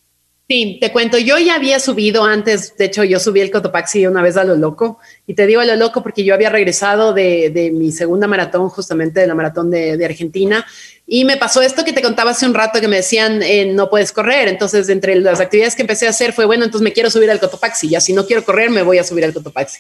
Sí, 0.49 0.79
te 0.81 0.91
cuento, 0.91 1.17
yo 1.17 1.39
ya 1.39 1.55
había 1.55 1.79
subido 1.79 2.25
antes, 2.25 2.77
de 2.77 2.87
hecho 2.87 3.05
yo 3.05 3.21
subí 3.21 3.41
el 3.41 3.53
Cotopaxi 3.53 4.09
una 4.09 4.21
vez 4.21 4.37
a 4.37 4.43
lo 4.43 4.57
loco, 4.57 4.99
y 5.29 5.35
te 5.35 5.47
digo 5.47 5.61
a 5.61 5.65
lo 5.65 5.77
loco 5.77 6.03
porque 6.03 6.25
yo 6.25 6.35
había 6.35 6.51
regresado 6.51 7.13
de, 7.15 7.71
mi 7.73 7.93
segunda 7.93 8.27
maratón, 8.27 8.69
justamente 8.69 9.21
de 9.21 9.29
la 9.29 9.37
maratón 9.37 9.71
de, 9.71 10.05
Argentina, 10.05 10.67
y 11.07 11.25
me 11.25 11.37
pasó 11.37 11.63
esto 11.63 11.85
que 11.85 11.93
te 11.93 12.03
contaba 12.03 12.33
hace 12.33 12.47
un 12.47 12.55
rato 12.55 12.81
que 12.81 12.89
me 12.89 12.97
decían, 12.97 13.41
eh, 13.41 13.67
no 13.67 13.89
puedes 13.89 14.11
correr, 14.11 14.49
entonces 14.49 14.89
entre 14.89 15.15
las 15.21 15.39
actividades 15.39 15.77
que 15.77 15.83
empecé 15.83 16.09
a 16.09 16.11
hacer 16.11 16.33
fue, 16.33 16.47
bueno, 16.47 16.65
entonces 16.65 16.83
me 16.83 16.93
quiero 16.93 17.11
subir 17.11 17.31
al 17.31 17.39
Cotopaxi, 17.39 17.91
ya 17.91 18.01
si 18.01 18.13
no 18.13 18.27
quiero 18.27 18.45
correr 18.45 18.71
me 18.71 18.83
voy 18.83 18.99
a 18.99 19.05
subir 19.05 19.25
al 19.25 19.33
Cotopaxi. 19.33 19.79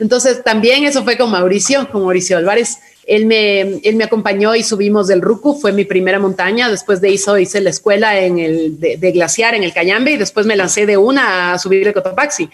Entonces 0.00 0.42
también 0.42 0.84
eso 0.84 1.04
fue 1.04 1.16
con 1.16 1.30
Mauricio, 1.30 1.88
con 1.90 2.02
Mauricio 2.02 2.38
Álvarez. 2.38 2.78
Él 3.06 3.26
me, 3.26 3.60
él 3.60 3.96
me 3.96 4.04
acompañó 4.04 4.54
y 4.54 4.62
subimos 4.62 5.08
del 5.08 5.20
Rucu, 5.20 5.54
fue 5.60 5.72
mi 5.72 5.84
primera 5.84 6.18
montaña. 6.18 6.70
Después 6.70 7.00
de 7.02 7.12
eso 7.12 7.38
hice 7.38 7.60
la 7.60 7.70
escuela 7.70 8.18
en 8.18 8.38
el, 8.38 8.80
de, 8.80 9.12
glaciar 9.12 9.54
en 9.54 9.62
el 9.62 9.74
Cayambe 9.74 10.12
y 10.12 10.16
después 10.16 10.46
me 10.46 10.56
lancé 10.56 10.86
de 10.86 10.96
una 10.96 11.52
a 11.52 11.58
subir 11.58 11.86
el 11.86 11.92
Cotopaxi. 11.92 12.48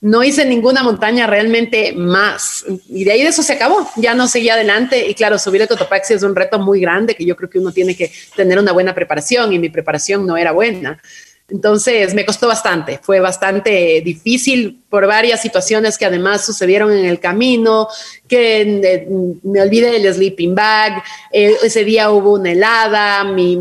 No 0.00 0.22
hice 0.22 0.46
ninguna 0.46 0.82
montaña 0.82 1.26
realmente 1.26 1.92
más. 1.92 2.64
Y 2.88 3.04
de 3.04 3.12
ahí 3.12 3.22
de 3.22 3.28
eso 3.28 3.42
se 3.42 3.54
acabó. 3.54 3.86
Ya 3.96 4.14
no 4.14 4.26
seguí 4.26 4.48
adelante. 4.48 5.06
Y 5.06 5.14
claro, 5.14 5.38
subir 5.38 5.62
el 5.62 5.68
Cotopaxi 5.68 6.14
es 6.14 6.22
un 6.22 6.34
reto 6.34 6.58
muy 6.58 6.80
grande 6.80 7.14
que 7.14 7.26
yo 7.26 7.36
creo 7.36 7.50
que 7.50 7.58
uno 7.58 7.72
tiene 7.72 7.94
que 7.94 8.10
tener 8.34 8.58
una 8.58 8.72
buena 8.72 8.94
preparación 8.94 9.52
y 9.52 9.58
mi 9.58 9.68
preparación 9.68 10.26
no 10.26 10.36
era 10.36 10.52
buena. 10.52 11.00
Entonces 11.48 12.12
me 12.12 12.26
costó 12.26 12.48
bastante, 12.48 12.98
fue 13.00 13.20
bastante 13.20 14.02
difícil 14.04 14.82
por 14.88 15.06
varias 15.06 15.40
situaciones 15.40 15.96
que 15.96 16.04
además 16.04 16.44
sucedieron 16.44 16.90
en 16.90 17.04
el 17.04 17.20
camino, 17.20 17.86
que 18.26 18.62
eh, 18.62 19.06
me 19.44 19.62
olvidé 19.62 19.92
del 19.92 20.12
sleeping 20.12 20.56
bag, 20.56 21.04
eh, 21.32 21.54
ese 21.62 21.84
día 21.84 22.10
hubo 22.10 22.32
una 22.32 22.50
helada, 22.50 23.22
mi, 23.22 23.54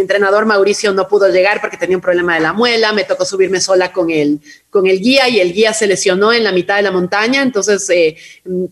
entrenador 0.00 0.46
Mauricio 0.46 0.92
no 0.92 1.06
pudo 1.06 1.28
llegar 1.28 1.60
porque 1.60 1.76
tenía 1.76 1.96
un 1.96 2.02
problema 2.02 2.34
de 2.34 2.40
la 2.40 2.52
muela, 2.52 2.92
me 2.92 3.04
tocó 3.04 3.24
subirme 3.24 3.60
sola 3.60 3.92
con 3.92 4.10
el, 4.10 4.40
con 4.68 4.88
el 4.88 4.98
guía 4.98 5.28
y 5.28 5.38
el 5.38 5.52
guía 5.52 5.72
se 5.72 5.86
lesionó 5.86 6.32
en 6.32 6.42
la 6.42 6.50
mitad 6.50 6.74
de 6.74 6.82
la 6.82 6.90
montaña, 6.90 7.40
entonces 7.40 7.88
eh, 7.90 8.16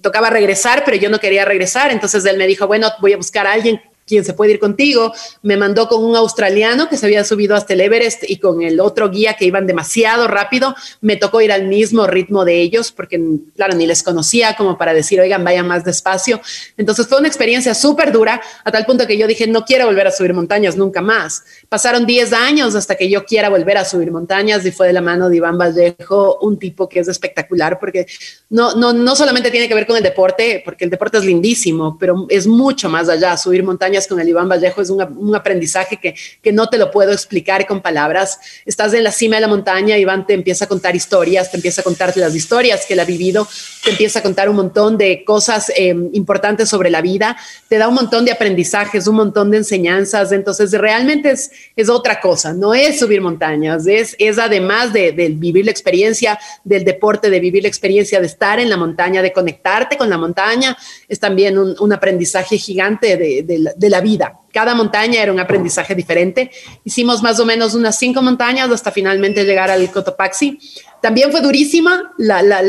tocaba 0.03 0.29
regresar, 0.29 0.83
pero 0.85 0.97
yo 0.97 1.09
no 1.09 1.21
quería 1.21 1.45
regresar, 1.45 1.93
entonces 1.93 2.25
él 2.25 2.37
me 2.37 2.49
dijo, 2.49 2.67
bueno, 2.67 2.89
voy 3.01 3.13
a 3.13 3.17
buscar 3.17 3.47
a 3.47 3.53
alguien 3.53 3.81
quien 4.07 4.25
se 4.25 4.35
puede 4.35 4.53
ir 4.53 4.59
contigo, 4.59 5.13
me 5.43 5.57
mandó 5.57 5.89
con 5.89 6.05
un 6.05 6.17
australiano 6.17 6.89
que 6.89 6.97
se 6.97 7.07
había 7.07 7.25
subido 7.25 7.55
hasta 7.55 7.73
el 7.73 7.81
Everest 7.81 8.25
y 8.29 8.39
con 8.39 8.63
el 8.63 8.81
otro 8.81 9.11
guía 9.11 9.35
que 9.35 9.47
iban 9.47 9.67
demasiado 9.67 10.27
rápido, 10.29 10.75
me 11.01 11.17
tocó 11.17 11.41
ir 11.41 11.53
al 11.53 11.67
mismo 11.67 12.07
ritmo 12.07 12.45
de 12.45 12.61
ellos 12.61 12.93
porque, 12.93 13.21
claro, 13.57 13.75
ni 13.75 13.87
les 13.87 14.03
conocía 14.03 14.57
como 14.57 14.77
para 14.77 14.93
decir, 14.93 15.21
oigan, 15.21 15.45
vayan 15.45 15.67
más 15.67 15.85
despacio. 15.85 16.41
Entonces 16.77 17.07
fue 17.07 17.19
una 17.19 17.29
experiencia 17.29 17.75
súper 17.75 18.13
dura 18.13 18.41
a 18.65 18.71
tal 18.71 18.85
punto 18.85 19.07
que 19.07 19.17
yo 19.17 19.27
dije, 19.27 19.47
no 19.47 19.65
quiero 19.65 19.87
volver 19.87 20.07
a 20.07 20.11
subir 20.11 20.35
montañas 20.35 20.77
nunca 20.77 21.01
más. 21.01 21.45
Pasaron 21.69 22.07
10 22.07 22.33
años 22.33 22.75
hasta 22.75 22.97
que 22.97 23.09
yo 23.09 23.25
quiera 23.25 23.49
volver 23.49 23.79
a 23.79 23.85
subir 23.85 24.11
montañas 24.11 24.65
y 24.67 24.73
fue 24.73 24.89
de 24.89 24.93
la 24.93 25.01
mano 25.01 25.29
de 25.29 25.37
Iván 25.37 25.59
Vallejo, 25.59 26.39
un 26.43 26.59
tipo 26.59 26.89
que 26.89 27.01
es 27.01 27.09
espectacular 27.09 27.79
porque 27.79 28.07
no, 28.51 28.75
no, 28.75 28.93
no 28.93 29.17
solamente 29.17 29.51
tiene 29.51 29.69
que 29.69 29.75
ver 29.75 29.87
con 29.87 29.97
el 29.97 30.03
deporte, 30.03 30.63
porque 30.65 30.85
el 30.85 30.91
deporte 30.91 31.19
es 31.19 31.25
lindísimo, 31.25 31.97
pero 31.99 32.27
es 32.29 32.47
mucho 32.47 32.89
más 32.89 33.09
allá. 33.09 33.37
Subir 33.37 33.63
montañas 33.63 33.94
con 34.09 34.21
el 34.21 34.29
Iván 34.29 34.49
Vallejo 34.49 34.83
es 34.83 34.91
un, 34.91 35.35
aprendizaje 35.35 35.97
que, 35.97 36.15
que, 36.43 36.53
no 36.53 36.69
te 36.69 36.79
lo 36.79 36.91
puedo 36.91 37.13
explicar 37.13 37.67
con 37.67 37.81
palabras. 37.81 38.39
Estás 38.67 38.93
en 38.95 39.05
la 39.05 39.13
cima 39.13 39.37
de 39.37 39.43
la 39.43 39.49
montaña, 39.49 39.97
Iván 39.97 40.27
te 40.27 40.35
empieza 40.35 40.65
a 40.65 40.69
contar 40.69 40.97
historias, 40.97 41.51
te 41.51 41.57
empieza 41.57 41.81
a 41.81 41.85
contarte 41.85 42.21
las 42.21 42.35
historias 42.35 42.85
que 42.87 42.95
él 42.95 43.01
ha 43.01 43.05
vivido, 43.05 43.47
te 43.83 43.91
empieza 43.91 44.19
a 44.19 44.23
contar 44.23 44.49
un 44.49 44.57
montón 44.57 44.99
de 44.99 45.25
cosas 45.25 45.71
eh, 45.77 45.95
importantes 46.13 46.69
sobre 46.69 46.91
la 46.91 47.01
vida, 47.01 47.37
te 47.69 47.79
da 47.79 47.89
un 47.89 47.95
montón 47.95 48.25
de 48.25 48.33
aprendizajes, 48.33 49.07
un 49.07 49.17
montón 49.17 49.51
de 49.51 49.59
enseñanzas. 49.59 50.33
Entonces, 50.33 50.73
realmente 50.73 51.31
es, 51.31 51.51
es 51.77 51.89
otra 51.89 52.21
cosa, 52.21 52.53
no 52.53 52.75
es 52.75 52.99
subir 52.99 53.21
montañas, 53.21 53.87
es, 53.87 54.17
es 54.19 54.39
además 54.39 54.93
de, 54.93 55.13
vivir 55.13 55.65
la 55.65 55.71
experiencia 55.71 56.39
del 56.65 56.85
deporte, 56.85 57.31
de 57.31 57.41
vivir 57.41 57.63
la 57.63 57.69
experiencia 57.69 58.21
de 58.21 58.27
estar 58.27 58.59
en 58.59 58.69
la 58.69 58.77
montaña, 58.77 59.23
de 59.23 59.33
conectarte 59.33 59.97
con 59.97 60.11
la 60.11 60.19
montaña, 60.19 60.77
es 61.09 61.21
también 61.21 61.59
un, 61.59 61.93
aprendizaje 61.95 62.59
gigante 62.59 63.17
de 63.17 63.84
la 63.91 64.01
vida. 64.01 64.41
Cada 64.53 64.75
montaña 64.75 65.21
era 65.21 65.33
un 65.33 65.41
aprendizaje 65.41 65.95
diferente. 65.95 66.51
Hicimos 66.85 67.23
más 67.23 67.41
o 67.41 67.45
menos 67.45 67.75
unas 67.75 67.99
cinco 67.99 68.23
montañas 68.23 68.71
hasta 68.71 68.93
finalmente 68.93 69.45
llegar 69.45 69.71
al 69.71 69.91
Cotopaxi. 69.91 70.59
También 71.03 71.33
fue 71.33 71.41
durísima 71.41 72.13
la, 72.19 72.63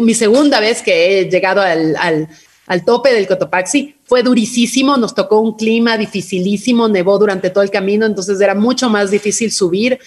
mi 0.00 0.14
segunda 0.14 0.58
vez 0.58 0.82
que 0.82 1.20
he 1.20 1.30
llegado 1.30 1.60
al 1.60 2.84
tope 2.84 3.12
del 3.12 3.26
Cotopaxi. 3.26 3.96
Fue 4.04 4.22
durísimo, 4.22 4.96
nos 4.96 5.14
tocó 5.14 5.40
un 5.40 5.56
clima 5.56 5.98
dificilísimo, 5.98 6.88
nevó 6.88 7.18
durante 7.18 7.50
todo 7.50 7.62
el 7.62 7.70
camino, 7.70 8.06
entonces 8.06 8.40
era 8.40 8.54
mucho 8.54 8.88
más 8.88 9.10
difícil 9.10 9.52
subir. 9.52 9.98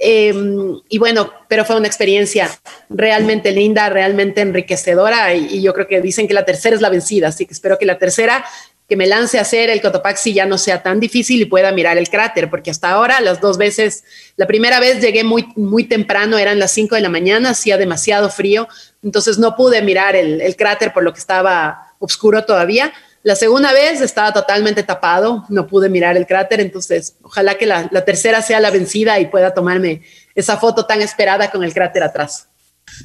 Em, 0.00 0.80
y 0.88 0.98
bueno, 0.98 1.32
pero 1.48 1.64
fue 1.64 1.76
una 1.76 1.88
experiencia 1.88 2.48
realmente 2.88 3.50
linda, 3.50 3.88
realmente 3.88 4.42
enriquecedora 4.42 5.34
y, 5.34 5.56
y, 5.56 5.60
yo 5.60 5.74
creo 5.74 5.88
que 5.88 6.00
dicen 6.00 6.28
que 6.28 6.34
la 6.34 6.44
tercera 6.44 6.76
es 6.76 6.82
la 6.82 6.88
vencida, 6.88 7.28
así 7.28 7.46
que 7.46 7.52
espero 7.52 7.78
que 7.78 7.84
la 7.84 7.98
tercera 7.98 8.44
que 8.88 8.96
me 8.96 9.06
lance 9.06 9.38
a 9.38 9.42
hacer 9.42 9.68
el 9.68 9.82
Cotopaxi 9.82 10.32
ya 10.32 10.46
no 10.46 10.56
sea 10.56 10.82
tan 10.82 10.98
difícil 10.98 11.42
y 11.42 11.44
pueda 11.44 11.72
mirar 11.72 11.98
el 11.98 12.08
cráter, 12.08 12.48
porque 12.48 12.70
hasta 12.70 12.90
ahora 12.90 13.20
las 13.20 13.40
dos 13.40 13.58
veces, 13.58 14.02
la 14.36 14.46
primera 14.46 14.80
vez 14.80 15.02
llegué 15.02 15.24
muy, 15.24 15.46
muy 15.56 15.84
temprano, 15.84 16.38
eran 16.38 16.58
las 16.58 16.70
5 16.70 16.94
de 16.94 17.02
la 17.02 17.10
mañana, 17.10 17.50
hacía 17.50 17.76
demasiado 17.76 18.30
frío, 18.30 18.66
entonces 19.02 19.38
no 19.38 19.56
pude 19.56 19.82
mirar 19.82 20.16
el, 20.16 20.56
cráter 20.56 20.94
por 20.94 21.02
lo 21.02 21.12
que 21.12 21.18
estaba 21.18 21.92
oscuro 21.98 22.44
todavía. 22.46 22.92
La 23.22 23.36
segunda 23.36 23.74
vez 23.74 24.00
estaba 24.00 24.32
totalmente 24.32 24.82
tapado, 24.82 25.44
no 25.50 25.66
pude 25.66 25.90
mirar 25.90 26.16
el 26.16 26.26
cráter, 26.26 26.60
entonces 26.60 27.14
ojalá 27.22 27.56
que 27.56 27.66
la, 27.66 27.88
la 27.90 28.06
tercera 28.06 28.40
sea 28.40 28.58
la 28.58 28.70
vencida 28.70 29.20
y 29.20 29.26
pueda 29.26 29.52
tomarme 29.52 30.00
esa 30.34 30.56
foto 30.56 30.86
tan 30.86 31.02
esperada 31.02 31.50
con 31.50 31.62
el 31.62 31.74
cráter 31.74 32.02
atrás. 32.04 32.48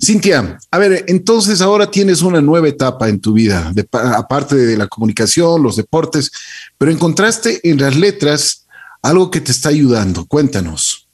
Cintia, 0.04 0.58
a 0.72 0.78
ver, 0.78 1.06
entonces 1.08 1.62
ahora 1.62 1.90
tienes 1.90 2.22
una 2.22 2.42
nueva 2.42 2.68
etapa 2.68 3.10
en 3.10 3.20
tu 3.20 3.34
vida, 3.34 3.72
aparte 3.92 4.56
de 4.56 4.78
la 4.78 4.88
comunicación, 4.88 5.64
los 5.64 5.76
deportes, 5.76 6.32
pero 6.78 6.92
encontraste 6.92 7.60
en 7.64 7.80
las 7.80 7.96
letras 7.96 8.66
algo 9.02 9.30
que 9.30 9.42
te 9.42 9.52
está 9.52 9.70
ayudando. 9.70 10.26
Cuéntanos. 10.26 11.08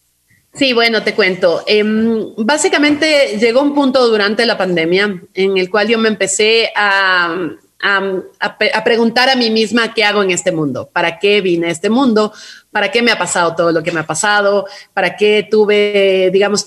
Sí, 0.53 0.73
bueno, 0.73 1.03
te 1.03 1.13
cuento. 1.13 1.63
Em, 1.67 2.35
básicamente 2.37 3.37
llegó 3.39 3.61
un 3.61 3.75
punto 3.75 4.07
durante 4.07 4.45
la 4.45 4.57
pandemia 4.57 5.21
en 5.33 5.57
el 5.57 5.69
cual 5.69 5.87
yo 5.87 5.97
me 5.97 6.09
empecé 6.09 6.71
a, 6.75 7.35
a, 7.81 8.83
preguntar 8.83 9.29
a 9.29 9.35
mí 9.35 9.49
misma 9.49 9.93
qué 9.93 10.03
hago 10.03 10.23
en 10.23 10.31
este 10.31 10.51
mundo, 10.51 10.89
para 10.91 11.19
qué 11.19 11.41
vine 11.41 11.67
a 11.67 11.71
este 11.71 11.89
mundo, 11.89 12.33
para 12.71 12.91
qué 12.91 13.01
me 13.01 13.11
ha 13.11 13.17
pasado 13.17 13.55
todo 13.55 13.71
lo 13.71 13.83
que 13.83 13.91
me 13.91 14.01
ha 14.01 14.07
pasado, 14.07 14.65
para 14.93 15.15
qué 15.15 15.47
tuve, 15.49 16.29
digamos, 16.33 16.65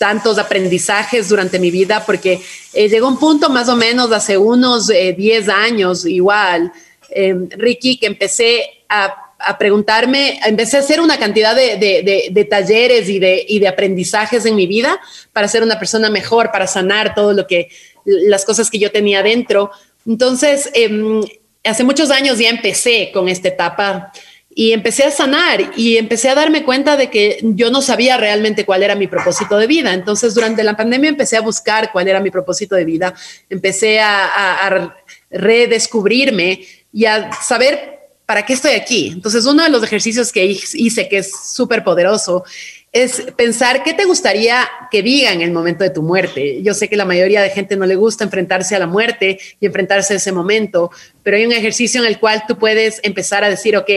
tantos 0.00 0.38
aprendizajes 0.38 1.28
durante 1.28 1.58
mi 1.58 1.70
vida, 1.70 2.06
porque 2.06 2.40
eh, 2.72 2.88
llegó 2.88 3.06
un 3.06 3.18
punto 3.18 3.50
más 3.50 3.68
o 3.68 3.76
menos 3.76 4.10
hace 4.12 4.38
unos 4.38 4.86
10 4.86 4.88
eh, 5.18 5.52
años, 5.52 6.06
igual, 6.06 6.72
em, 7.10 7.46
Ricky, 7.50 7.98
que 7.98 8.06
empecé 8.06 8.64
a, 8.88 9.26
preguntarme, 9.58 10.40
empecé 10.46 10.78
a 10.78 10.80
hacer 10.80 11.02
una 11.02 11.18
cantidad 11.18 11.54
de, 11.54 12.46
talleres 12.48 13.10
y 13.10 13.18
de, 13.18 13.44
y 13.46 13.58
de 13.58 13.68
aprendizajes 13.68 14.46
en 14.46 14.54
mi 14.54 14.66
vida 14.66 14.98
para 15.34 15.48
ser 15.48 15.62
una 15.62 15.78
persona 15.78 16.08
mejor, 16.08 16.50
para 16.50 16.66
sanar 16.66 17.14
todo 17.14 17.34
lo 17.34 17.46
que, 17.46 17.68
las 18.04 18.46
cosas 18.46 18.70
que 18.70 18.78
yo 18.78 18.90
tenía 18.90 19.22
dentro. 19.22 19.70
Entonces, 20.06 20.70
em, 20.72 21.22
hace 21.62 21.84
muchos 21.84 22.10
años 22.10 22.38
ya 22.38 22.48
empecé 22.48 23.10
con 23.12 23.28
esta 23.28 23.48
etapa 23.48 24.12
y 24.52 24.72
empecé 24.72 25.04
a 25.04 25.10
sanar 25.12 25.72
y 25.76 25.96
empecé 25.96 26.28
a 26.28 26.34
darme 26.34 26.64
cuenta 26.64 26.96
de 26.96 27.08
que 27.08 27.38
yo 27.42 27.70
no 27.70 27.80
sabía 27.80 28.16
realmente 28.16 28.66
cuál 28.66 28.82
era 28.82 28.96
mi 28.96 29.06
propósito 29.06 29.56
de 29.56 29.68
vida. 29.68 29.94
Entonces, 29.94 30.34
durante 30.34 30.64
la 30.64 30.76
pandemia 30.76 31.10
empecé 31.10 31.36
a 31.36 31.40
buscar 31.40 31.92
cuál 31.92 32.08
era 32.08 32.20
mi 32.20 32.30
propósito 32.30 32.74
de 32.74 32.84
vida, 32.84 33.14
empecé 33.48 34.00
a, 34.00 34.94
redescubrirme 35.30 36.66
y 36.92 37.04
a 37.04 37.30
saber 37.32 38.00
para 38.26 38.44
qué 38.44 38.54
estoy 38.54 38.72
aquí. 38.72 39.10
Entonces, 39.14 39.46
uno 39.46 39.62
de 39.62 39.70
los 39.70 39.82
ejercicios 39.84 40.32
que 40.32 40.44
hice, 40.44 41.08
que 41.08 41.18
es 41.18 41.30
súper 41.54 41.84
poderoso, 41.84 42.44
es 42.92 43.22
pensar 43.36 43.84
qué 43.84 43.94
te 43.94 44.04
gustaría 44.04 44.68
que 44.90 45.02
diga 45.02 45.32
en 45.32 45.42
el 45.42 45.52
momento 45.52 45.84
de 45.84 45.90
tu 45.90 46.02
muerte. 46.02 46.60
Yo 46.62 46.74
sé 46.74 46.88
que 46.88 46.96
la 46.96 47.04
mayoría 47.04 47.40
de 47.40 47.50
gente 47.50 47.76
no 47.76 47.86
le 47.86 47.94
gusta 47.94 48.24
enfrentarse 48.24 48.74
a 48.74 48.80
la 48.80 48.88
muerte 48.88 49.38
y 49.60 49.66
enfrentarse 49.66 50.14
a 50.14 50.16
ese 50.16 50.32
momento, 50.32 50.90
pero 51.22 51.36
hay 51.36 51.46
un 51.46 51.52
ejercicio 51.52 52.00
en 52.00 52.08
el 52.08 52.18
cual 52.18 52.42
tú 52.48 52.58
puedes 52.58 52.98
empezar 53.04 53.44
a 53.44 53.50
decir, 53.50 53.76
ok, 53.76 53.90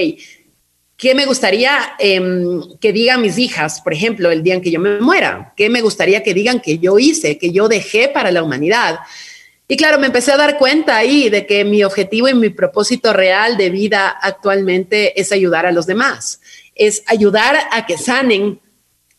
¿Qué 1.03 1.13
me 1.13 1.25
gustaría 1.25 1.95
em, 1.99 2.61
que 2.79 2.93
digan 2.93 3.21
mis 3.21 3.37
hijas, 3.37 3.81
por 3.81 3.91
ejemplo, 3.91 4.31
el 4.31 4.41
día 4.41 4.53
en 4.53 4.61
que 4.61 4.71
yo 4.71 4.79
me 4.79 5.01
muera? 5.01 5.51
¿Qué 5.57 5.69
me 5.69 5.81
gustaría 5.81 6.23
que 6.23 6.33
digan 6.33 6.61
que 6.61 6.79
yo 6.79 6.97
hice, 6.97 7.37
que 7.37 7.51
yo 7.51 7.67
dejé 7.67 8.07
para 8.07 8.31
la 8.31 8.41
humanidad? 8.41 8.99
Y 9.67 9.75
claro, 9.75 9.99
me 9.99 10.05
empecé 10.05 10.31
a 10.31 10.37
dar 10.37 10.57
cuenta 10.57 10.95
ahí 10.95 11.27
de 11.27 11.45
que 11.45 11.65
mi 11.65 11.83
objetivo 11.83 12.29
y 12.29 12.33
mi 12.33 12.51
propósito 12.51 13.11
real 13.11 13.57
de 13.57 13.69
vida 13.69 14.07
actualmente 14.07 15.19
es 15.19 15.33
ayudar 15.33 15.65
a 15.65 15.73
los 15.73 15.87
demás, 15.87 16.39
es 16.73 17.03
ayudar 17.07 17.57
a 17.69 17.85
que 17.85 17.97
sanen, 17.97 18.61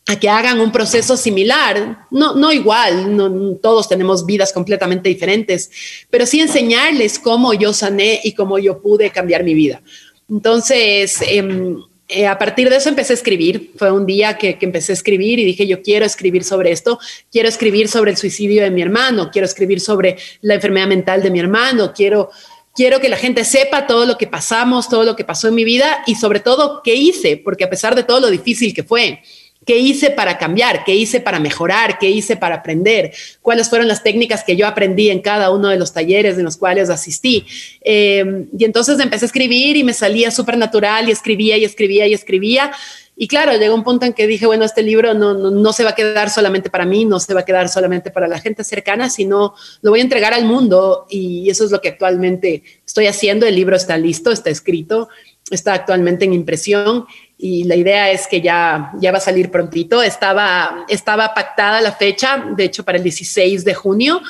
a 0.07 0.19
que 0.19 0.27
hagan 0.27 0.61
un 0.61 0.71
proceso 0.71 1.15
similar, 1.15 2.07
no, 2.09 2.33
no 2.33 2.51
igual, 2.51 3.15
no, 3.15 3.57
todos 3.57 3.87
tenemos 3.87 4.25
vidas 4.25 4.51
completamente 4.51 5.07
diferentes, 5.07 5.69
pero 6.09 6.25
sí 6.25 6.41
enseñarles 6.41 7.19
cómo 7.19 7.53
yo 7.53 7.73
sané 7.73 8.21
y 8.23 8.33
cómo 8.33 8.57
yo 8.57 8.81
pude 8.81 9.11
cambiar 9.11 9.43
mi 9.43 9.53
vida. 9.53 9.83
Entonces, 10.29 11.19
em, 11.27 11.77
eh, 12.07 12.27
a 12.27 12.37
partir 12.37 12.69
de 12.69 12.75
eso 12.75 12.89
empecé 12.89 13.13
a 13.13 13.15
escribir. 13.15 13.71
Fue 13.77 13.91
un 13.91 14.05
día 14.05 14.37
que, 14.37 14.57
que, 14.57 14.65
empecé 14.65 14.91
a 14.91 14.93
escribir 14.93 15.39
y 15.39 15.45
dije, 15.45 15.65
yo 15.65 15.81
quiero 15.81 16.05
escribir 16.05 16.43
sobre 16.43 16.71
esto, 16.71 16.99
quiero 17.31 17.49
escribir 17.49 17.87
sobre 17.87 18.11
el 18.11 18.17
suicidio 18.17 18.61
de 18.61 18.69
mi 18.69 18.81
hermano, 18.81 19.31
quiero 19.31 19.45
escribir 19.45 19.81
sobre 19.81 20.17
la 20.41 20.55
enfermedad 20.55 20.87
mental 20.87 21.23
de 21.23 21.31
mi 21.31 21.39
hermano, 21.39 21.93
quiero, 21.95 22.29
quiero 22.75 22.99
que 22.99 23.09
la 23.09 23.17
gente 23.17 23.43
sepa 23.43 23.87
todo 23.87 24.05
lo 24.05 24.17
que 24.17 24.27
pasamos, 24.27 24.87
todo 24.87 25.03
lo 25.03 25.15
que 25.15 25.23
pasó 25.23 25.47
en 25.47 25.55
mi 25.55 25.63
vida 25.63 26.03
y 26.05 26.15
sobre 26.15 26.41
todo 26.41 26.81
qué 26.83 26.93
hice, 26.93 27.37
porque 27.37 27.63
a 27.63 27.69
pesar 27.69 27.95
de 27.95 28.03
todo 28.03 28.19
lo 28.19 28.29
difícil 28.29 28.73
que 28.73 28.83
fue, 28.83 29.21
¿Qué 29.65 29.77
hice 29.79 30.11
para 30.11 30.37
cambiar? 30.37 30.83
¿Qué 30.83 30.93
hice 30.95 31.19
para 31.19 31.39
mejorar? 31.39 31.97
¿Qué 31.97 32.09
hice 32.09 32.37
para 32.37 32.55
aprender? 32.55 33.11
¿Cuáles 33.41 33.67
fueron 33.67 33.87
las 33.87 34.03
técnicas 34.03 34.43
que 34.43 34.55
yo 34.55 34.67
aprendí 34.67 35.09
en 35.09 35.21
cada 35.21 35.49
uno 35.49 35.69
de 35.69 35.77
los 35.77 35.91
talleres 35.91 36.37
en 36.37 36.43
los 36.43 36.55
cuales 36.55 36.89
asistí? 36.89 37.45
Eh, 37.81 38.45
y 38.57 38.63
entonces 38.63 38.99
empecé 38.99 39.25
a 39.25 39.27
escribir 39.27 39.75
y 39.75 39.83
me 39.83 39.93
salía 39.93 40.29
súper 40.29 40.57
natural 40.57 41.09
y 41.09 41.11
escribía 41.11 41.57
y 41.57 41.65
escribía 41.65 42.05
y 42.07 42.13
escribía. 42.13 42.71
Y 43.17 43.27
claro, 43.27 43.57
llegó 43.57 43.73
un 43.73 43.83
punto 43.83 44.05
en 44.05 44.13
que 44.13 44.27
dije, 44.27 44.45
bueno, 44.45 44.65
este 44.65 44.83
libro 44.83 45.13
no, 45.13 45.33
no, 45.33 45.49
no, 45.49 45.73
se 45.73 45.85
va 45.85 45.91
a 45.91 45.95
quedar 45.95 46.29
solamente 46.29 46.69
para 46.69 46.85
mí, 46.85 47.05
no 47.05 47.19
se 47.19 47.33
va 47.33 47.41
a 47.41 47.45
quedar 47.45 47.69
solamente 47.69 48.11
para 48.11 48.27
la 48.27 48.39
gente 48.39 48.63
cercana, 48.65 49.09
sino 49.09 49.55
lo 49.81 49.91
voy 49.91 50.01
a 50.01 50.03
entregar 50.03 50.33
al 50.33 50.43
mundo 50.43 51.05
y 51.09 51.49
eso 51.49 51.63
es 51.63 51.71
lo 51.71 51.79
que 51.79 51.89
actualmente 51.89 52.63
estoy 52.85 53.07
haciendo. 53.07 53.45
El 53.45 53.55
libro 53.55 53.77
está 53.77 53.97
listo, 53.97 54.31
está 54.31 54.49
escrito, 54.49 55.07
está 55.51 55.73
actualmente 55.73 56.25
en 56.25 56.33
impresión 56.33 57.05
y 57.37 57.65
la 57.65 57.75
idea 57.75 58.11
es 58.11 58.27
que 58.27 58.41
ya, 58.41 58.91
ya 58.99 59.11
va 59.11 59.17
a 59.17 59.21
salir 59.21 59.51
prontito. 59.51 60.01
Estaba, 60.01 60.85
estaba 60.87 61.33
pactada 61.33 61.81
la 61.81 61.91
fecha, 61.91 62.43
de 62.55 62.63
hecho, 62.63 62.83
para 62.83 62.97
el 62.97 63.03
16 63.03 63.65
de 63.65 63.73
junio. 63.73 64.21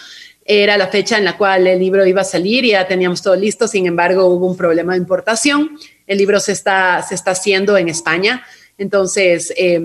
Era 0.43 0.77
la 0.77 0.87
fecha 0.87 1.17
en 1.17 1.25
la 1.25 1.37
cual 1.37 1.67
el 1.67 1.79
libro 1.79 2.05
iba 2.05 2.21
a 2.21 2.25
salir 2.25 2.65
y 2.65 2.71
ya 2.71 2.87
teníamos 2.87 3.21
todo 3.21 3.35
listo. 3.35 3.67
Sin 3.67 3.85
embargo, 3.85 4.25
hubo 4.25 4.47
un 4.47 4.57
problema 4.57 4.93
de 4.93 4.99
importación. 4.99 5.77
El 6.05 6.17
libro 6.17 6.39
se 6.39 6.51
está, 6.51 7.01
se 7.03 7.15
está 7.15 7.31
haciendo 7.31 7.77
en 7.77 7.89
España. 7.89 8.43
Entonces, 8.77 9.53
eh, 9.57 9.79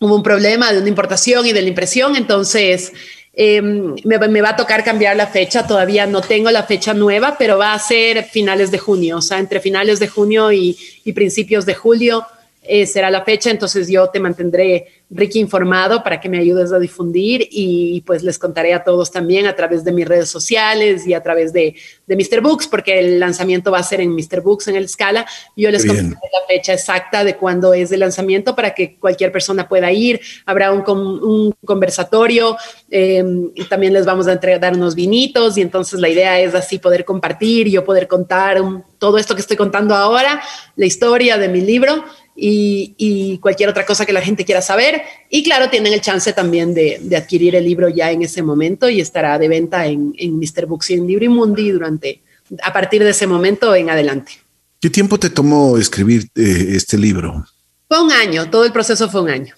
hubo 0.00 0.16
un 0.16 0.22
problema 0.22 0.72
de 0.72 0.78
una 0.78 0.88
importación 0.88 1.46
y 1.46 1.52
de 1.52 1.62
la 1.62 1.68
impresión. 1.68 2.16
Entonces, 2.16 2.92
eh, 3.38 3.60
me, 3.60 4.18
me, 4.18 4.40
va 4.40 4.50
a 4.50 4.56
tocar 4.56 4.82
cambiar 4.82 5.14
la 5.14 5.26
fecha. 5.26 5.66
Todavía 5.66 6.06
no 6.06 6.22
tengo 6.22 6.50
la 6.50 6.62
fecha 6.62 6.94
nueva, 6.94 7.36
pero 7.38 7.58
va 7.58 7.74
a 7.74 7.78
ser 7.78 8.24
finales 8.24 8.70
de 8.70 8.78
junio. 8.78 9.18
O 9.18 9.22
sea, 9.22 9.38
entre 9.38 9.60
finales 9.60 9.98
de 9.98 10.08
junio 10.08 10.50
y, 10.52 10.76
y 11.04 11.12
principios 11.12 11.66
de 11.66 11.74
julio 11.74 12.26
eh, 12.68 12.86
será 12.86 13.10
la 13.10 13.24
fecha, 13.24 13.50
entonces 13.50 13.88
yo 13.88 14.08
te 14.08 14.20
mantendré, 14.20 14.86
Ricky, 15.10 15.38
informado 15.38 16.02
para 16.02 16.20
que 16.20 16.28
me 16.28 16.38
ayudes 16.38 16.72
a 16.72 16.78
difundir 16.78 17.46
y 17.50 18.02
pues 18.02 18.22
les 18.22 18.38
contaré 18.38 18.74
a 18.74 18.82
todos 18.82 19.10
también 19.10 19.46
a 19.46 19.54
través 19.54 19.84
de 19.84 19.92
mis 19.92 20.06
redes 20.06 20.28
sociales 20.28 21.06
y 21.06 21.14
a 21.14 21.22
través 21.22 21.52
de, 21.52 21.74
de 22.06 22.16
Mr. 22.16 22.40
Books, 22.40 22.66
porque 22.66 22.98
el 22.98 23.20
lanzamiento 23.20 23.70
va 23.70 23.78
a 23.78 23.82
ser 23.82 24.00
en 24.00 24.10
Mr. 24.14 24.40
Books 24.42 24.68
en 24.68 24.76
el 24.76 24.88
Scala. 24.88 25.26
Yo 25.56 25.70
les 25.70 25.86
contaré 25.86 26.08
la 26.08 26.46
fecha 26.48 26.72
exacta 26.72 27.24
de 27.24 27.36
cuándo 27.36 27.72
es 27.72 27.92
el 27.92 28.00
lanzamiento 28.00 28.56
para 28.56 28.74
que 28.74 28.96
cualquier 28.96 29.30
persona 29.30 29.68
pueda 29.68 29.92
ir. 29.92 30.20
Habrá 30.44 30.72
un, 30.72 30.82
un 30.88 31.54
conversatorio, 31.64 32.56
eh, 32.90 33.24
y 33.54 33.64
también 33.64 33.92
les 33.92 34.06
vamos 34.06 34.26
a 34.26 34.32
entregar 34.32 34.74
unos 34.74 34.94
vinitos 34.94 35.58
y 35.58 35.62
entonces 35.62 36.00
la 36.00 36.08
idea 36.08 36.40
es 36.40 36.54
así 36.54 36.78
poder 36.78 37.04
compartir, 37.04 37.68
yo 37.68 37.84
poder 37.84 38.06
contar 38.06 38.60
un, 38.62 38.84
todo 38.98 39.18
esto 39.18 39.34
que 39.34 39.40
estoy 39.40 39.56
contando 39.56 39.94
ahora, 39.94 40.40
la 40.76 40.86
historia 40.86 41.36
de 41.36 41.48
mi 41.48 41.60
libro 41.60 42.04
y, 42.36 42.94
y, 42.98 43.38
cualquier 43.38 43.70
otra 43.70 43.86
cosa 43.86 44.04
que 44.04 44.12
la 44.12 44.20
gente 44.20 44.44
quiera 44.44 44.60
saber. 44.60 45.02
Y 45.30 45.42
claro, 45.42 45.70
tienen 45.70 45.92
el 45.92 46.02
chance 46.02 46.32
también 46.32 46.74
de, 46.74 47.00
de 47.02 47.16
adquirir 47.16 47.54
el 47.54 47.64
libro 47.64 47.88
ya 47.88 48.10
en 48.12 48.22
ese 48.22 48.42
momento 48.42 48.88
y 48.88 49.00
estará 49.00 49.38
de 49.38 49.48
venta 49.48 49.86
en, 49.86 50.12
en 50.18 50.38
Mr. 50.38 50.66
Books 50.66 50.90
y 50.90 50.94
en 50.94 51.06
Librimundi 51.06 51.70
durante, 51.70 52.20
a 52.62 52.72
partir 52.72 53.02
de 53.02 53.10
ese 53.10 53.26
momento 53.26 53.74
en 53.74 53.88
adelante. 53.88 54.32
¿Qué 54.80 54.90
tiempo 54.90 55.18
te 55.18 55.30
tomó 55.30 55.78
escribir 55.78 56.28
eh, 56.34 56.74
este 56.74 56.98
libro? 56.98 57.46
Fue 57.88 58.02
un 58.02 58.12
año, 58.12 58.50
todo 58.50 58.64
el 58.64 58.72
proceso 58.72 59.08
fue 59.08 59.22
un 59.22 59.30
año. 59.30 59.54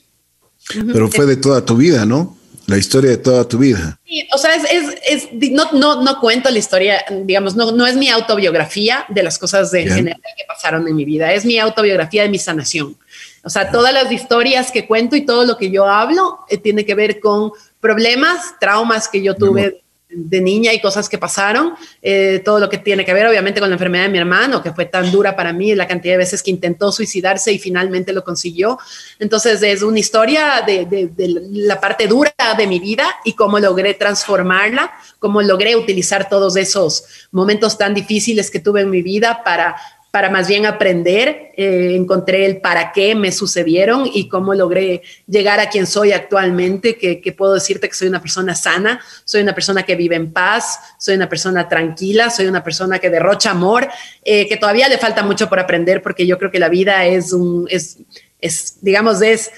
Pero 0.73 1.11
fue 1.11 1.27
de 1.27 1.37
toda 1.37 1.65
tu 1.65 1.77
vida, 1.77 2.07
¿no? 2.07 2.38
La 2.69 2.77
historia 2.77 3.13
de 3.13 3.17
toda 3.17 3.49
tu 3.49 3.57
vida. 3.57 3.99
Sí, 4.05 4.29
o 4.31 4.37
sea, 4.37 4.55
es, 4.55 4.65
es, 4.71 4.99
es 5.07 5.53
no, 5.53 5.73
no, 5.73 6.03
no, 6.03 6.21
cuento 6.21 6.51
la 6.51 6.59
historia, 6.59 7.03
digamos, 7.25 7.57
no, 7.57 7.73
no 7.73 7.87
es 7.87 7.97
mi 7.97 8.11
autobiografía 8.11 9.07
de 9.09 9.23
las 9.23 9.39
cosas 9.39 9.71
de 9.71 9.85
general 9.87 10.21
que 10.37 10.45
pasaron 10.47 10.87
en 10.87 10.95
mi 10.95 11.07
vida, 11.07 11.33
es 11.33 11.47
mi 11.47 11.59
autobiografía 11.59 12.25
de 12.25 12.29
mi 12.29 12.39
sanación. 12.39 12.95
O 13.43 13.49
sea, 13.49 13.71
todas 13.71 13.95
las 13.95 14.13
historias 14.13 14.71
que 14.71 14.87
cuento 14.87 15.17
y 15.17 15.25
todo 15.25 15.47
lo 15.47 15.57
que 15.57 15.71
yo 15.71 15.87
hablo 15.87 16.41
eh, 16.51 16.59
tiene 16.59 16.85
que 16.85 16.95
ver 16.95 17.21
con 17.21 17.53
problemas, 17.81 18.55
traumas 18.61 19.09
que 19.09 19.23
yo 19.23 19.35
tuve 19.35 19.83
de 20.11 20.41
niña 20.41 20.73
y 20.73 20.81
cosas 20.81 21.09
que 21.09 21.19
pasaron, 21.19 21.75
eh, 22.01 22.41
todo 22.45 22.59
lo 22.59 22.69
que 22.69 22.79
tiene 22.79 23.05
que 23.05 23.13
ver 23.13 23.27
obviamente 23.27 23.61
con 23.61 23.69
la 23.69 23.75
enfermedad 23.75 24.05
de 24.05 24.11
mi 24.11 24.19
hermano, 24.19 24.63
que 24.63 24.73
fue 24.73 24.87
tan 24.87 25.11
dura 25.11 25.37
para 25.37 25.53
mí, 25.53 25.75
la 25.75 25.87
cantidad 25.87 26.15
de 26.15 26.19
veces 26.19 26.43
que 26.43 26.51
intentó 26.51 26.91
suicidarse 26.91 27.53
y 27.53 27.59
finalmente 27.59 28.13
lo 28.13 28.25
consiguió. 28.25 28.79
Entonces 29.19 29.63
es 29.63 29.83
una 29.83 29.99
historia 29.99 30.63
de, 30.67 30.87
de, 30.87 31.09
de 31.09 31.29
la 31.53 31.81
parte 31.81 32.07
dura 32.07 32.33
de 32.57 32.67
mi 32.67 32.79
vida 32.79 33.07
y 33.25 33.35
cómo 33.35 33.59
logré 33.59 33.95
transformarla, 33.95 34.93
cómo 35.19 35.43
logré 35.43 35.77
utilizar 35.77 36.29
todos 36.29 36.57
esos 36.57 37.05
momentos 37.31 37.77
tan 37.77 37.93
difíciles 37.95 38.51
que 38.51 38.61
tuve 38.61 38.81
en 38.81 38.91
mi 38.91 39.03
vida 39.03 39.43
para 39.45 39.77
para 40.11 40.31
más 40.31 40.49
bien 40.49 40.65
aprender, 40.65 41.53
eh, 41.57 41.95
encontré 41.95 42.47
el 42.47 42.61
para 42.61 42.93
qué 42.93 43.15
me 43.15 43.31
sucedieron 43.31 44.09
y 44.13 44.29
cómo 44.29 44.55
logré 44.55 45.03
llegar 45.27 45.61
a 45.61 45.69
quien 45.69 45.87
soy 45.87 46.13
actualmente, 46.13 46.97
que, 46.97 47.35
puedo 47.37 47.55
decirte 47.55 47.89
que 47.89 47.95
soy 47.95 48.09
una 48.09 48.23
persona 48.23 48.55
sana, 48.55 49.01
soy 49.25 49.43
una 49.43 49.55
persona 49.55 49.83
que 49.83 49.97
vive 49.97 50.17
en 50.17 50.33
paz, 50.33 50.81
soy 50.99 51.15
una 51.15 51.29
persona 51.29 51.69
tranquila, 51.69 52.31
soy 52.31 52.47
una 52.47 52.65
persona 52.65 52.99
que 52.99 53.11
derrocha 53.11 53.51
amor, 53.51 53.89
eh, 54.25 54.49
que 54.49 54.57
todavía 54.57 54.89
le 54.89 54.97
falta 54.97 55.23
mucho 55.23 55.49
por 55.49 55.61
aprender 55.61 56.03
porque 56.03 56.27
yo 56.27 56.39
creo 56.39 56.51
que 56.51 56.59
la 56.59 56.71
vida 56.71 57.05
es 57.05 57.33
un, 57.35 57.67
es, 57.71 57.99
es 58.41 58.79
digamos, 58.81 59.21
es 59.21 59.51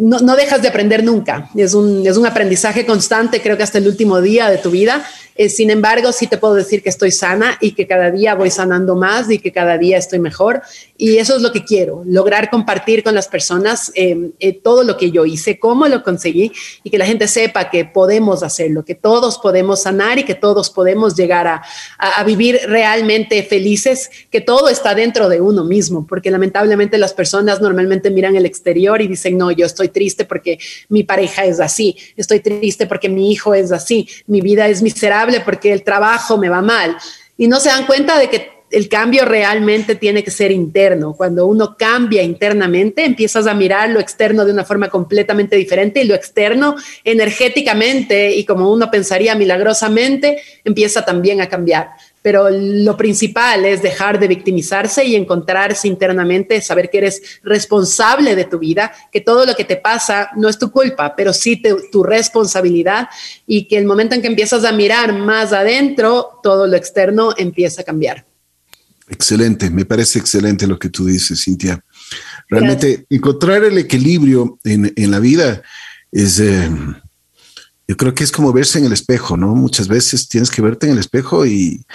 no, 0.00 0.18
no, 0.18 0.34
dejas 0.34 0.62
de 0.62 0.68
aprender 0.68 1.04
nunca. 1.04 1.48
Es 1.54 1.72
un, 1.72 2.06
es 2.06 2.16
un, 2.16 2.26
aprendizaje 2.26 2.84
constante, 2.84 3.40
creo 3.40 3.56
que 3.56 3.62
hasta 3.62 3.78
el 3.78 3.86
último 3.86 4.20
día 4.20 4.50
de 4.50 4.58
tu 4.58 4.70
vida. 4.70 5.06
Eh, 5.36 5.48
sin 5.48 5.70
embargo, 5.70 6.12
sí 6.12 6.26
te 6.26 6.38
puedo 6.38 6.54
decir 6.54 6.82
que 6.82 6.88
estoy 6.88 7.10
sana 7.10 7.58
y 7.60 7.72
que 7.72 7.86
cada 7.86 8.10
día 8.10 8.34
voy 8.34 8.50
sanando 8.50 8.96
más 8.96 9.30
y 9.30 9.38
que 9.38 9.52
cada 9.52 9.76
día 9.76 9.98
estoy 9.98 10.18
mejor. 10.18 10.62
Y 10.96 11.18
eso 11.18 11.36
es 11.36 11.42
lo 11.42 11.52
que 11.52 11.64
quiero, 11.64 12.02
lograr 12.06 12.48
compartir 12.48 13.02
con 13.02 13.14
las 13.14 13.28
personas 13.28 13.92
eh, 13.94 14.30
eh, 14.40 14.52
todo 14.54 14.82
lo 14.82 14.96
que 14.96 15.10
yo 15.10 15.26
hice, 15.26 15.58
cómo 15.58 15.88
lo 15.88 16.02
conseguí 16.02 16.52
y 16.84 16.90
que 16.90 16.96
la 16.96 17.04
gente 17.04 17.28
sepa 17.28 17.68
que 17.68 17.84
podemos 17.84 18.42
hacerlo, 18.42 18.84
que 18.84 18.94
todos 18.94 19.38
podemos 19.38 19.82
sanar 19.82 20.18
y 20.18 20.24
que 20.24 20.34
todos 20.34 20.70
podemos 20.70 21.14
llegar 21.14 21.46
a, 21.46 21.62
a, 21.98 22.20
a 22.20 22.24
vivir 22.24 22.58
realmente 22.66 23.42
felices, 23.42 24.10
que 24.30 24.40
todo 24.40 24.70
está 24.70 24.94
dentro 24.94 25.28
de 25.28 25.40
uno 25.42 25.64
mismo, 25.64 26.06
porque 26.06 26.30
lamentablemente 26.30 26.96
las 26.96 27.12
personas 27.12 27.60
normalmente 27.60 28.10
miran 28.10 28.36
el 28.36 28.46
exterior 28.46 29.02
y 29.02 29.08
dicen, 29.08 29.36
no, 29.36 29.50
yo 29.50 29.66
estoy 29.66 29.88
triste 29.88 30.24
porque 30.24 30.58
mi 30.88 31.02
pareja 31.02 31.44
es 31.44 31.60
así, 31.60 31.96
estoy 32.16 32.40
triste 32.40 32.86
porque 32.86 33.10
mi 33.10 33.30
hijo 33.30 33.52
es 33.52 33.70
así, 33.70 34.08
mi 34.26 34.40
vida 34.40 34.66
es 34.68 34.82
miserable 34.82 35.25
porque 35.44 35.72
el 35.72 35.82
trabajo 35.82 36.38
me 36.38 36.48
va 36.48 36.62
mal. 36.62 36.96
Y 37.36 37.48
no 37.48 37.60
se 37.60 37.68
dan 37.68 37.86
cuenta 37.86 38.18
de 38.18 38.30
que 38.30 38.56
el 38.70 38.88
cambio 38.88 39.24
realmente 39.24 39.94
tiene 39.94 40.24
que 40.24 40.30
ser 40.30 40.50
interno. 40.50 41.14
Cuando 41.14 41.46
uno 41.46 41.76
cambia 41.78 42.22
internamente, 42.22 43.04
empiezas 43.04 43.46
a 43.46 43.54
mirar 43.54 43.90
lo 43.90 44.00
externo 44.00 44.44
de 44.44 44.52
una 44.52 44.64
forma 44.64 44.88
completamente 44.88 45.56
diferente 45.56 46.02
y 46.02 46.04
lo 46.06 46.14
externo 46.14 46.74
energéticamente 47.04 48.32
y 48.34 48.44
como 48.44 48.72
uno 48.72 48.90
pensaría 48.90 49.34
milagrosamente, 49.34 50.42
empieza 50.64 51.04
también 51.04 51.40
a 51.40 51.48
cambiar 51.48 51.90
pero 52.26 52.50
lo 52.50 52.96
principal 52.96 53.64
es 53.66 53.82
dejar 53.82 54.18
de 54.18 54.26
victimizarse 54.26 55.04
y 55.04 55.14
encontrarse 55.14 55.86
internamente, 55.86 56.60
saber 56.60 56.90
que 56.90 56.98
eres 56.98 57.22
responsable 57.44 58.34
de 58.34 58.46
tu 58.46 58.58
vida, 58.58 58.90
que 59.12 59.20
todo 59.20 59.46
lo 59.46 59.54
que 59.54 59.64
te 59.64 59.76
pasa 59.76 60.30
no 60.36 60.48
es 60.48 60.58
tu 60.58 60.72
culpa, 60.72 61.14
pero 61.14 61.32
sí 61.32 61.62
te, 61.62 61.72
tu 61.92 62.02
responsabilidad 62.02 63.08
y 63.46 63.68
que 63.68 63.78
el 63.78 63.84
momento 63.84 64.16
en 64.16 64.22
que 64.22 64.26
empiezas 64.26 64.64
a 64.64 64.72
mirar 64.72 65.16
más 65.16 65.52
adentro, 65.52 66.40
todo 66.42 66.66
lo 66.66 66.76
externo 66.76 67.32
empieza 67.36 67.82
a 67.82 67.84
cambiar. 67.84 68.26
Excelente, 69.08 69.70
me 69.70 69.84
parece 69.84 70.18
excelente 70.18 70.66
lo 70.66 70.80
que 70.80 70.88
tú 70.88 71.06
dices, 71.06 71.44
Cintia. 71.44 71.78
Realmente 72.48 72.86
Gracias. 72.88 73.06
encontrar 73.08 73.62
el 73.62 73.78
equilibrio 73.78 74.58
en, 74.64 74.92
en 74.96 75.10
la 75.12 75.20
vida 75.20 75.62
es... 76.10 76.40
Eh, 76.40 76.68
yo 77.88 77.96
creo 77.96 78.14
que 78.14 78.24
es 78.24 78.32
como 78.32 78.52
verse 78.52 78.80
en 78.80 78.86
el 78.86 78.92
espejo, 78.92 79.36
¿no? 79.36 79.54
Muchas 79.54 79.86
veces 79.86 80.28
tienes 80.28 80.50
que 80.50 80.60
verte 80.60 80.86
en 80.86 80.94
el 80.94 80.98
espejo 80.98 81.46
y, 81.46 81.86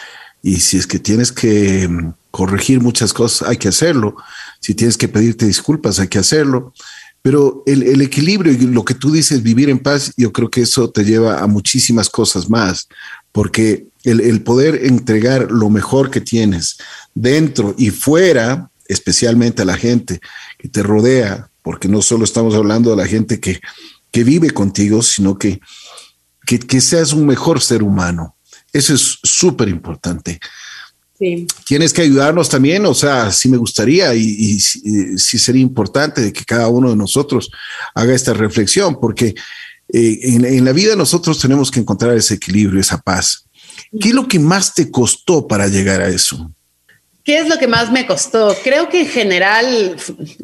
y 0.41 0.57
si 0.57 0.77
es 0.77 0.87
que 0.87 0.99
tienes 0.99 1.31
que 1.31 1.87
mm, 1.87 2.13
corregir 2.31 2.81
muchas 2.81 3.13
cosas, 3.13 3.47
hay 3.47 3.57
que 3.57 3.67
hacerlo. 3.67 4.15
Si 4.59 4.73
tienes 4.73 4.97
que 4.97 5.07
pedirte 5.07 5.45
disculpas, 5.45 5.99
hay 5.99 6.07
que 6.07 6.19
hacerlo. 6.19 6.73
Pero 7.21 7.61
el, 7.67 8.01
equilibrio 8.01 8.51
y 8.51 8.57
lo 8.57 8.83
que 8.83 8.95
tú 8.95 9.11
dices, 9.11 9.43
vivir 9.43 9.69
en 9.69 9.77
paz, 9.77 10.11
yo 10.17 10.33
creo 10.33 10.49
que 10.49 10.61
eso 10.61 10.89
te 10.89 11.03
lleva 11.03 11.39
a 11.39 11.45
muchísimas 11.45 12.09
cosas 12.09 12.49
más, 12.49 12.87
porque 13.31 13.85
el, 14.03 14.41
poder 14.41 14.85
entregar 14.85 15.51
lo 15.51 15.69
mejor 15.69 16.09
que 16.09 16.19
tienes 16.19 16.77
dentro 17.13 17.75
y 17.77 17.91
fuera, 17.91 18.71
especialmente 18.87 19.61
a 19.61 19.65
la 19.65 19.77
gente 19.77 20.19
que 20.57 20.67
te 20.67 20.81
rodea, 20.81 21.51
porque 21.61 21.87
no 21.87 22.01
solo 22.01 22.23
estamos 22.23 22.55
hablando 22.55 22.89
de 22.89 22.95
la 22.95 23.05
gente 23.07 23.39
que, 23.39 23.61
que 24.09 24.23
vive 24.23 24.49
contigo, 24.49 25.03
sino 25.03 25.37
que, 25.37 25.61
que 26.47 26.81
seas 26.81 27.13
un 27.13 27.27
mejor 27.27 27.61
ser 27.61 27.83
humano. 27.83 28.35
Eso 28.71 28.93
es 28.93 29.19
súper 29.23 29.69
importante. 29.69 30.39
Tienes 31.65 31.93
que 31.93 32.01
ayudarnos 32.01 32.49
también, 32.49 32.83
o 32.87 32.95
sea, 32.95 33.31
sí 33.31 33.47
me 33.47 33.57
gustaría 33.57 34.13
y, 34.15 34.59
sí 34.59 35.37
sería 35.37 35.61
importante 35.61 36.19
de 36.21 36.33
que 36.33 36.43
cada 36.43 36.67
uno 36.67 36.89
de 36.89 36.95
nosotros 36.95 37.51
haga 37.93 38.15
esta 38.15 38.33
reflexión, 38.33 38.99
porque 38.99 39.35
eh, 39.93 40.19
en, 40.23 40.65
la 40.65 40.71
vida 40.71 40.95
nosotros 40.95 41.39
tenemos 41.39 41.69
que 41.69 41.79
encontrar 41.79 42.17
ese 42.17 42.35
equilibrio, 42.35 42.81
esa 42.81 42.97
paz. 42.97 43.45
¿Qué 43.99 44.09
es 44.09 44.15
lo 44.15 44.27
que 44.27 44.39
más 44.39 44.73
te 44.73 44.89
costó 44.89 45.47
para 45.47 45.67
llegar 45.67 46.01
a 46.01 46.07
eso? 46.07 46.51
¿Qué 47.23 47.37
es 47.37 47.47
lo 47.47 47.59
que 47.59 47.67
más 47.67 47.91
me 47.91 48.07
costó? 48.07 48.55
Creo 48.63 48.89
que 48.89 49.01
en 49.01 49.07
general 49.07 49.95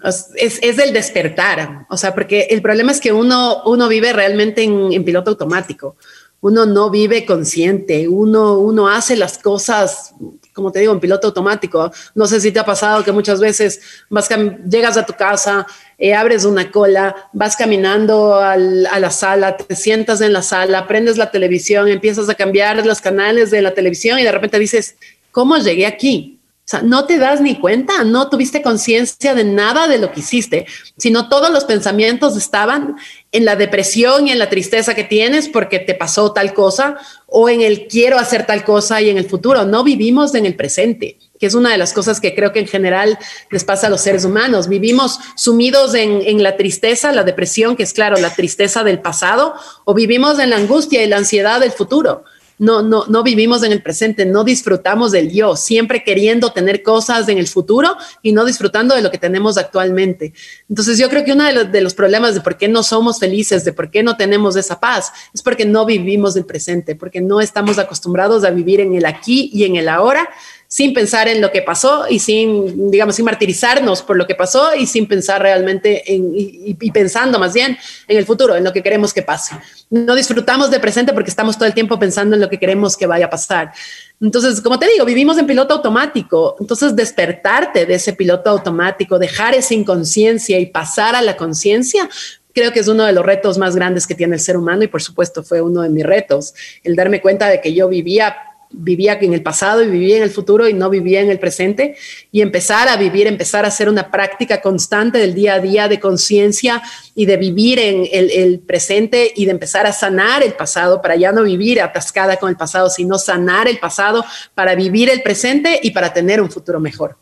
es, 0.04 0.60
es 0.62 0.78
el 0.78 0.94
despertar, 0.94 1.88
o 1.90 1.98
sea, 1.98 2.14
porque 2.14 2.48
el 2.52 2.62
problema 2.62 2.92
es 2.92 3.02
que 3.02 3.12
uno, 3.12 3.64
uno 3.66 3.88
vive 3.88 4.14
realmente 4.14 4.62
en, 4.62 4.94
en 4.94 5.04
piloto 5.04 5.32
automático 5.32 5.96
uno 6.42 6.66
no 6.66 6.90
vive 6.90 7.26
consciente, 7.26 8.08
uno, 8.08 8.60
uno 8.60 8.90
hace 8.90 9.16
las 9.16 9.38
cosas 9.38 10.14
como 10.58 10.72
te 10.72 10.80
digo, 10.80 10.92
en 10.92 11.00
piloto 11.00 11.28
automático. 11.28 11.92
No 12.16 12.26
sé 12.26 12.42
si 12.42 12.52
te 12.52 12.60
ha 12.60 12.66
pasado 12.66 13.04
que 13.04 13.12
muchas 13.12 13.40
veces 13.40 13.80
vas 14.10 14.28
llegas 14.68 14.98
a 14.98 15.06
tu 15.06 15.14
casa, 15.14 15.68
eh, 16.00 16.16
abres 16.16 16.46
una 16.46 16.72
cola, 16.72 17.16
vas 17.32 17.56
caminando 17.56 18.36
a 18.36 18.58
la 18.58 19.12
sala, 19.12 19.56
te 19.56 19.76
sientas 19.76 20.20
en 20.20 20.34
la 20.34 20.42
sala, 20.42 20.88
prendes 20.88 21.16
la 21.16 21.30
televisión, 21.30 21.88
empiezas 21.88 22.28
a 22.28 22.34
cambiar 22.34 22.84
los 22.88 23.02
canales 23.02 23.52
de 23.52 23.62
la 23.62 23.76
televisión 23.76 24.18
y 24.18 24.24
de 24.24 24.32
repente 24.32 24.58
dices, 24.58 24.96
¿cómo 25.32 25.58
llegué 25.58 25.86
aquí? 25.86 26.37
O 26.68 26.70
sea, 26.70 26.82
no 26.82 27.06
te 27.06 27.18
das 27.18 27.40
ni 27.40 27.58
cuenta, 27.58 28.04
no 28.04 28.30
tuviste 28.30 28.62
conciencia 28.62 29.34
de 29.34 29.46
nada 29.46 29.88
de 29.88 30.00
lo 30.00 30.12
que 30.12 30.20
hiciste, 30.20 30.66
sino 30.98 31.30
todos 31.30 31.50
los 31.50 31.64
pensamientos 31.64 32.36
estaban 32.36 32.98
en 33.32 33.46
la 33.46 33.56
depresión 33.56 34.28
y 34.28 34.32
en 34.32 34.40
la 34.40 34.50
tristeza 34.50 34.94
que 34.94 35.06
tienes 35.06 35.48
porque 35.48 35.80
te 35.80 35.96
pasó 35.96 36.34
tal 36.34 36.54
cosa 36.54 36.98
o 37.26 37.48
en 37.48 37.62
el 37.62 37.88
quiero 37.88 38.20
hacer 38.20 38.46
tal 38.46 38.66
cosa 38.66 39.02
y 39.02 39.10
en 39.10 39.18
el 39.18 39.24
futuro. 39.24 39.64
No 39.64 39.86
vivimos 39.86 40.36
en 40.36 40.46
el 40.46 40.58
presente, 40.58 41.18
que 41.40 41.46
es 41.46 41.54
una 41.54 41.72
de 41.72 41.78
las 41.78 41.94
cosas 41.94 42.20
que 42.20 42.36
creo 42.36 42.52
que 42.52 42.60
en 42.60 42.68
general 42.68 43.18
les 43.50 43.64
pasa 43.64 43.88
a 43.88 43.90
los 43.90 44.02
seres 44.02 44.26
humanos. 44.26 44.68
Vivimos 44.68 45.22
sumidos 45.38 45.94
en, 45.94 46.22
en 46.26 46.44
la 46.44 46.58
tristeza, 46.58 47.14
la 47.14 47.24
depresión, 47.24 47.78
que 47.78 47.84
es 47.84 47.94
claro, 47.94 48.18
la 48.18 48.36
tristeza 48.36 48.84
del 48.84 49.00
pasado, 49.00 49.54
o 49.86 49.94
vivimos 49.94 50.38
en 50.38 50.50
la 50.50 50.58
angustia 50.58 51.02
y 51.02 51.08
la 51.08 51.16
ansiedad 51.16 51.62
del 51.62 51.72
futuro 51.72 52.26
no, 52.60 52.82
no, 52.82 53.06
no 53.08 53.24
vivimos 53.24 53.64
en 53.64 53.72
el 53.72 53.82
presente, 53.82 54.26
no 54.26 54.44
disfrutamos 54.44 55.12
del 55.12 55.32
yo, 55.32 55.56
siempre 55.56 56.04
queriendo 56.04 56.52
tener 56.52 56.84
cosas 56.84 57.30
en 57.30 57.38
el 57.38 57.48
futuro 57.48 57.96
y 58.22 58.32
no 58.32 58.46
disfrutando 58.46 58.96
de 58.96 59.02
lo 59.02 59.12
que 59.12 59.18
tenemos 59.18 59.58
actualmente. 59.58 60.34
Entonces 60.70 60.98
yo 60.98 61.10
creo 61.10 61.24
que 61.24 61.34
uno 61.34 61.44
de 61.44 61.54
los, 61.54 61.72
de 61.72 61.82
los 61.82 61.94
problemas 61.94 62.34
de 62.34 62.42
por 62.42 62.58
qué 62.58 62.68
no 62.68 62.84
somos 62.84 63.20
felices, 63.20 63.64
de 63.64 63.74
por 63.74 63.92
qué 63.92 64.04
no 64.04 64.18
tenemos 64.18 64.56
esa 64.56 64.80
paz, 64.80 65.12
es 65.34 65.42
porque 65.42 65.66
no 65.66 65.86
vivimos 65.86 66.36
el 66.36 66.46
presente, 66.46 66.96
porque 66.96 67.22
no 67.22 67.42
estamos 67.42 67.78
acostumbrados 67.78 68.44
a 68.44 68.50
vivir 68.50 68.80
en 68.80 68.96
el 68.96 69.06
aquí 69.06 69.50
y 69.54 69.64
en 69.64 69.76
el 69.76 69.90
ahora 69.90 70.28
sin 70.68 70.94
pensar 70.94 71.28
en 71.28 71.40
lo 71.40 71.52
que 71.52 71.62
pasó 71.62 72.06
y 72.10 72.20
sin, 72.20 72.92
digamos, 72.92 73.16
sin 73.16 73.26
martirizarnos 73.26 74.02
por 74.02 74.18
lo 74.18 74.28
que 74.28 74.36
pasó 74.36 74.76
y 74.76 74.86
sin 74.86 75.08
pensar 75.08 75.42
realmente 75.42 76.14
en, 76.14 76.32
y, 76.36 76.92
pensando 76.92 77.40
más 77.40 77.54
bien 77.54 77.78
en 78.08 78.18
el 78.18 78.26
futuro, 78.26 78.56
en 78.56 78.64
lo 78.64 78.74
que 78.74 78.84
queremos 78.84 79.14
que 79.14 79.22
pase. 79.22 79.56
No 79.90 80.14
disfrutamos 80.16 80.70
de 80.70 80.80
presente 80.80 81.14
porque 81.14 81.30
estamos 81.30 81.58
todo 81.58 81.68
el 81.68 81.74
tiempo 81.74 81.98
pensando 81.98 82.36
en 82.36 82.42
lo 82.42 82.50
que 82.50 82.60
queremos 82.60 82.98
que 82.98 83.08
vaya 83.08 83.28
a 83.28 83.30
pasar. 83.30 83.72
Entonces, 84.20 84.60
como 84.60 84.78
te 84.78 84.90
digo, 84.90 85.06
vivimos 85.06 85.38
en 85.38 85.48
piloto 85.48 85.76
automático. 85.76 86.58
Entonces, 86.60 86.96
despertarte 86.96 87.86
de 87.86 87.96
ese 87.96 88.14
piloto 88.14 88.50
automático, 88.50 89.20
dejar 89.20 89.56
esa 89.56 89.74
inconsciencia 89.74 90.60
y 90.60 90.66
pasar 90.66 91.16
a 91.16 91.22
la 91.22 91.38
conciencia, 91.38 92.10
creo 92.58 92.74
que 92.74 92.80
es 92.80 92.88
uno 92.88 93.06
de 93.06 93.14
los 93.14 93.24
retos 93.24 93.60
más 93.60 93.76
grandes 93.76 94.08
que 94.08 94.16
tiene 94.16 94.34
el 94.34 94.42
ser 94.42 94.58
humano 94.58 94.84
y 94.84 94.88
por 94.88 95.02
supuesto 95.04 95.44
fue 95.44 95.62
uno 95.62 95.84
de 95.84 95.90
mis 95.90 96.04
retos, 96.04 96.56
el 96.84 96.96
darme 96.96 97.22
cuenta 97.22 97.48
de 97.50 97.62
que 97.62 97.72
yo 97.72 97.88
vivía 97.88 98.36
vivía 98.70 99.18
en 99.22 99.34
el 99.34 99.42
pasado 99.42 99.84
y 99.84 99.88
vivía 99.88 100.18
en 100.18 100.24
el 100.24 100.30
futuro 100.30 100.68
y 100.68 100.74
no 100.74 100.90
vivía 100.90 101.22
en 101.22 101.30
el 101.30 101.40
presente 101.40 101.96
y 102.32 102.42
empezar 102.42 102.90
a 102.90 102.98
vivir, 102.98 103.28
empezar 103.28 103.66
a 103.66 103.70
hacer 103.70 103.90
una 103.90 104.12
práctica 104.12 104.62
constante 104.62 105.18
del 105.18 105.34
día 105.34 105.56
a 105.56 105.60
día 105.60 105.88
de 105.88 106.00
conciencia 106.00 106.82
y 107.16 107.26
de 107.26 107.38
vivir 107.38 107.80
en 107.80 108.08
el, 108.12 108.60
presente 108.60 109.32
y 109.36 109.46
de 109.46 109.52
empezar 109.52 109.86
a 109.86 109.94
sanar 109.94 110.44
el 110.44 110.54
pasado 110.54 111.02
para 111.02 111.16
ya 111.16 111.32
no 111.32 111.44
vivir 111.44 111.82
atascada 111.82 112.38
con 112.38 112.50
el 112.50 112.58
pasado, 112.58 112.90
sino 112.90 113.18
sanar 113.18 113.68
el 113.68 113.80
pasado 113.80 114.26
para 114.54 114.76
vivir 114.76 115.10
el 115.10 115.22
presente 115.22 115.80
y 115.82 115.92
para 115.92 116.14
tener 116.14 116.42
un 116.42 116.52
futuro 116.52 116.80
mejor. 116.80 117.18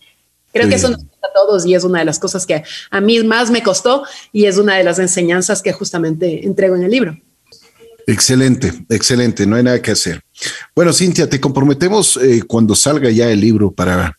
Creo 0.52 0.70
que 0.70 0.76
eso 0.76 0.90
nos 0.90 1.04
gusta 1.04 1.28
a 1.28 1.34
todos 1.34 1.66
y 1.66 1.76
es 1.76 1.84
una 1.84 2.00
de 2.00 2.06
las 2.06 2.18
cosas 2.18 2.46
que 2.46 2.64
a 2.90 3.02
mí 3.02 3.22
más 3.24 3.52
me 3.52 3.62
costó 3.62 4.04
y 4.32 4.46
es 4.46 4.58
una 4.58 4.78
de 4.78 4.86
las 4.86 5.00
enseñanzas 5.00 5.62
que 5.62 5.74
justamente 5.74 6.46
entrego 6.46 6.76
en 6.76 6.84
el 6.84 6.92
libro. 6.92 7.20
Excelente, 8.08 8.72
excelente, 8.90 9.46
no 9.46 9.58
hay 9.58 9.64
nada 9.64 9.82
que 9.82 9.92
hacer. 9.92 10.25
Bueno, 10.76 10.92
Cintia, 10.92 11.30
te 11.30 11.40
comprometemos 11.40 12.18
eh, 12.18 12.42
cuando 12.46 12.76
salga 12.76 13.10
ya 13.10 13.30
el 13.32 13.40
libro 13.40 13.72
para, 13.72 14.18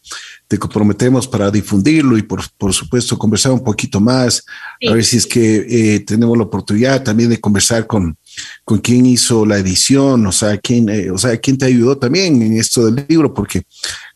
te 0.49 0.59
comprometemos 0.59 1.29
para 1.29 1.51
difundirlo 1.51 2.17
y 2.17 2.23
por, 2.23 2.43
por 2.57 2.73
supuesto 2.73 3.19
conversar 3.19 3.53
un 3.53 3.63
poquito 3.63 4.01
más, 4.01 4.45
a 4.89 4.93
ver 4.93 5.05
si 5.05 5.19
es 5.19 5.27
que 5.27 5.67
eh, 5.69 6.01
tenemos 6.01 6.37
la 6.37 6.45
oportunidad 6.45 7.03
también 7.03 7.29
de 7.29 7.41
conversar 7.41 7.87
con, 7.87 8.17
con 8.65 8.79
quién 8.79 9.05
hizo 9.05 9.45
la 9.45 9.59
edición, 9.59 10.27
o 10.27 10.33
sea, 10.33 10.57
quién, 10.59 10.89
eh, 10.89 11.11
o 11.11 11.19
sea, 11.19 11.37
quién 11.39 11.59
te 11.59 11.67
ayudó 11.67 11.99
también 11.99 12.41
en 12.41 12.57
esto 12.57 12.87
del 12.87 13.05
libro, 13.09 13.35
porque 13.35 13.63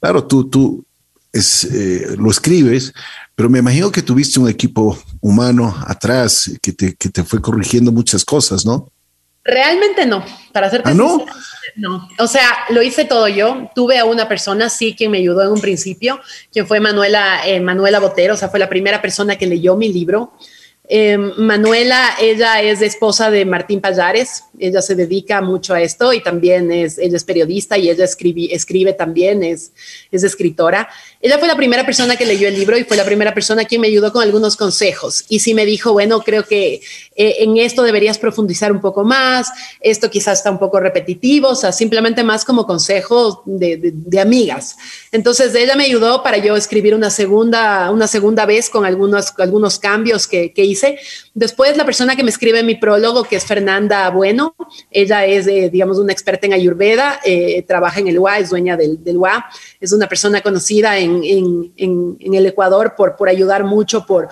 claro, 0.01 0.25
tú, 0.25 0.49
tú 0.49 0.85
es, 1.33 1.69
lo 2.17 2.31
escribes, 2.31 2.93
pero 3.35 3.51
me 3.51 3.59
imagino 3.59 3.93
que 3.93 4.03
tuviste 4.03 4.41
un 4.41 4.49
equipo 4.49 4.99
humano 5.21 5.75
atrás 5.87 6.51
que 6.63 6.73
te, 6.73 6.95
que 6.95 7.09
te 7.11 7.25
fue 7.25 7.41
corrigiendo 7.41 7.93
muchas 7.93 8.25
cosas, 8.25 8.65
¿no? 8.65 8.91
Realmente 9.43 10.05
no, 10.05 10.25
para 10.53 10.67
hacer 10.67 10.83
¿Ah, 10.85 10.93
no? 10.93 11.25
no. 11.77 12.09
O 12.19 12.27
sea, 12.27 12.45
lo 12.69 12.83
hice 12.83 13.05
todo 13.05 13.27
yo. 13.27 13.71
Tuve 13.75 13.99
a 13.99 14.05
una 14.05 14.29
persona, 14.29 14.69
sí, 14.69 14.95
quien 14.95 15.11
me 15.11 15.19
ayudó 15.19 15.43
en 15.43 15.53
un 15.53 15.61
principio, 15.61 16.21
quien 16.53 16.67
fue 16.67 16.79
Manuela, 16.79 17.41
eh, 17.47 17.61
Manuela 17.61 18.01
Botero, 18.01 18.35
o 18.35 18.37
sea, 18.37 18.51
fue 18.51 18.59
la 18.59 18.69
primera 18.69 19.01
persona 19.01 19.37
que 19.37 19.47
leyó 19.47 19.77
mi 19.77 19.93
libro. 19.93 20.35
Em, 20.93 21.33
Manuela, 21.37 22.17
ella 22.21 22.61
es 22.61 22.83
esposa 22.83 23.31
de 23.31 23.45
Martín 23.45 23.81
Payares, 23.81 24.43
ella 24.59 24.83
se 24.83 24.97
dedica 24.97 25.41
mucho 25.41 25.73
a 25.73 25.81
esto 25.81 26.13
y 26.13 26.21
también 26.21 26.73
es, 26.73 26.99
ella 26.99 27.17
es 27.17 27.23
periodista 27.23 27.79
y 27.79 27.89
ella 27.89 28.05
escribe, 28.05 28.53
escribe 28.53 28.93
también, 28.93 29.45
es, 29.45 29.73
es 30.11 30.25
escritora. 30.25 30.89
Ella 31.23 31.39
fue 31.39 31.49
la 31.49 31.57
primera 31.57 31.85
persona 31.85 32.17
que 32.17 32.25
leyó 32.25 32.49
el 32.49 32.55
libro 32.55 32.79
y 32.79 32.85
fue 32.85 32.97
la 32.97 33.05
primera 33.05 33.35
persona 33.35 33.67
quien 33.67 33.83
me 33.83 33.89
ayudó 33.89 34.11
con 34.11 34.23
algunos 34.23 34.57
consejos. 34.57 35.27
Y 35.29 35.41
sí 35.41 35.53
me 35.53 35.67
dijo, 35.67 35.93
bueno, 35.93 36.23
creo 36.23 36.47
que 36.47 36.81
eh, 37.15 37.37
en 37.41 37.59
esto 37.59 37.83
deberías 37.83 38.17
profundizar 38.17 38.73
un 38.73 38.81
poco 38.81 39.05
más, 39.05 39.49
esto 39.81 40.11
quizás 40.11 40.39
está 40.39 40.51
un 40.51 40.59
poco 40.59 40.81
repetitivo, 40.81 41.49
o 41.49 41.55
sea, 41.55 41.73
simplemente 41.73 42.25
más 42.25 42.47
como 42.47 42.67
consejos 42.67 43.41
de, 43.45 43.93
de, 43.93 44.21
amigas. 44.21 44.79
Entonces 45.13 45.55
ella 45.55 45.77
me 45.77 45.85
ayudó 45.85 46.23
para 46.23 46.39
yo 46.39 46.57
escribir 46.57 46.95
una 46.95 47.11
segunda, 47.11 47.91
una 47.91 48.07
segunda 48.07 48.47
vez 48.47 48.71
con 48.71 48.87
algunos, 48.87 49.35
algunos 49.39 49.79
cambios 49.79 50.27
que, 50.27 50.55
que 50.55 50.65
hice. 50.65 50.99
Después 51.35 51.77
la 51.77 51.85
persona 51.85 52.17
que 52.17 52.25
me 52.25 52.31
escribe 52.31 52.63
mi 52.63 52.75
prólogo, 52.75 53.25
que 53.25 53.37
es 53.37 53.45
Fernanda 53.45 54.11
Bueno, 54.11 54.55
ella 54.91 55.25
es, 55.27 55.47
eh, 55.47 55.71
digamos, 55.71 55.99
una 55.99 56.13
experta 56.13 56.47
en 56.47 56.53
Ayurveda, 56.53 57.21
eh, 57.25 57.63
trabaja 57.63 58.01
en 58.01 58.09
el 58.09 58.19
UA, 58.19 58.39
es 58.39 58.51
dueña 58.51 58.77
del, 58.77 59.03
del 59.05 59.17
UA, 59.17 59.47
es 59.81 59.93
una 59.93 60.09
persona 60.09 60.41
conocida 60.41 60.99
en 60.99 61.21
en, 61.77 62.35
el 62.35 62.47
Ecuador 62.47 62.95
por, 62.97 63.17
por 63.17 63.29
ayudar 63.29 63.65
mucho, 63.65 64.07
por, 64.07 64.29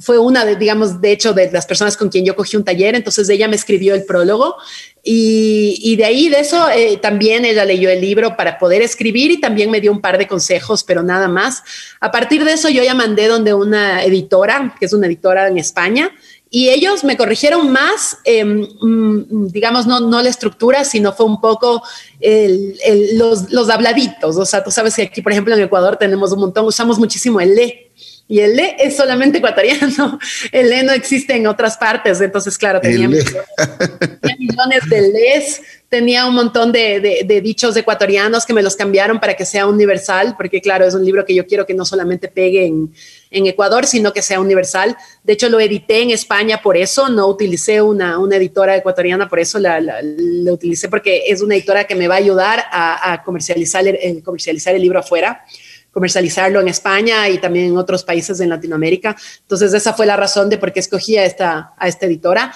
fue 0.00 0.18
una 0.18 0.44
de, 0.44 0.56
digamos, 0.56 1.00
de 1.00 1.12
hecho, 1.12 1.32
de 1.32 1.50
las 1.50 1.66
personas 1.66 1.96
con 1.96 2.08
quien 2.08 2.24
yo 2.24 2.34
cogí 2.34 2.56
un 2.56 2.64
taller, 2.64 2.94
entonces 2.94 3.28
ella 3.28 3.48
me 3.48 3.56
escribió 3.56 3.94
el 3.94 4.04
prólogo 4.04 4.56
y, 5.04 5.96
de 5.96 6.04
ahí 6.04 6.28
de 6.28 6.40
eso 6.40 6.70
eh, 6.70 6.96
también 6.96 7.44
ella 7.44 7.64
leyó 7.64 7.90
el 7.90 8.00
libro 8.00 8.36
para 8.36 8.58
poder 8.58 8.82
escribir 8.82 9.30
y 9.30 9.40
también 9.40 9.70
me 9.70 9.80
dio 9.80 9.92
un 9.92 10.00
par 10.00 10.16
de 10.16 10.28
consejos, 10.28 10.84
pero 10.84 11.02
nada 11.02 11.28
más. 11.28 11.62
A 12.00 12.10
partir 12.10 12.44
de 12.44 12.52
eso 12.52 12.68
yo 12.68 12.82
ya 12.82 12.94
mandé 12.94 13.26
donde 13.26 13.52
una 13.52 14.02
editora, 14.04 14.74
que 14.78 14.86
es 14.86 14.92
una 14.92 15.06
editora 15.06 15.48
en 15.48 15.58
España, 15.58 16.10
y 16.54 16.68
ellos 16.68 17.02
me 17.02 17.16
corrigieron 17.16 17.72
más, 17.72 18.18
mm, 18.26 19.46
digamos, 19.46 19.86
no, 19.86 20.00
no 20.00 20.20
la 20.22 20.28
estructura, 20.28 20.84
sino 20.84 21.14
fue 21.14 21.24
un 21.24 21.40
poco 21.40 21.82
los, 23.14 23.50
los, 23.50 23.70
habladitos. 23.70 24.36
O 24.36 24.44
sea, 24.44 24.62
tú 24.62 24.70
sabes 24.70 24.94
que 24.94 25.02
aquí, 25.02 25.22
por 25.22 25.32
ejemplo, 25.32 25.54
en 25.54 25.62
Ecuador 25.62 25.96
tenemos 25.96 26.30
un 26.32 26.40
montón, 26.40 26.66
usamos 26.66 26.98
muchísimo 26.98 27.40
el 27.40 27.54
le. 27.54 27.81
Y 28.28 28.40
el 28.40 28.56
le 28.56 28.76
es 28.78 28.96
solamente 28.96 29.38
ecuatoriano. 29.38 30.18
El 30.52 30.70
le 30.70 30.82
no 30.82 30.92
existe 30.92 31.34
en 31.34 31.46
otras 31.46 31.76
partes. 31.76 32.20
Entonces, 32.20 32.56
claro, 32.56 32.80
tenía, 32.80 33.08
millones 33.08 34.88
de 34.88 35.12
les 35.12 35.60
tenía 35.92 36.24
un 36.26 36.34
montón 36.34 36.72
de, 36.72 37.40
dichos 37.42 37.76
ecuatorianos 37.76 38.46
que 38.46 38.54
me 38.54 38.62
los 38.62 38.76
cambiaron 38.76 39.20
para 39.20 39.34
que 39.34 39.44
sea 39.44 39.66
universal, 39.66 40.34
porque 40.38 40.62
claro, 40.62 40.86
es 40.86 40.94
un 40.94 41.04
libro 41.04 41.26
que 41.26 41.34
yo 41.34 41.46
quiero 41.46 41.66
que 41.66 41.74
no 41.74 41.84
solamente 41.84 42.28
pegue 42.28 42.64
en, 42.64 42.90
Ecuador, 43.30 43.86
sino 43.86 44.12
que 44.14 44.22
sea 44.22 44.40
universal. 44.40 44.96
De 45.22 45.34
hecho, 45.34 45.50
lo 45.50 45.60
edité 45.60 46.00
en 46.00 46.10
España 46.10 46.62
por 46.62 46.78
eso, 46.78 47.10
no 47.10 47.26
utilicé 47.26 47.82
una, 47.82 48.16
editora 48.32 48.76
ecuatoriana, 48.76 49.28
por 49.28 49.40
eso 49.40 49.58
la, 49.58 49.80
utilicé 50.50 50.88
porque 50.88 51.24
es 51.26 51.42
una 51.42 51.54
editora 51.54 51.84
que 51.84 51.94
me 51.94 52.08
va 52.08 52.14
a 52.14 52.18
ayudar 52.18 52.64
a, 52.70 53.22
comercializar, 53.22 53.86
el, 53.86 54.22
comercializar 54.22 54.74
el 54.74 54.80
libro 54.80 55.00
afuera 55.00 55.44
comercializarlo 55.92 56.60
en 56.60 56.68
España 56.68 57.28
y 57.28 57.38
también 57.38 57.66
en 57.66 57.76
otros 57.76 58.02
países 58.02 58.40
en 58.40 58.48
Latinoamérica. 58.48 59.14
Entonces, 59.42 59.72
esa 59.74 59.92
fue 59.92 60.06
la 60.06 60.16
razón 60.16 60.50
de 60.50 60.58
por 60.58 60.72
qué 60.72 60.80
escogí 60.80 61.16
esta, 61.16 61.74
a 61.78 61.86
esta 61.86 62.06
editora 62.06 62.52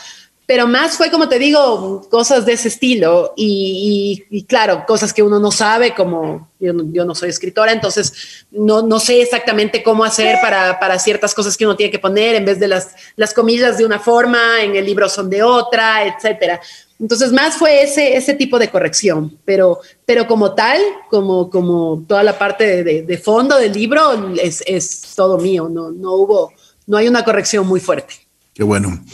pero 0.47 0.68
más 0.68 0.97
fue, 0.97 1.11
como 1.11 1.28
te 1.28 1.40
digo, 1.40 2.07
cosas 2.09 2.47
de 2.47 2.53
ese 2.53 2.68
estilo 2.68 3.34
y, 3.36 4.44
claro, 4.49 4.84
cosas 4.86 5.12
que 5.12 5.22
uno 5.22 5.40
no 5.40 5.51
sabe, 5.51 5.92
como 5.92 6.49
yo 6.61 6.72
no, 6.72 7.14
soy 7.16 7.30
escritora, 7.30 7.72
entonces 7.72 8.47
no, 8.53 8.80
no 8.82 9.01
sé 9.01 9.20
exactamente 9.22 9.82
cómo 9.82 10.05
hacer 10.05 10.38
para, 10.40 10.78
para, 10.78 11.01
ciertas 11.01 11.34
cosas 11.34 11.57
que 11.57 11.66
uno 11.66 11.76
tiene 11.76 11.90
que 11.90 11.99
poner, 11.99 12.36
en 12.36 12.44
vez 12.44 12.61
de 12.61 12.68
las, 12.68 12.94
las 13.16 13.34
comillas 13.34 13.76
de 13.76 13.84
una 13.84 13.99
forma, 13.99 14.62
en 14.62 14.76
el 14.76 14.86
libro 14.86 15.09
son 15.09 15.28
de 15.28 15.42
otra, 15.42 16.07
etcétera. 16.07 16.61
Entonces, 17.01 17.32
más 17.32 17.57
fue 17.57 17.82
ese, 17.82 18.16
ese 18.16 18.34
tipo 18.34 18.59
de 18.59 18.70
corrección, 18.70 19.36
pero, 19.44 19.80
pero 20.07 20.28
como 20.28 20.55
tal, 20.55 20.80
como, 21.11 21.51
como 21.51 22.05
toda 22.07 22.22
la 22.22 22.38
parte 22.38 22.84
de, 22.84 23.03
de 23.03 23.18
fondo 23.18 23.59
del 23.59 23.72
libro, 23.72 24.32
es, 24.40 24.62
es 24.64 25.12
todo 25.16 25.38
mío, 25.38 25.68
no, 25.68 25.90
no 25.90 26.12
hubo, 26.12 26.53
no 26.86 26.97
hay 26.97 27.09
una 27.09 27.24
corrección 27.24 27.66
muy 27.66 27.80
fuerte. 27.80 28.26
Qué 28.57 28.64
bueno. 28.64 29.04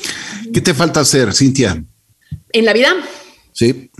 ¿Qué 0.54 0.60
te 0.60 0.72
falta 0.72 1.00
hacer, 1.00 1.34
Cintia? 1.34 1.84
¿En 2.52 2.64
la 2.64 2.72
vida? 2.72 2.94
Sí. 3.50 3.90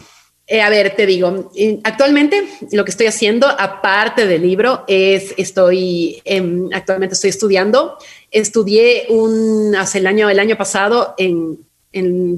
Eh, 0.47 0.61
a 0.61 0.71
ver, 0.71 0.95
te 0.95 1.05
digo, 1.05 1.51
actualmente 1.83 2.47
lo 2.71 2.85
que 2.85 2.93
estoy 2.93 3.07
haciendo, 3.07 3.49
aparte 3.49 4.29
del 4.29 4.43
libro, 4.43 4.85
es 4.87 5.35
estoy 5.37 6.23
actualmente 6.73 7.15
estoy 7.15 7.31
estudiando. 7.31 7.99
Estudié 8.31 9.07
un 9.09 9.75
hace 9.75 9.99
el 9.99 10.07
año 10.07 10.31
el 10.31 10.39
año 10.39 10.57
pasado 10.57 11.17
en, 11.19 11.59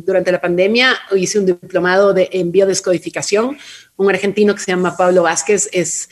durante 0.07 0.33
la 0.33 0.41
pandemia 0.41 0.97
hice 1.15 1.39
un 1.39 1.45
diplomado 1.45 2.15
de, 2.15 2.31
en 2.33 2.53
biodescodificación. 2.53 3.59
Un 3.97 4.09
argentino 4.09 4.55
que 4.55 4.63
se 4.63 4.73
llama 4.73 4.97
Pablo 4.97 5.25
Vázquez 5.25 5.69
es 5.73 6.09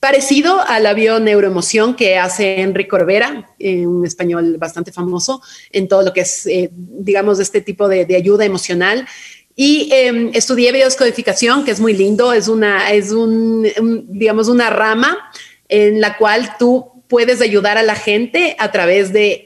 parecido 0.00 0.60
a 0.60 0.80
la 0.80 0.94
bioneuroemoción 0.94 1.94
que 1.94 2.16
hace 2.16 2.62
Enrique 2.62 2.88
Corbera, 2.88 3.54
eh, 3.58 3.86
un 3.86 4.06
español 4.06 4.56
bastante 4.58 4.90
famoso 4.90 5.42
en 5.70 5.86
todo 5.86 6.02
lo 6.02 6.12
que 6.12 6.22
es, 6.22 6.46
eh, 6.46 6.70
digamos, 6.72 7.38
este 7.38 7.60
tipo 7.60 7.88
de, 7.88 8.06
ayuda 8.16 8.44
emocional. 8.44 9.06
Y 9.54 9.90
em, 9.92 10.30
estudié 10.34 10.72
biodescodificación, 10.72 11.64
que 11.64 11.72
es 11.72 11.80
muy 11.80 11.92
lindo, 11.92 12.32
es 12.32 12.48
una, 12.48 12.92
es 12.92 13.10
un, 13.10 13.66
digamos, 14.08 14.48
una 14.48 14.70
rama 14.70 15.18
en 15.68 16.00
la 16.00 16.16
cual 16.16 16.56
tú 16.58 16.98
puedes 17.08 17.40
ayudar 17.40 17.76
a 17.76 17.82
la 17.82 17.96
gente 17.96 18.54
a 18.58 18.70
través 18.70 19.12
de, 19.12 19.42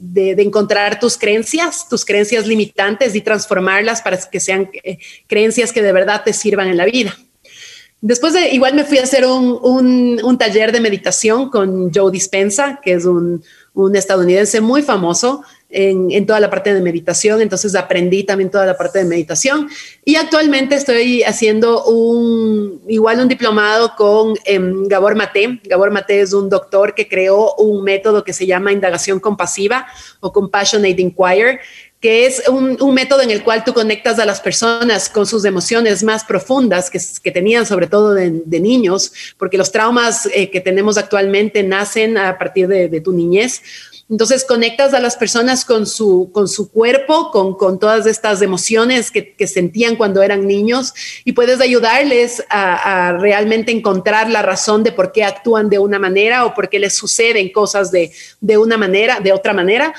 de, 0.00 0.42
encontrar 0.42 1.00
tus 1.00 1.16
creencias, 1.16 1.88
tus 1.88 2.04
creencias 2.04 2.46
limitantes 2.46 3.14
y 3.14 3.20
transformarlas 3.20 4.02
para 4.02 4.18
que 4.18 4.40
sean 4.40 4.68
eh, 4.82 4.98
creencias 5.26 5.72
que 5.72 5.82
de 5.82 5.92
verdad 5.92 6.22
te 6.24 6.32
sirvan 6.32 6.68
en 6.68 6.76
la 6.76 6.84
vida. 6.84 7.16
Después 8.06 8.34
de, 8.34 8.50
igual 8.50 8.74
me 8.74 8.84
fui 8.84 8.98
a 8.98 9.04
hacer 9.04 9.24
un, 9.24 10.36
taller 10.38 10.72
de 10.72 10.80
meditación 10.80 11.48
con 11.48 11.90
Joe 11.90 12.12
Dispensa, 12.12 12.78
que 12.82 12.92
es 12.92 13.06
un, 13.06 13.42
estadounidense 13.94 14.60
muy 14.60 14.82
famoso 14.82 15.42
en, 15.70 16.26
toda 16.26 16.38
la 16.38 16.50
parte 16.50 16.74
de 16.74 16.82
meditación. 16.82 17.40
Entonces 17.40 17.74
aprendí 17.74 18.22
también 18.22 18.50
toda 18.50 18.66
la 18.66 18.76
parte 18.76 18.98
de 18.98 19.06
meditación. 19.06 19.70
Y 20.04 20.16
actualmente 20.16 20.74
estoy 20.74 21.22
haciendo 21.22 21.82
un, 21.86 22.82
igual 22.88 23.20
un 23.20 23.28
diplomado 23.28 23.94
con 23.96 24.34
em, 24.44 24.86
Gabor 24.86 25.14
Mate. 25.14 25.62
Gabor 25.64 25.90
Mate 25.90 26.20
es 26.20 26.34
un 26.34 26.50
doctor 26.50 26.94
que 26.94 27.08
creó 27.08 27.54
un 27.54 27.82
método 27.84 28.22
que 28.22 28.34
se 28.34 28.44
llama 28.44 28.70
indagación 28.70 29.18
compasiva 29.18 29.86
o 30.20 30.30
Compassionate 30.30 31.00
Inquiry, 31.00 31.58
que 32.04 32.26
es 32.26 32.42
un, 32.50 32.76
método 32.92 33.22
en 33.22 33.30
el 33.30 33.42
cual 33.42 33.64
tú 33.64 33.72
conectas 33.72 34.18
a 34.18 34.26
las 34.26 34.38
personas 34.38 35.08
con 35.08 35.24
sus 35.24 35.46
emociones 35.46 36.02
más 36.02 36.22
profundas 36.22 36.90
que, 36.90 37.00
que 37.22 37.30
tenían, 37.30 37.64
sobre 37.64 37.86
todo 37.86 38.12
de, 38.12 38.60
niños, 38.60 39.10
porque 39.38 39.56
los 39.56 39.72
traumas 39.72 40.26
eh, 40.26 40.50
que 40.50 40.60
tenemos 40.60 40.98
actualmente 40.98 41.62
nacen 41.62 42.18
a 42.18 42.36
partir 42.36 42.68
de, 42.68 43.00
tu 43.00 43.14
niñez. 43.14 43.62
Entonces 44.10 44.44
conectas 44.44 44.92
a 44.92 45.00
las 45.00 45.16
personas 45.16 45.64
con 45.64 45.86
su, 45.86 46.30
con 46.32 46.46
su 46.46 46.70
cuerpo, 46.70 47.30
con, 47.30 47.54
con 47.56 47.78
todas 47.78 48.06
estas 48.06 48.42
emociones 48.42 49.10
que, 49.10 49.34
sentían 49.46 49.96
cuando 49.96 50.22
eran 50.22 50.46
niños 50.46 50.94
y 51.24 51.32
puedes 51.32 51.60
ayudarles 51.60 52.44
a, 52.48 53.08
a, 53.08 53.18
realmente 53.18 53.72
encontrar 53.72 54.30
la 54.30 54.42
razón 54.42 54.82
de 54.82 54.92
por 54.92 55.12
qué 55.12 55.22
actúan 55.22 55.68
de 55.68 55.78
una 55.78 55.98
manera 55.98 56.44
o 56.44 56.54
por 56.54 56.68
qué 56.68 56.78
les 56.78 56.94
suceden 56.94 57.52
cosas 57.52 57.90
de, 57.90 58.12
de 58.40 58.58
una 58.58 58.76
manera, 58.76 59.20
de 59.20 59.32
otra 59.32 59.52
manera. 59.52 59.94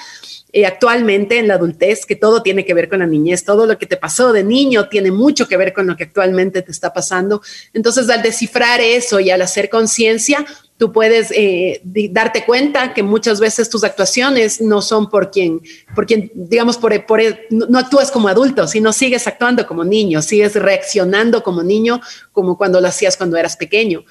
Eh, 0.57 0.65
actualmente 0.65 1.37
en 1.37 1.49
la 1.49 1.55
adultez, 1.55 2.05
que 2.05 2.15
todo 2.15 2.41
tiene 2.41 2.63
que 2.63 2.73
ver 2.73 2.87
con 2.87 2.99
la 2.99 3.05
niñez, 3.05 3.43
todo 3.43 3.65
lo 3.65 3.77
que 3.77 3.87
te 3.87 3.97
pasó 3.97 4.31
de 4.31 4.41
niño 4.41 4.87
tiene 4.87 5.11
mucho 5.11 5.49
que 5.49 5.57
ver 5.57 5.73
con 5.73 5.85
lo 5.85 5.97
que 5.97 6.05
actualmente 6.05 6.61
te 6.61 6.71
está 6.71 6.93
pasando. 6.93 7.41
Entonces, 7.73 8.09
al 8.09 8.21
descifrar 8.21 8.79
eso 8.79 9.19
y 9.19 9.31
al 9.31 9.41
hacer 9.41 9.69
conciencia, 9.69 10.45
tú 10.77 10.91
puedes 10.91 11.31
eh, 11.31 11.81
darte 12.11 12.45
cuenta 12.45 12.93
que 12.93 13.01
muchas 13.01 13.39
veces 13.39 13.69
tus 13.69 13.83
actuaciones 13.83 14.59
no 14.59 14.81
son 14.81 15.09
por 15.09 15.31
quien, 15.31 15.61
por 15.93 16.05
quien 16.05 16.31
digamos, 16.33 16.77
por, 16.77 17.05
por, 17.05 17.21
no 17.49 17.79
actúas 17.79 18.11
como 18.11 18.27
adulto, 18.27 18.67
sino 18.67 18.91
sigues 18.91 19.25
actuando 19.27 19.65
como 19.65 19.85
niño, 19.85 20.21
sigues 20.21 20.55
reaccionando 20.55 21.43
como 21.43 21.63
niño, 21.63 22.01
como 22.31 22.57
cuando 22.57 22.81
lo 22.81 22.87
hacías 22.87 23.15
cuando 23.15 23.37
eras 23.37 23.55
pequeño. 23.55 24.03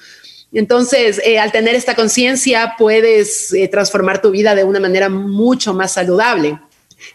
Entonces, 0.51 1.21
eh, 1.25 1.37
al 1.37 1.51
tener 1.51 1.75
esta 1.75 1.95
conciencia, 1.95 2.75
puedes 2.77 3.53
eh, 3.53 3.67
transformar 3.67 4.21
tu 4.21 4.31
vida 4.31 4.55
de 4.55 4.63
una 4.63 4.79
manera 4.79 5.09
mucho 5.09 5.73
más 5.73 5.93
saludable. 5.93 6.59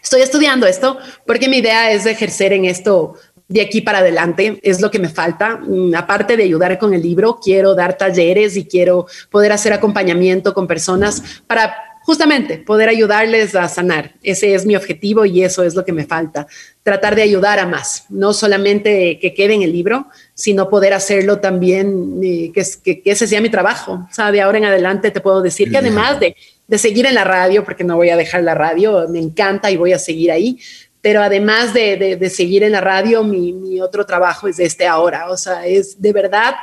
Estoy 0.01 0.21
estudiando 0.21 0.67
esto 0.67 0.97
porque 1.25 1.49
mi 1.49 1.57
idea 1.57 1.91
es 1.91 2.05
ejercer 2.05 2.53
en 2.53 2.65
esto 2.65 3.15
de 3.51 3.61
aquí 3.61 3.81
para 3.81 3.99
adelante. 3.99 4.59
Es 4.63 4.81
lo 4.81 4.89
que 4.89 4.99
me 4.99 5.09
falta. 5.09 5.57
Mm, 5.57 5.93
aparte 5.95 6.37
de 6.37 6.43
ayudar 6.43 6.77
con 6.79 6.93
el 6.93 7.01
libro, 7.01 7.39
quiero 7.43 7.75
dar 7.75 7.97
talleres 7.97 8.55
y 8.55 8.65
quiero 8.65 9.05
poder 9.29 9.51
hacer 9.51 9.73
acompañamiento 9.73 10.53
con 10.53 10.67
personas 10.67 11.21
para 11.47 11.73
justamente 12.03 12.57
poder 12.57 12.89
ayudarles 12.89 13.53
a 13.55 13.67
sanar. 13.67 14.13
Ese 14.23 14.55
es 14.55 14.65
mi 14.65 14.75
objetivo 14.75 15.25
y 15.25 15.43
eso 15.43 15.63
es 15.63 15.75
lo 15.75 15.85
que 15.85 15.91
me 15.91 16.05
falta. 16.05 16.47
Tratar 16.81 17.15
de 17.15 17.21
ayudar 17.21 17.59
a 17.59 17.67
más, 17.67 18.05
no 18.09 18.33
solamente 18.33 19.19
que 19.19 19.33
quede 19.33 19.53
en 19.53 19.61
el 19.61 19.71
libro, 19.71 20.07
sino 20.33 20.69
poder 20.69 20.93
hacerlo 20.93 21.39
también, 21.39 22.19
eh, 22.23 22.51
que, 22.53 23.01
ese 23.05 23.27
sea 23.27 23.41
mi 23.41 23.49
trabajo. 23.49 24.07
O 24.09 24.13
sea, 24.13 24.31
de 24.31 24.41
ahora 24.41 24.57
en 24.57 24.65
adelante 24.65 25.11
te 25.11 25.21
puedo 25.21 25.41
decir 25.41 25.69
que 25.69 25.77
además 25.77 26.19
de, 26.19 26.35
seguir 26.77 27.05
en 27.05 27.15
la 27.15 27.25
radio, 27.25 27.63
porque 27.65 27.83
no 27.83 27.97
voy 27.97 28.09
a 28.09 28.17
dejar 28.17 28.43
la 28.43 28.55
radio, 28.55 29.05
me 29.09 29.19
encanta 29.19 29.69
y 29.69 29.77
voy 29.77 29.91
a 29.93 29.99
seguir 29.99 30.31
ahí, 30.31 30.57
pero 31.01 31.21
además 31.21 31.73
de, 31.73 32.31
seguir 32.33 32.63
en 32.63 32.73
la 32.73 32.81
radio, 32.81 33.23
mi, 33.23 33.53
mi 33.53 33.81
otro 33.81 34.05
trabajo 34.05 34.47
es 34.47 34.59
este 34.59 34.87
ahora. 34.87 35.29
O 35.29 35.37
sea, 35.37 35.65
es 35.65 36.01
de 36.01 36.13
verdad 36.13 36.55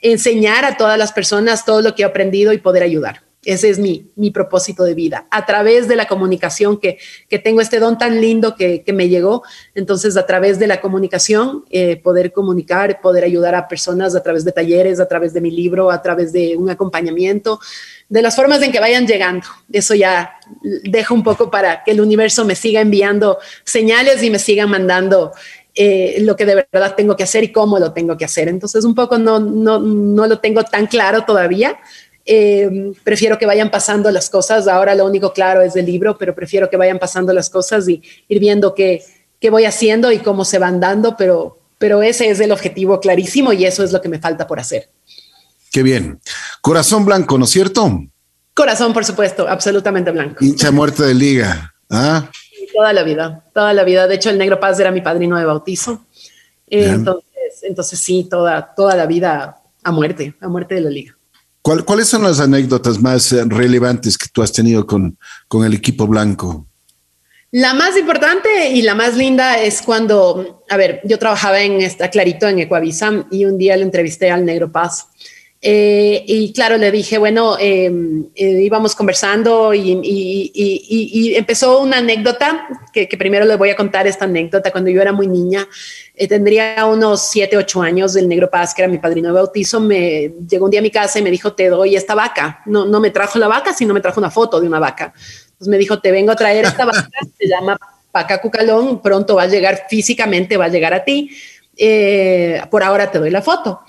enseñar 0.00 0.64
a 0.64 0.76
todas 0.76 0.98
las 0.98 1.12
personas 1.12 1.64
todo 1.64 1.82
lo 1.82 1.94
que 1.94 2.02
he 2.02 2.06
aprendido 2.06 2.52
y 2.52 2.58
poder 2.58 2.82
ayudar. 2.82 3.22
Ese 3.42 3.70
es 3.70 3.78
mi, 3.78 4.10
mi 4.16 4.30
propósito 4.30 4.84
de 4.84 4.92
vida, 4.92 5.26
a 5.30 5.46
través 5.46 5.88
de 5.88 5.96
la 5.96 6.06
comunicación 6.06 6.78
que, 6.78 6.98
que 7.26 7.38
tengo 7.38 7.62
este 7.62 7.78
don 7.78 7.96
tan 7.96 8.20
lindo 8.20 8.54
que, 8.54 8.82
que, 8.82 8.92
me 8.92 9.08
llegó. 9.08 9.42
Entonces, 9.74 10.18
a 10.18 10.26
través 10.26 10.58
de 10.58 10.66
la 10.66 10.82
comunicación, 10.82 11.64
eh, 11.70 11.96
poder 11.96 12.32
comunicar, 12.32 13.00
poder 13.00 13.24
ayudar 13.24 13.54
a 13.54 13.66
personas 13.66 14.14
a 14.14 14.22
través 14.22 14.44
de 14.44 14.52
talleres, 14.52 15.00
a 15.00 15.08
través 15.08 15.32
de 15.32 15.40
mi 15.40 15.50
libro, 15.50 15.90
a 15.90 16.02
través 16.02 16.34
de 16.34 16.54
un 16.56 16.68
acompañamiento, 16.68 17.60
de 18.10 18.20
las 18.20 18.36
formas 18.36 18.60
en 18.60 18.72
que 18.72 18.80
vayan 18.80 19.06
llegando. 19.06 19.46
Eso 19.72 19.94
ya 19.94 20.38
dejo 20.84 21.14
un 21.14 21.22
poco 21.22 21.50
para 21.50 21.82
que 21.82 21.92
el 21.92 22.00
universo 22.02 22.44
me 22.44 22.54
siga 22.54 22.82
enviando 22.82 23.38
señales 23.64 24.22
y 24.22 24.28
me 24.28 24.38
siga 24.38 24.66
mandando 24.66 25.32
eh, 25.74 26.16
lo 26.20 26.36
que 26.36 26.44
de 26.44 26.66
verdad 26.70 26.94
tengo 26.96 27.16
que 27.16 27.22
hacer 27.22 27.44
y 27.44 27.52
cómo 27.52 27.78
lo 27.78 27.92
tengo 27.92 28.16
que 28.16 28.24
hacer. 28.24 28.48
Entonces, 28.48 28.84
un 28.84 28.94
poco 28.94 29.16
no, 29.18 29.38
no, 29.38 29.78
no 29.78 30.26
lo 30.26 30.40
tengo 30.40 30.64
tan 30.64 30.86
claro 30.86 31.24
todavía, 31.24 31.78
eh, 32.32 32.92
prefiero 33.02 33.38
que 33.38 33.44
vayan 33.44 33.72
pasando 33.72 34.08
las 34.12 34.30
cosas. 34.30 34.68
Ahora 34.68 34.94
lo 34.94 35.04
único 35.04 35.32
claro 35.32 35.62
es 35.62 35.74
el 35.74 35.86
libro, 35.86 36.16
pero 36.16 36.32
prefiero 36.32 36.70
que 36.70 36.76
vayan 36.76 37.00
pasando 37.00 37.32
las 37.32 37.50
cosas 37.50 37.88
y 37.88 38.00
ir 38.28 38.38
viendo 38.38 38.72
qué, 38.72 39.02
qué 39.40 39.50
voy 39.50 39.64
haciendo 39.64 40.12
y 40.12 40.18
cómo 40.18 40.44
se 40.44 40.60
van 40.60 40.78
dando, 40.78 41.16
pero, 41.16 41.58
pero 41.76 42.04
ese 42.04 42.30
es 42.30 42.38
el 42.38 42.52
objetivo 42.52 43.00
clarísimo 43.00 43.52
y 43.52 43.64
eso 43.64 43.82
es 43.82 43.90
lo 43.90 44.00
que 44.00 44.08
me 44.08 44.20
falta 44.20 44.46
por 44.46 44.60
hacer. 44.60 44.90
Qué 45.72 45.82
bien. 45.82 46.20
Corazón 46.60 47.04
blanco, 47.04 47.36
¿no 47.36 47.46
es 47.46 47.50
cierto? 47.50 48.00
Corazón, 48.54 48.92
por 48.92 49.04
supuesto, 49.04 49.48
absolutamente 49.48 50.12
blanco. 50.12 50.44
Hincha 50.44 50.70
muerte 50.70 51.02
de 51.02 51.14
liga. 51.14 51.74
¿ah? 51.90 52.30
Toda 52.72 52.92
la 52.92 53.02
vida, 53.02 53.44
toda 53.52 53.74
la 53.74 53.82
vida. 53.82 54.06
De 54.06 54.14
hecho, 54.14 54.30
el 54.30 54.38
Negro 54.38 54.60
Paz 54.60 54.78
era 54.78 54.92
mi 54.92 55.00
padrino 55.00 55.36
de 55.36 55.44
bautizo. 55.46 56.06
entonces, 56.68 57.24
entonces 57.62 57.98
sí, 57.98 58.28
toda, 58.30 58.72
toda 58.76 58.94
la 58.94 59.06
vida 59.06 59.56
a 59.82 59.90
muerte, 59.90 60.36
a 60.40 60.46
muerte 60.46 60.76
de 60.76 60.82
la 60.82 60.90
liga. 60.90 61.16
¿Cuáles 61.62 62.08
son 62.08 62.22
las 62.22 62.40
anécdotas 62.40 63.00
más 63.00 63.32
eh, 63.32 63.44
relevantes 63.46 64.16
que 64.16 64.28
tú 64.32 64.42
has 64.42 64.52
tenido 64.52 64.86
con, 64.86 65.18
con 65.46 65.64
el 65.64 65.74
equipo 65.74 66.06
blanco? 66.06 66.66
La 67.52 67.74
más 67.74 67.96
importante 67.96 68.70
y 68.70 68.82
la 68.82 68.94
más 68.94 69.16
linda 69.16 69.60
es 69.60 69.82
cuando, 69.82 70.62
a 70.70 70.76
ver, 70.76 71.00
yo 71.04 71.18
trabajaba 71.18 71.60
en 71.60 71.80
esta 71.80 72.08
Clarito 72.08 72.46
en 72.48 72.60
Ecuavisa 72.60 73.26
y 73.30 73.44
un 73.44 73.58
día 73.58 73.76
le 73.76 73.82
entrevisté 73.82 74.30
al 74.30 74.44
Negro 74.44 74.70
Paz. 74.70 75.08
Eh, 75.62 76.24
y 76.26 76.54
claro, 76.54 76.78
le 76.78 76.90
dije, 76.90 77.18
bueno, 77.18 77.56
em, 77.58 78.30
eh, 78.34 78.62
íbamos 78.62 78.94
conversando 78.94 79.74
y, 79.74 79.92
y, 80.02 80.50
y, 80.54 81.34
empezó 81.34 81.80
una 81.80 81.98
anécdota, 81.98 82.66
que, 82.94 83.06
que, 83.06 83.18
primero 83.18 83.44
le 83.44 83.56
voy 83.56 83.68
a 83.68 83.76
contar 83.76 84.06
esta 84.06 84.24
anécdota. 84.24 84.72
Cuando 84.72 84.88
yo 84.88 85.02
era 85.02 85.12
muy 85.12 85.26
niña, 85.26 85.68
eh, 86.14 86.26
tendría 86.26 86.86
unos 86.86 87.28
7, 87.28 87.58
8 87.58 87.82
años, 87.82 88.16
el 88.16 88.26
negro 88.26 88.48
Paz, 88.48 88.72
que 88.74 88.82
era 88.82 88.90
mi 88.90 88.98
padrino 88.98 89.28
de 89.28 89.34
bautizo, 89.34 89.80
me 89.80 90.32
llegó 90.48 90.64
un 90.64 90.70
día 90.70 90.80
a 90.80 90.82
mi 90.82 90.90
casa 90.90 91.18
y 91.18 91.22
me 91.22 91.30
dijo, 91.30 91.52
te 91.52 91.68
doy 91.68 91.94
esta 91.94 92.14
vaca. 92.14 92.62
No, 92.64 92.86
no 92.86 92.98
me 92.98 93.10
trajo 93.10 93.38
la 93.38 93.48
vaca, 93.48 93.74
sino 93.74 93.92
me 93.92 94.00
trajo 94.00 94.18
una 94.18 94.30
foto 94.30 94.60
de 94.60 94.66
una 94.66 94.78
vaca. 94.78 95.12
Entonces 95.14 95.68
me 95.68 95.76
dijo, 95.76 96.00
te 96.00 96.10
vengo 96.10 96.32
a 96.32 96.36
traer 96.36 96.64
esta 96.64 96.86
vaca, 96.86 97.06
se 97.38 97.46
llama 97.46 97.78
vaca 98.12 98.40
cucalón 98.40 99.00
pronto 99.00 99.36
va 99.36 99.42
a 99.42 99.46
llegar 99.46 99.86
físicamente, 99.88 100.56
va 100.56 100.64
a 100.64 100.68
llegar 100.68 100.94
a 100.94 101.04
ti. 101.04 101.30
Eh, 101.76 102.60
por 102.70 102.82
ahora 102.82 103.10
te 103.10 103.18
doy 103.18 103.30
la 103.30 103.42
foto. 103.42 103.80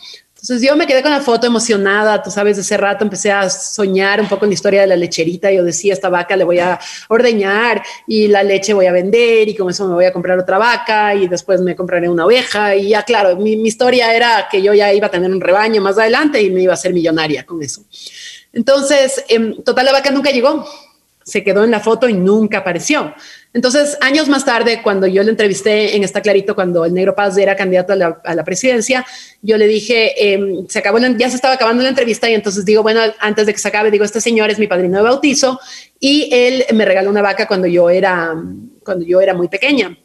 Entonces 0.41 0.67
yo 0.67 0.75
me 0.75 0.87
quedé 0.87 1.03
con 1.03 1.11
la 1.11 1.21
foto 1.21 1.45
emocionada, 1.45 2.23
tú 2.23 2.31
sabes, 2.31 2.55
de 2.55 2.63
ese 2.63 2.75
rato 2.75 3.03
empecé 3.03 3.31
a 3.31 3.47
soñar 3.47 4.19
un 4.19 4.27
poco 4.27 4.45
en 4.45 4.49
la 4.49 4.55
historia 4.55 4.81
de 4.81 4.87
la 4.87 4.95
lecherita. 4.95 5.51
Yo 5.51 5.63
decía, 5.63 5.93
esta 5.93 6.09
vaca 6.09 6.35
le 6.35 6.43
voy 6.43 6.57
a 6.57 6.79
ordeñar 7.09 7.83
y 8.07 8.27
la 8.27 8.41
leche 8.41 8.73
voy 8.73 8.87
a 8.87 8.91
vender 8.91 9.47
y 9.49 9.55
con 9.55 9.69
eso 9.69 9.87
me 9.87 9.93
voy 9.93 10.05
a 10.05 10.11
comprar 10.11 10.39
otra 10.39 10.57
vaca 10.57 11.13
y 11.13 11.27
después 11.27 11.61
me 11.61 11.75
compraré 11.75 12.09
una 12.09 12.25
oveja. 12.25 12.75
Y 12.75 12.89
ya, 12.89 13.03
claro, 13.03 13.35
mi, 13.35 13.55
mi 13.55 13.67
historia 13.67 14.15
era 14.15 14.47
que 14.49 14.63
yo 14.63 14.73
ya 14.73 14.91
iba 14.91 15.05
a 15.05 15.11
tener 15.11 15.29
un 15.29 15.41
rebaño 15.41 15.79
más 15.79 15.99
adelante 15.99 16.41
y 16.41 16.49
me 16.49 16.63
iba 16.63 16.73
a 16.73 16.77
ser 16.77 16.91
millonaria 16.91 17.45
con 17.45 17.61
eso. 17.61 17.83
Entonces, 18.51 19.23
en 19.27 19.63
total, 19.63 19.85
la 19.85 19.91
vaca 19.91 20.09
nunca 20.09 20.31
llegó 20.31 20.65
se 21.23 21.43
quedó 21.43 21.63
en 21.63 21.71
la 21.71 21.79
foto 21.79 22.09
y 22.09 22.13
nunca 22.13 22.59
apareció. 22.59 23.13
Entonces, 23.53 23.97
años 24.01 24.29
más 24.29 24.45
tarde, 24.45 24.81
cuando 24.81 25.07
yo 25.07 25.23
le 25.23 25.29
entrevisté 25.29 25.95
en 25.95 26.03
Está 26.03 26.21
Clarito, 26.21 26.55
cuando 26.55 26.85
el 26.85 26.93
Negro 26.93 27.15
Paz 27.15 27.37
era 27.37 27.55
candidato 27.55 27.93
a 27.93 28.35
la, 28.35 28.43
presidencia, 28.43 29.05
yo 29.41 29.57
le 29.57 29.67
dije, 29.67 30.33
em, 30.33 30.67
se 30.69 30.79
acabó, 30.79 30.99
ya 30.99 31.29
se 31.29 31.35
estaba 31.35 31.55
acabando 31.55 31.83
la 31.83 31.89
entrevista 31.89 32.29
y 32.29 32.33
entonces 32.33 32.63
digo, 32.63 32.81
bueno, 32.81 33.01
antes 33.19 33.45
de 33.45 33.53
que 33.53 33.59
se 33.59 33.67
acabe, 33.67 33.91
digo, 33.91 34.05
este 34.05 34.21
señor 34.21 34.49
es 34.49 34.59
mi 34.59 34.67
padrino 34.67 34.97
de 34.97 35.03
bautizo 35.03 35.59
y 35.99 36.29
él 36.31 36.65
me 36.73 36.85
regaló 36.85 37.09
una 37.09 37.21
vaca 37.21 37.47
cuando 37.47 37.67
yo 37.67 37.89
era, 37.89 38.33
cuando 38.83 39.05
yo 39.05 39.19
era 39.19 39.33
muy 39.33 39.49
pequeña. 39.49 39.97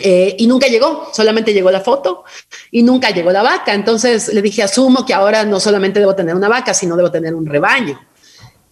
Eh, 0.00 0.36
y 0.38 0.46
nunca 0.46 0.68
llegó, 0.68 1.08
solamente 1.12 1.52
llegó 1.52 1.72
la 1.72 1.80
foto 1.80 2.24
y 2.70 2.82
nunca 2.82 3.10
llegó 3.10 3.32
la 3.32 3.42
vaca. 3.42 3.74
Entonces 3.74 4.32
le 4.32 4.40
dije, 4.42 4.62
asumo 4.62 5.04
que 5.04 5.14
ahora 5.14 5.44
no 5.44 5.58
solamente 5.58 5.98
debo 5.98 6.14
tener 6.14 6.34
una 6.34 6.48
vaca, 6.48 6.72
sino 6.72 6.96
debo 6.96 7.10
tener 7.10 7.34
un 7.34 7.46
rebaño. 7.46 8.00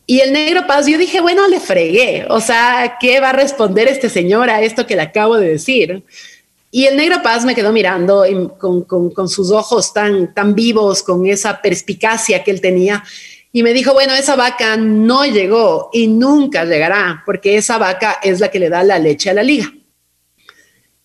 Y 0.07 0.21
el 0.21 0.33
negro 0.33 0.67
Paz, 0.69 0.87
yo 0.87 0.99
dije, 0.99 1.21
bueno, 1.21 1.49
le 1.49 1.59
fregué. 1.59 2.27
O 2.31 2.41
sea, 2.41 2.97
¿qué 3.01 3.19
va 3.21 3.31
a 3.31 3.33
responder 3.33 3.89
este 3.89 4.09
señor 4.09 4.49
a 4.49 4.63
esto 4.63 4.87
que 4.87 4.95
le 4.95 5.03
acabo 5.03 5.37
de 5.37 5.49
decir? 5.49 6.05
Y 6.71 6.85
el 6.85 6.97
negro 6.97 7.23
Paz 7.23 7.45
me 7.45 7.55
quedó 7.55 7.73
mirando 7.73 8.25
con, 8.59 8.83
con, 8.85 9.29
sus 9.29 9.51
ojos 9.51 9.93
tan, 9.93 10.33
tan 10.33 10.55
vivos, 10.55 11.03
con 11.03 11.27
esa 11.27 11.61
perspicacia 11.61 12.45
que 12.45 12.53
él 12.53 12.61
tenía. 12.61 13.03
Y 13.53 13.63
me 13.63 13.73
dijo, 13.73 13.95
bueno, 13.95 14.13
esa 14.13 14.37
vaca 14.37 14.77
no 14.77 15.25
llegó 15.25 15.91
y 15.93 16.07
nunca 16.07 16.65
llegará, 16.65 17.23
porque 17.25 17.57
esa 17.57 17.79
vaca 17.79 18.21
es 18.23 18.39
la 18.39 18.51
que 18.51 18.59
le 18.61 18.69
da 18.69 18.85
la 18.85 18.99
leche 18.99 19.31
a 19.31 19.35
la 19.35 19.43
liga. 19.43 19.73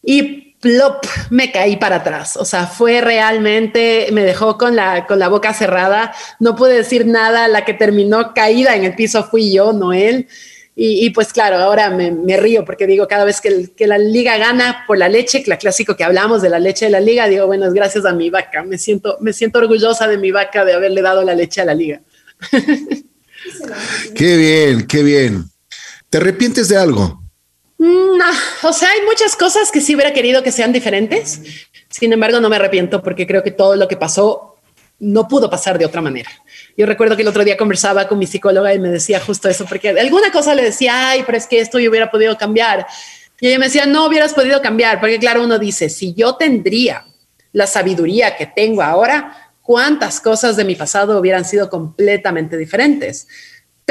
Y 0.04 0.51
plop, 0.62 1.06
me 1.30 1.52
caí 1.52 1.76
para 1.76 1.98
atrás. 1.98 2.38
O 2.38 2.46
sea, 2.46 2.68
fue 2.68 3.02
realmente, 3.02 4.08
me 4.14 4.24
dejó 4.24 4.58
con 4.58 4.76
la, 4.76 5.06
con 5.08 5.20
la 5.20 5.28
boca 5.28 5.54
cerrada, 5.54 6.14
no 6.40 6.56
pude 6.56 6.76
decir 6.76 7.06
nada, 7.06 7.48
la 7.48 7.66
que 7.66 7.74
terminó 7.74 8.34
caída 8.34 8.76
en 8.76 8.86
el 8.86 8.96
piso 8.96 9.24
fui 9.24 9.52
yo, 9.52 9.74
no 9.74 9.92
él. 9.92 10.28
Y, 10.74 11.10
pues 11.12 11.34
claro, 11.34 11.58
ahora 11.58 11.92
me, 11.92 12.38
río 12.38 12.66
porque 12.66 12.88
digo, 12.88 13.08
cada 13.08 13.26
vez 13.26 13.40
que, 13.42 13.86
la 13.86 13.98
liga 13.98 14.38
gana 14.38 14.86
por 14.88 14.98
la 14.98 15.10
leche, 15.10 15.44
la 15.46 15.58
clásico 15.58 15.96
que 15.96 16.04
hablamos 16.04 16.42
de 16.42 16.50
la 16.50 16.60
leche 16.60 16.86
de 16.86 16.92
la 16.92 17.02
liga, 17.02 17.28
digo, 17.28 17.46
bueno, 17.46 17.72
gracias 17.72 18.06
a 18.06 18.14
mi 18.14 18.30
vaca. 18.30 18.64
Me 18.64 18.78
siento, 18.78 19.18
me 19.20 19.34
siento 19.34 19.60
orgullosa 19.60 20.08
de 20.08 20.18
mi 20.18 20.32
vaca 20.32 20.66
de 20.66 20.74
haberle 20.74 21.02
dado 21.02 21.24
la 21.24 21.36
leche 21.36 21.62
a 21.62 21.66
la 21.66 21.76
liga. 21.76 22.02
qué 24.16 24.38
bien, 24.38 24.88
qué 24.88 25.04
bien. 25.04 25.52
¿Te 26.10 26.18
arrepientes 26.18 26.68
de 26.70 26.78
algo? 26.78 27.21
No, 27.82 28.26
o 28.62 28.74
sea, 28.74 28.92
hay 28.92 29.02
muchas 29.08 29.36
cosas 29.36 29.72
que 29.72 29.82
sí 29.82 29.96
hubiera 29.96 30.14
querido 30.14 30.44
que 30.44 30.52
sean 30.52 30.72
diferentes. 30.72 31.42
Sin 31.90 32.14
embargo, 32.14 32.40
no 32.40 32.48
me 32.48 32.58
arrepiento 32.58 33.02
porque 33.02 33.26
creo 33.26 33.42
que 33.42 33.50
todo 33.50 33.76
lo 33.76 33.88
que 33.88 33.98
pasó 33.98 34.56
no 35.00 35.28
pudo 35.28 35.50
pasar 35.50 35.80
de 35.80 35.86
otra 35.88 36.00
manera. 36.00 36.30
Yo 36.78 36.86
recuerdo 36.86 37.16
que 37.16 37.24
el 37.24 37.28
otro 37.28 37.44
día 37.44 37.58
conversaba 37.58 38.08
con 38.08 38.20
mi 38.20 38.28
psicóloga 38.28 38.72
y 38.72 38.78
me 38.78 38.90
decía 38.90 39.20
justo 39.20 39.50
eso, 39.50 39.66
porque 39.66 39.90
alguna 39.90 40.32
cosa 40.32 40.54
le 40.54 40.62
decía, 40.62 41.10
ay, 41.10 41.24
pero 41.26 41.40
es 41.40 41.48
que 41.48 41.60
esto 41.60 41.80
yo 41.80 41.90
hubiera 41.90 42.12
podido 42.12 42.38
cambiar. 42.38 42.86
Y 43.40 43.48
ella 43.48 43.58
me 43.58 43.66
decía, 43.66 43.88
no 43.88 44.06
hubieras 44.06 44.36
podido 44.36 44.62
cambiar, 44.62 45.00
porque 45.00 45.18
claro, 45.18 45.44
uno 45.44 45.58
dice, 45.58 45.90
si 45.90 46.14
yo 46.14 46.36
tendría 46.36 47.08
la 47.52 47.66
sabiduría 47.66 48.38
que 48.38 48.46
tengo 48.46 48.84
ahora, 48.84 49.56
¿cuántas 49.64 50.22
cosas 50.22 50.56
de 50.56 50.66
mi 50.66 50.76
pasado 50.76 51.20
hubieran 51.20 51.46
sido 51.46 51.68
completamente 51.68 52.58
diferentes? 52.58 53.28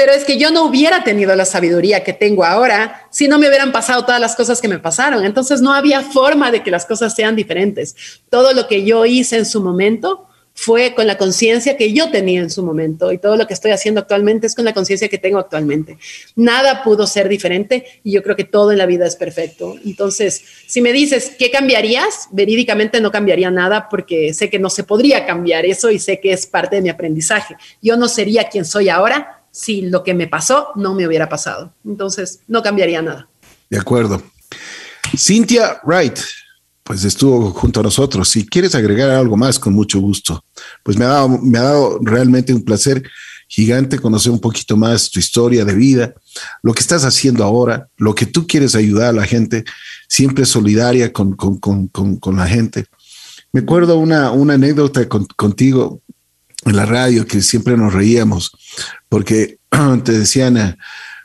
Pero 0.01 0.13
es 0.13 0.25
que 0.25 0.39
yo 0.39 0.49
no 0.49 0.63
hubiera 0.65 1.03
tenido 1.03 1.35
la 1.35 1.45
sabiduría 1.45 2.03
que 2.03 2.11
tengo 2.11 2.43
ahora 2.43 3.05
si 3.11 3.27
no 3.27 3.37
me 3.37 3.47
hubieran 3.47 3.71
pasado 3.71 4.03
todas 4.03 4.19
las 4.19 4.35
cosas 4.35 4.59
que 4.59 4.67
me 4.67 4.79
pasaron. 4.79 5.23
Entonces 5.23 5.61
no 5.61 5.73
había 5.73 6.01
forma 6.01 6.49
de 6.49 6.63
que 6.63 6.71
las 6.71 6.87
cosas 6.87 7.13
sean 7.13 7.35
diferentes. 7.35 7.95
Todo 8.31 8.51
lo 8.53 8.67
que 8.67 8.83
yo 8.83 9.05
hice 9.05 9.37
en 9.37 9.45
su 9.45 9.61
momento 9.61 10.27
fue 10.55 10.95
con 10.95 11.05
la 11.05 11.19
conciencia 11.19 11.77
que 11.77 11.93
yo 11.93 12.09
tenía 12.09 12.41
en 12.41 12.49
su 12.49 12.63
momento 12.63 13.11
y 13.11 13.19
todo 13.19 13.35
lo 13.35 13.45
que 13.45 13.53
estoy 13.53 13.69
haciendo 13.69 14.01
actualmente 14.01 14.47
es 14.47 14.55
con 14.55 14.65
la 14.65 14.73
conciencia 14.73 15.07
que 15.07 15.19
tengo 15.19 15.37
actualmente. 15.37 15.99
Nada 16.35 16.83
pudo 16.83 17.05
ser 17.05 17.29
diferente 17.29 17.85
y 18.03 18.11
yo 18.11 18.23
creo 18.23 18.35
que 18.35 18.43
todo 18.43 18.71
en 18.71 18.79
la 18.79 18.87
vida 18.87 19.05
es 19.05 19.15
perfecto. 19.15 19.75
Entonces, 19.85 20.43
si 20.65 20.81
me 20.81 20.93
dices, 20.93 21.33
¿qué 21.37 21.51
cambiarías? 21.51 22.27
Verídicamente 22.31 23.01
no 23.01 23.11
cambiaría 23.11 23.51
nada 23.51 23.87
porque 23.87 24.33
sé 24.33 24.49
que 24.49 24.57
no 24.57 24.71
se 24.71 24.83
podría 24.83 25.27
cambiar 25.27 25.63
eso 25.67 25.91
y 25.91 25.99
sé 25.99 26.19
que 26.19 26.33
es 26.33 26.47
parte 26.47 26.77
de 26.77 26.81
mi 26.81 26.89
aprendizaje. 26.89 27.55
Yo 27.83 27.97
no 27.97 28.07
sería 28.07 28.49
quien 28.49 28.65
soy 28.65 28.89
ahora 28.89 29.40
si 29.51 29.83
lo 29.83 30.03
que 30.03 30.13
me 30.13 30.27
pasó 30.27 30.69
no 30.75 30.95
me 30.95 31.05
hubiera 31.05 31.29
pasado. 31.29 31.73
Entonces, 31.85 32.39
no 32.47 32.61
cambiaría 32.61 33.01
nada. 33.01 33.29
De 33.69 33.77
acuerdo. 33.77 34.21
Cynthia 35.15 35.81
Wright, 35.83 36.19
pues 36.83 37.03
estuvo 37.03 37.51
junto 37.51 37.81
a 37.81 37.83
nosotros. 37.83 38.29
Si 38.29 38.45
quieres 38.45 38.75
agregar 38.75 39.09
algo 39.09 39.37
más, 39.37 39.59
con 39.59 39.73
mucho 39.73 39.99
gusto. 39.99 40.43
Pues 40.83 40.97
me 40.97 41.05
ha 41.05 41.09
dado, 41.09 41.29
me 41.29 41.57
ha 41.57 41.63
dado 41.63 41.99
realmente 42.01 42.53
un 42.53 42.63
placer 42.63 43.03
gigante 43.51 43.99
conocer 43.99 44.31
un 44.31 44.39
poquito 44.39 44.77
más 44.77 45.11
tu 45.11 45.19
historia 45.19 45.65
de 45.65 45.73
vida, 45.73 46.13
lo 46.63 46.73
que 46.73 46.79
estás 46.79 47.03
haciendo 47.03 47.43
ahora, 47.43 47.89
lo 47.97 48.15
que 48.15 48.25
tú 48.25 48.47
quieres 48.47 48.75
ayudar 48.75 49.09
a 49.09 49.11
la 49.11 49.25
gente, 49.25 49.65
siempre 50.07 50.45
solidaria 50.45 51.11
con, 51.11 51.35
la 52.33 52.47
gente. 52.47 52.85
Me 53.51 53.59
acuerdo 53.59 53.97
una, 53.97 54.31
una 54.31 54.53
anécdota 54.53 55.05
contigo 55.09 56.01
en 56.65 56.75
la 56.75 56.85
radio 56.85 57.25
que 57.25 57.41
siempre 57.41 57.75
nos 57.77 57.93
reíamos 57.93 58.51
porque 59.09 59.59
te 60.03 60.11
decían, 60.11 60.77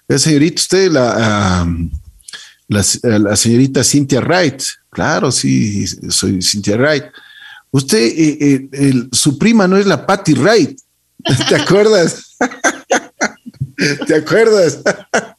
señorita, 0.09 0.61
usted 0.61 0.91
la, 0.91 1.67
la, 2.69 3.37
señorita 3.37 3.85
Cynthia 3.85 4.21
Wright, 4.21 4.63
claro, 4.91 5.31
sí, 5.31 5.87
soy 6.11 6.43
Cynthia 6.43 6.77
Wright. 6.77 7.05
Usted, 7.71 7.99
eh, 7.99 8.69
eh, 8.73 8.95
su 9.13 9.39
prima 9.39 9.69
no 9.69 9.77
es 9.77 9.87
la 9.87 10.07
Patty 10.07 10.35
Wright, 10.35 10.79
¿te 11.49 11.57
acuerdas? 11.57 12.37
¿Te 14.07 14.15
acuerdas? 14.15 14.81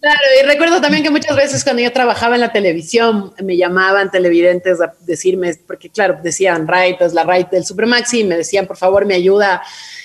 Claro, 0.00 0.20
y 0.40 0.46
recuerdo 0.46 0.80
también 0.80 1.02
que 1.02 1.10
muchas 1.10 1.36
veces 1.36 1.64
cuando 1.64 1.82
yo 1.82 1.92
trabajaba 1.92 2.36
en 2.36 2.40
la 2.40 2.52
televisión 2.52 3.32
me 3.42 3.56
llamaban 3.56 4.10
televidentes 4.10 4.80
a 4.80 4.94
decirme, 5.00 5.54
porque 5.66 5.90
claro, 5.90 6.18
decían 6.22 6.66
Wright, 6.66 7.00
es 7.00 7.14
la 7.14 7.24
Wright 7.24 7.50
del 7.50 7.64
Supermaxi, 7.64 8.20
y 8.20 8.24
me 8.24 8.36
decían, 8.36 8.66
por 8.66 8.76
favor, 8.76 9.06
me 9.06 9.14
ayuda 9.14 9.62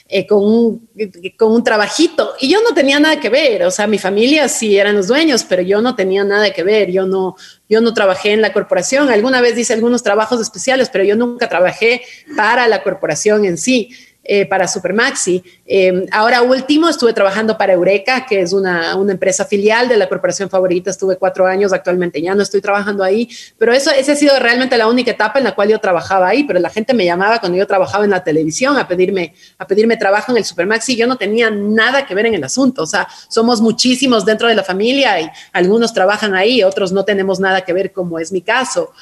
eh, 0.10 0.26
con, 0.26 0.44
un, 0.44 0.90
con 1.38 1.52
un 1.52 1.64
trabajito. 1.64 2.34
Y 2.40 2.50
yo 2.50 2.62
no 2.62 2.74
tenía 2.74 3.00
nada 3.00 3.20
que 3.20 3.30
ver, 3.30 3.64
o 3.64 3.72
sea, 3.72 3.86
mi 3.86 4.00
familia 4.00 4.50
sí 4.50 4.78
eran 4.78 4.96
los 4.96 5.08
dueños, 5.08 5.44
pero 5.44 5.62
yo 5.62 5.82
no 5.82 5.96
tenía 5.96 6.24
nada 6.24 6.52
que 6.52 6.64
ver, 6.64 6.92
yo 6.92 7.06
no, 7.06 7.36
yo 7.70 7.80
no 7.80 7.94
trabajé 7.94 8.32
en 8.32 8.42
la 8.42 8.52
corporación. 8.52 9.10
Alguna 9.10 9.42
vez 9.42 9.58
hice 9.58 9.74
algunos 9.74 10.02
trabajos 10.02 10.42
especiales, 10.42 10.90
pero 10.92 11.04
yo 11.04 11.16
nunca 11.16 11.50
trabajé 11.50 12.02
para 12.36 12.68
la 12.68 12.84
corporación 12.84 13.46
en 13.46 13.58
sí. 13.58 13.92
Eh, 14.26 14.46
para 14.46 14.70
Supermaxi. 14.70 15.44
Eh, 15.66 16.06
ahora 16.10 16.44
último, 16.44 16.88
estuve 16.88 17.12
trabajando 17.12 17.58
para 17.58 17.74
Eureka, 17.74 18.26
que 18.26 18.40
es 18.40 18.54
una, 18.54 18.96
una, 18.96 19.12
empresa 19.12 19.44
filial 19.44 19.90
de 19.90 19.98
la 19.98 20.08
corporación 20.08 20.50
favorita. 20.50 20.90
Estuve 20.90 21.18
cuatro 21.18 21.46
años, 21.46 21.74
actualmente 21.74 22.22
ya 22.22 22.34
no 22.34 22.42
estoy 22.42 22.62
trabajando 22.62 23.04
ahí, 23.04 23.28
pero 23.58 23.74
eso, 23.74 23.92
esa 23.92 24.14
ha 24.14 24.16
sido 24.16 24.40
realmente 24.40 24.78
la 24.78 24.88
única 24.88 25.12
etapa 25.12 25.40
en 25.40 25.44
la 25.44 25.54
cual 25.54 25.68
yo 25.68 25.80
trabajaba 25.80 26.30
ahí, 26.30 26.46
pero 26.46 26.58
la 26.62 26.70
gente 26.70 26.94
me 26.94 27.04
llamaba 27.04 27.40
cuando 27.40 27.58
yo 27.58 27.68
trabajaba 27.68 28.06
en 28.06 28.12
la 28.12 28.24
televisión 28.24 28.78
a 28.78 28.88
pedirme, 28.88 29.34
a 29.58 29.68
pedirme 29.68 29.98
trabajo 29.98 30.32
en 30.32 30.38
el 30.38 30.46
Supermaxi. 30.46 30.96
Yo 30.96 31.06
no 31.06 31.18
tenía 31.18 31.52
nada 31.52 32.06
que 32.06 32.16
ver 32.16 32.28
en 32.28 32.36
el 32.36 32.46
asunto, 32.46 32.84
o 32.84 32.88
sea, 32.88 33.06
somos 33.28 33.60
muchísimos 33.60 34.24
dentro 34.24 34.48
de 34.48 34.56
la 34.56 34.64
familia 34.64 35.20
y 35.20 35.30
algunos 35.52 35.94
trabajan 35.94 36.34
ahí, 36.34 36.64
otros 36.64 36.94
no 36.94 37.04
tenemos 37.04 37.42
nada 37.42 37.60
que 37.66 37.74
ver, 37.74 37.92
como 37.92 38.20
es 38.20 38.32
mi 38.32 38.42
caso. 38.42 38.94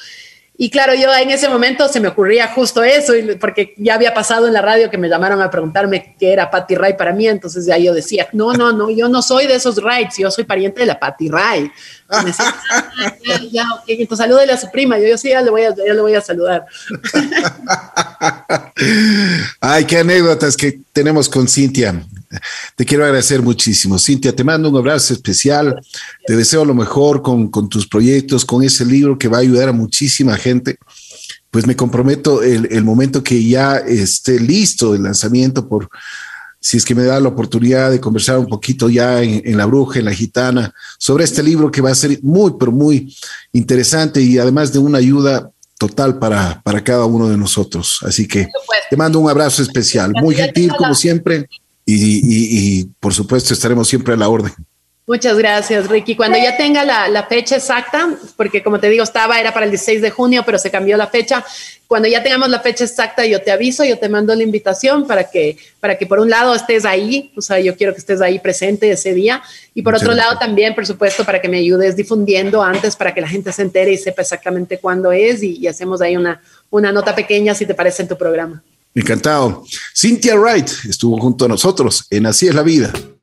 Y 0.58 0.70
claro, 0.70 0.94
yo 0.94 1.12
en 1.14 1.30
ese 1.30 1.48
momento 1.48 1.88
se 1.88 1.98
me 1.98 2.08
ocurría 2.08 2.48
justo 2.48 2.84
eso, 2.84 3.14
porque 3.40 3.74
ya 3.78 3.94
había 3.94 4.12
pasado 4.12 4.46
en 4.46 4.52
la 4.52 4.60
radio 4.60 4.90
que 4.90 4.98
me 4.98 5.08
llamaron 5.08 5.40
a 5.40 5.50
preguntarme 5.50 6.14
qué 6.18 6.32
era 6.32 6.50
Patty 6.50 6.74
Ray 6.74 6.94
para 6.96 7.12
mí, 7.12 7.26
entonces 7.26 7.64
ya 7.64 7.78
yo 7.78 7.94
decía, 7.94 8.28
no, 8.32 8.52
no, 8.52 8.70
no, 8.70 8.90
yo 8.90 9.08
no 9.08 9.22
soy 9.22 9.46
de 9.46 9.54
esos 9.54 9.82
Rights, 9.82 10.18
yo 10.18 10.30
soy 10.30 10.44
pariente 10.44 10.80
de 10.80 10.86
la 10.86 11.00
Patty 11.00 11.30
Ray. 11.30 11.72
decía, 12.24 12.54
ah, 12.70 12.84
ya, 13.50 13.64
entonces 13.88 14.18
salúdele 14.18 14.52
a 14.52 14.58
su 14.58 14.70
prima, 14.70 14.98
yo, 14.98 15.08
yo 15.08 15.16
sí, 15.16 15.30
ya 15.30 15.40
le 15.40 15.50
voy 15.50 15.62
a, 15.62 15.74
ya 15.74 15.94
le 15.94 16.00
voy 16.00 16.14
a 16.14 16.20
saludar. 16.20 16.66
Ay, 19.60 19.84
qué 19.86 19.98
anécdotas 19.98 20.56
que 20.56 20.80
tenemos 20.92 21.30
con 21.30 21.48
Cintia. 21.48 22.04
Te 22.76 22.84
quiero 22.84 23.04
agradecer 23.04 23.42
muchísimo. 23.42 23.98
Cintia, 23.98 24.34
te 24.34 24.44
mando 24.44 24.68
un 24.68 24.76
abrazo 24.76 25.12
especial. 25.12 25.80
Te 26.26 26.36
deseo 26.36 26.64
lo 26.64 26.74
mejor 26.74 27.22
con, 27.22 27.50
tus 27.68 27.86
proyectos, 27.86 28.44
con 28.44 28.62
ese 28.62 28.84
libro 28.84 29.18
que 29.18 29.28
va 29.28 29.38
a 29.38 29.40
ayudar 29.40 29.68
a 29.68 29.72
muchísima 29.72 30.36
gente. 30.36 30.78
Pues 31.50 31.66
me 31.66 31.76
comprometo 31.76 32.42
el, 32.42 32.68
el 32.70 32.84
momento 32.84 33.22
que 33.22 33.44
ya 33.46 33.76
esté 33.76 34.40
listo 34.40 34.94
el 34.94 35.02
lanzamiento 35.02 35.68
por 35.68 35.88
si 36.62 36.76
es 36.76 36.84
que 36.84 36.94
me 36.94 37.02
da 37.02 37.18
la 37.18 37.28
oportunidad 37.28 37.90
de 37.90 38.00
conversar 38.00 38.38
un 38.38 38.46
poquito 38.46 38.88
ya 38.88 39.20
en, 39.20 39.56
La 39.56 39.66
Bruja, 39.66 39.98
en 39.98 40.04
La 40.04 40.14
Gitana, 40.14 40.72
sobre 40.96 41.24
este 41.24 41.42
libro 41.42 41.72
que 41.72 41.80
va 41.80 41.90
a 41.90 41.94
ser 41.94 42.20
muy, 42.22 42.52
pero 42.58 42.70
muy 42.70 43.12
interesante 43.52 44.22
y 44.22 44.38
además 44.38 44.72
de 44.72 44.78
una 44.78 44.98
ayuda 44.98 45.50
total 45.76 46.20
para, 46.20 46.62
para 46.62 46.84
cada 46.84 47.04
uno 47.04 47.28
de 47.28 47.36
nosotros. 47.36 47.98
Así 48.02 48.28
que 48.28 48.46
te 48.88 48.96
mando 48.96 49.18
un 49.18 49.28
abrazo 49.28 49.60
especial, 49.60 50.12
muy 50.22 50.36
gentil 50.36 50.72
como 50.78 50.94
siempre 50.94 51.48
y 51.84 52.84
por 53.00 53.12
supuesto 53.14 53.54
estaremos 53.54 53.88
siempre 53.88 54.14
a 54.14 54.16
la 54.16 54.28
orden. 54.28 54.52
Muchas 55.04 55.36
gracias, 55.36 55.88
Ricky. 55.88 56.14
Cuando 56.14 56.38
ya 56.38 56.56
tenga 56.56 56.84
la, 56.84 57.22
fecha 57.24 57.56
exacta, 57.56 58.16
porque 58.36 58.62
como 58.62 58.78
te 58.78 58.88
digo, 58.88 59.02
estaba, 59.02 59.40
era 59.40 59.52
para 59.52 59.66
el 59.66 59.72
16 59.72 60.00
de 60.00 60.10
junio, 60.10 60.44
pero 60.46 60.58
se 60.58 60.70
cambió 60.70 60.96
la 60.96 61.08
fecha. 61.08 61.44
Cuando 61.88 62.06
ya 62.06 62.22
tengamos 62.22 62.48
la 62.48 62.60
fecha 62.60 62.84
exacta, 62.84 63.26
yo 63.26 63.42
te 63.42 63.50
aviso, 63.50 63.84
yo 63.84 63.98
te 63.98 64.08
mando 64.08 64.32
la 64.32 64.44
invitación 64.44 65.04
para 65.04 65.28
que, 65.28 65.56
para 65.80 65.98
que 65.98 66.06
por 66.06 66.20
un 66.20 66.30
lado 66.30 66.54
estés 66.54 66.84
ahí, 66.84 67.32
o 67.36 67.40
sea, 67.40 67.58
yo 67.58 67.76
quiero 67.76 67.92
que 67.94 67.98
estés 67.98 68.20
ahí 68.20 68.38
presente 68.38 68.90
ese 68.92 69.12
día, 69.12 69.42
y 69.74 69.82
por 69.82 69.96
otro 69.96 70.14
lado 70.14 70.38
también, 70.38 70.72
por 70.72 70.86
supuesto, 70.86 71.24
para 71.24 71.40
que 71.40 71.48
me 71.48 71.58
ayudes 71.58 71.96
difundiendo 71.96 72.62
antes, 72.62 72.94
para 72.94 73.12
que 73.12 73.20
la 73.20 73.28
gente 73.28 73.52
se 73.52 73.62
entere 73.62 73.92
y 73.92 73.98
sepa 73.98 74.22
exactamente 74.22 74.78
cuándo 74.78 75.10
es, 75.10 75.42
y, 75.42 75.58
y 75.58 75.66
hacemos 75.66 76.00
ahí 76.00 76.16
una, 76.16 76.40
una 76.70 76.92
nota 76.92 77.12
pequeña, 77.12 77.54
si 77.54 77.66
te 77.66 77.74
parece, 77.74 78.02
en 78.02 78.08
tu 78.08 78.16
programa. 78.16 78.62
Encantado. 78.94 79.64
Cynthia 79.94 80.38
Wright 80.38 80.68
estuvo 80.88 81.18
junto 81.18 81.44
a 81.44 81.48
nosotros 81.48 82.06
en 82.10 82.26
Así 82.26 82.48
es 82.48 82.54
la 82.54 82.62
vida. 82.62 82.92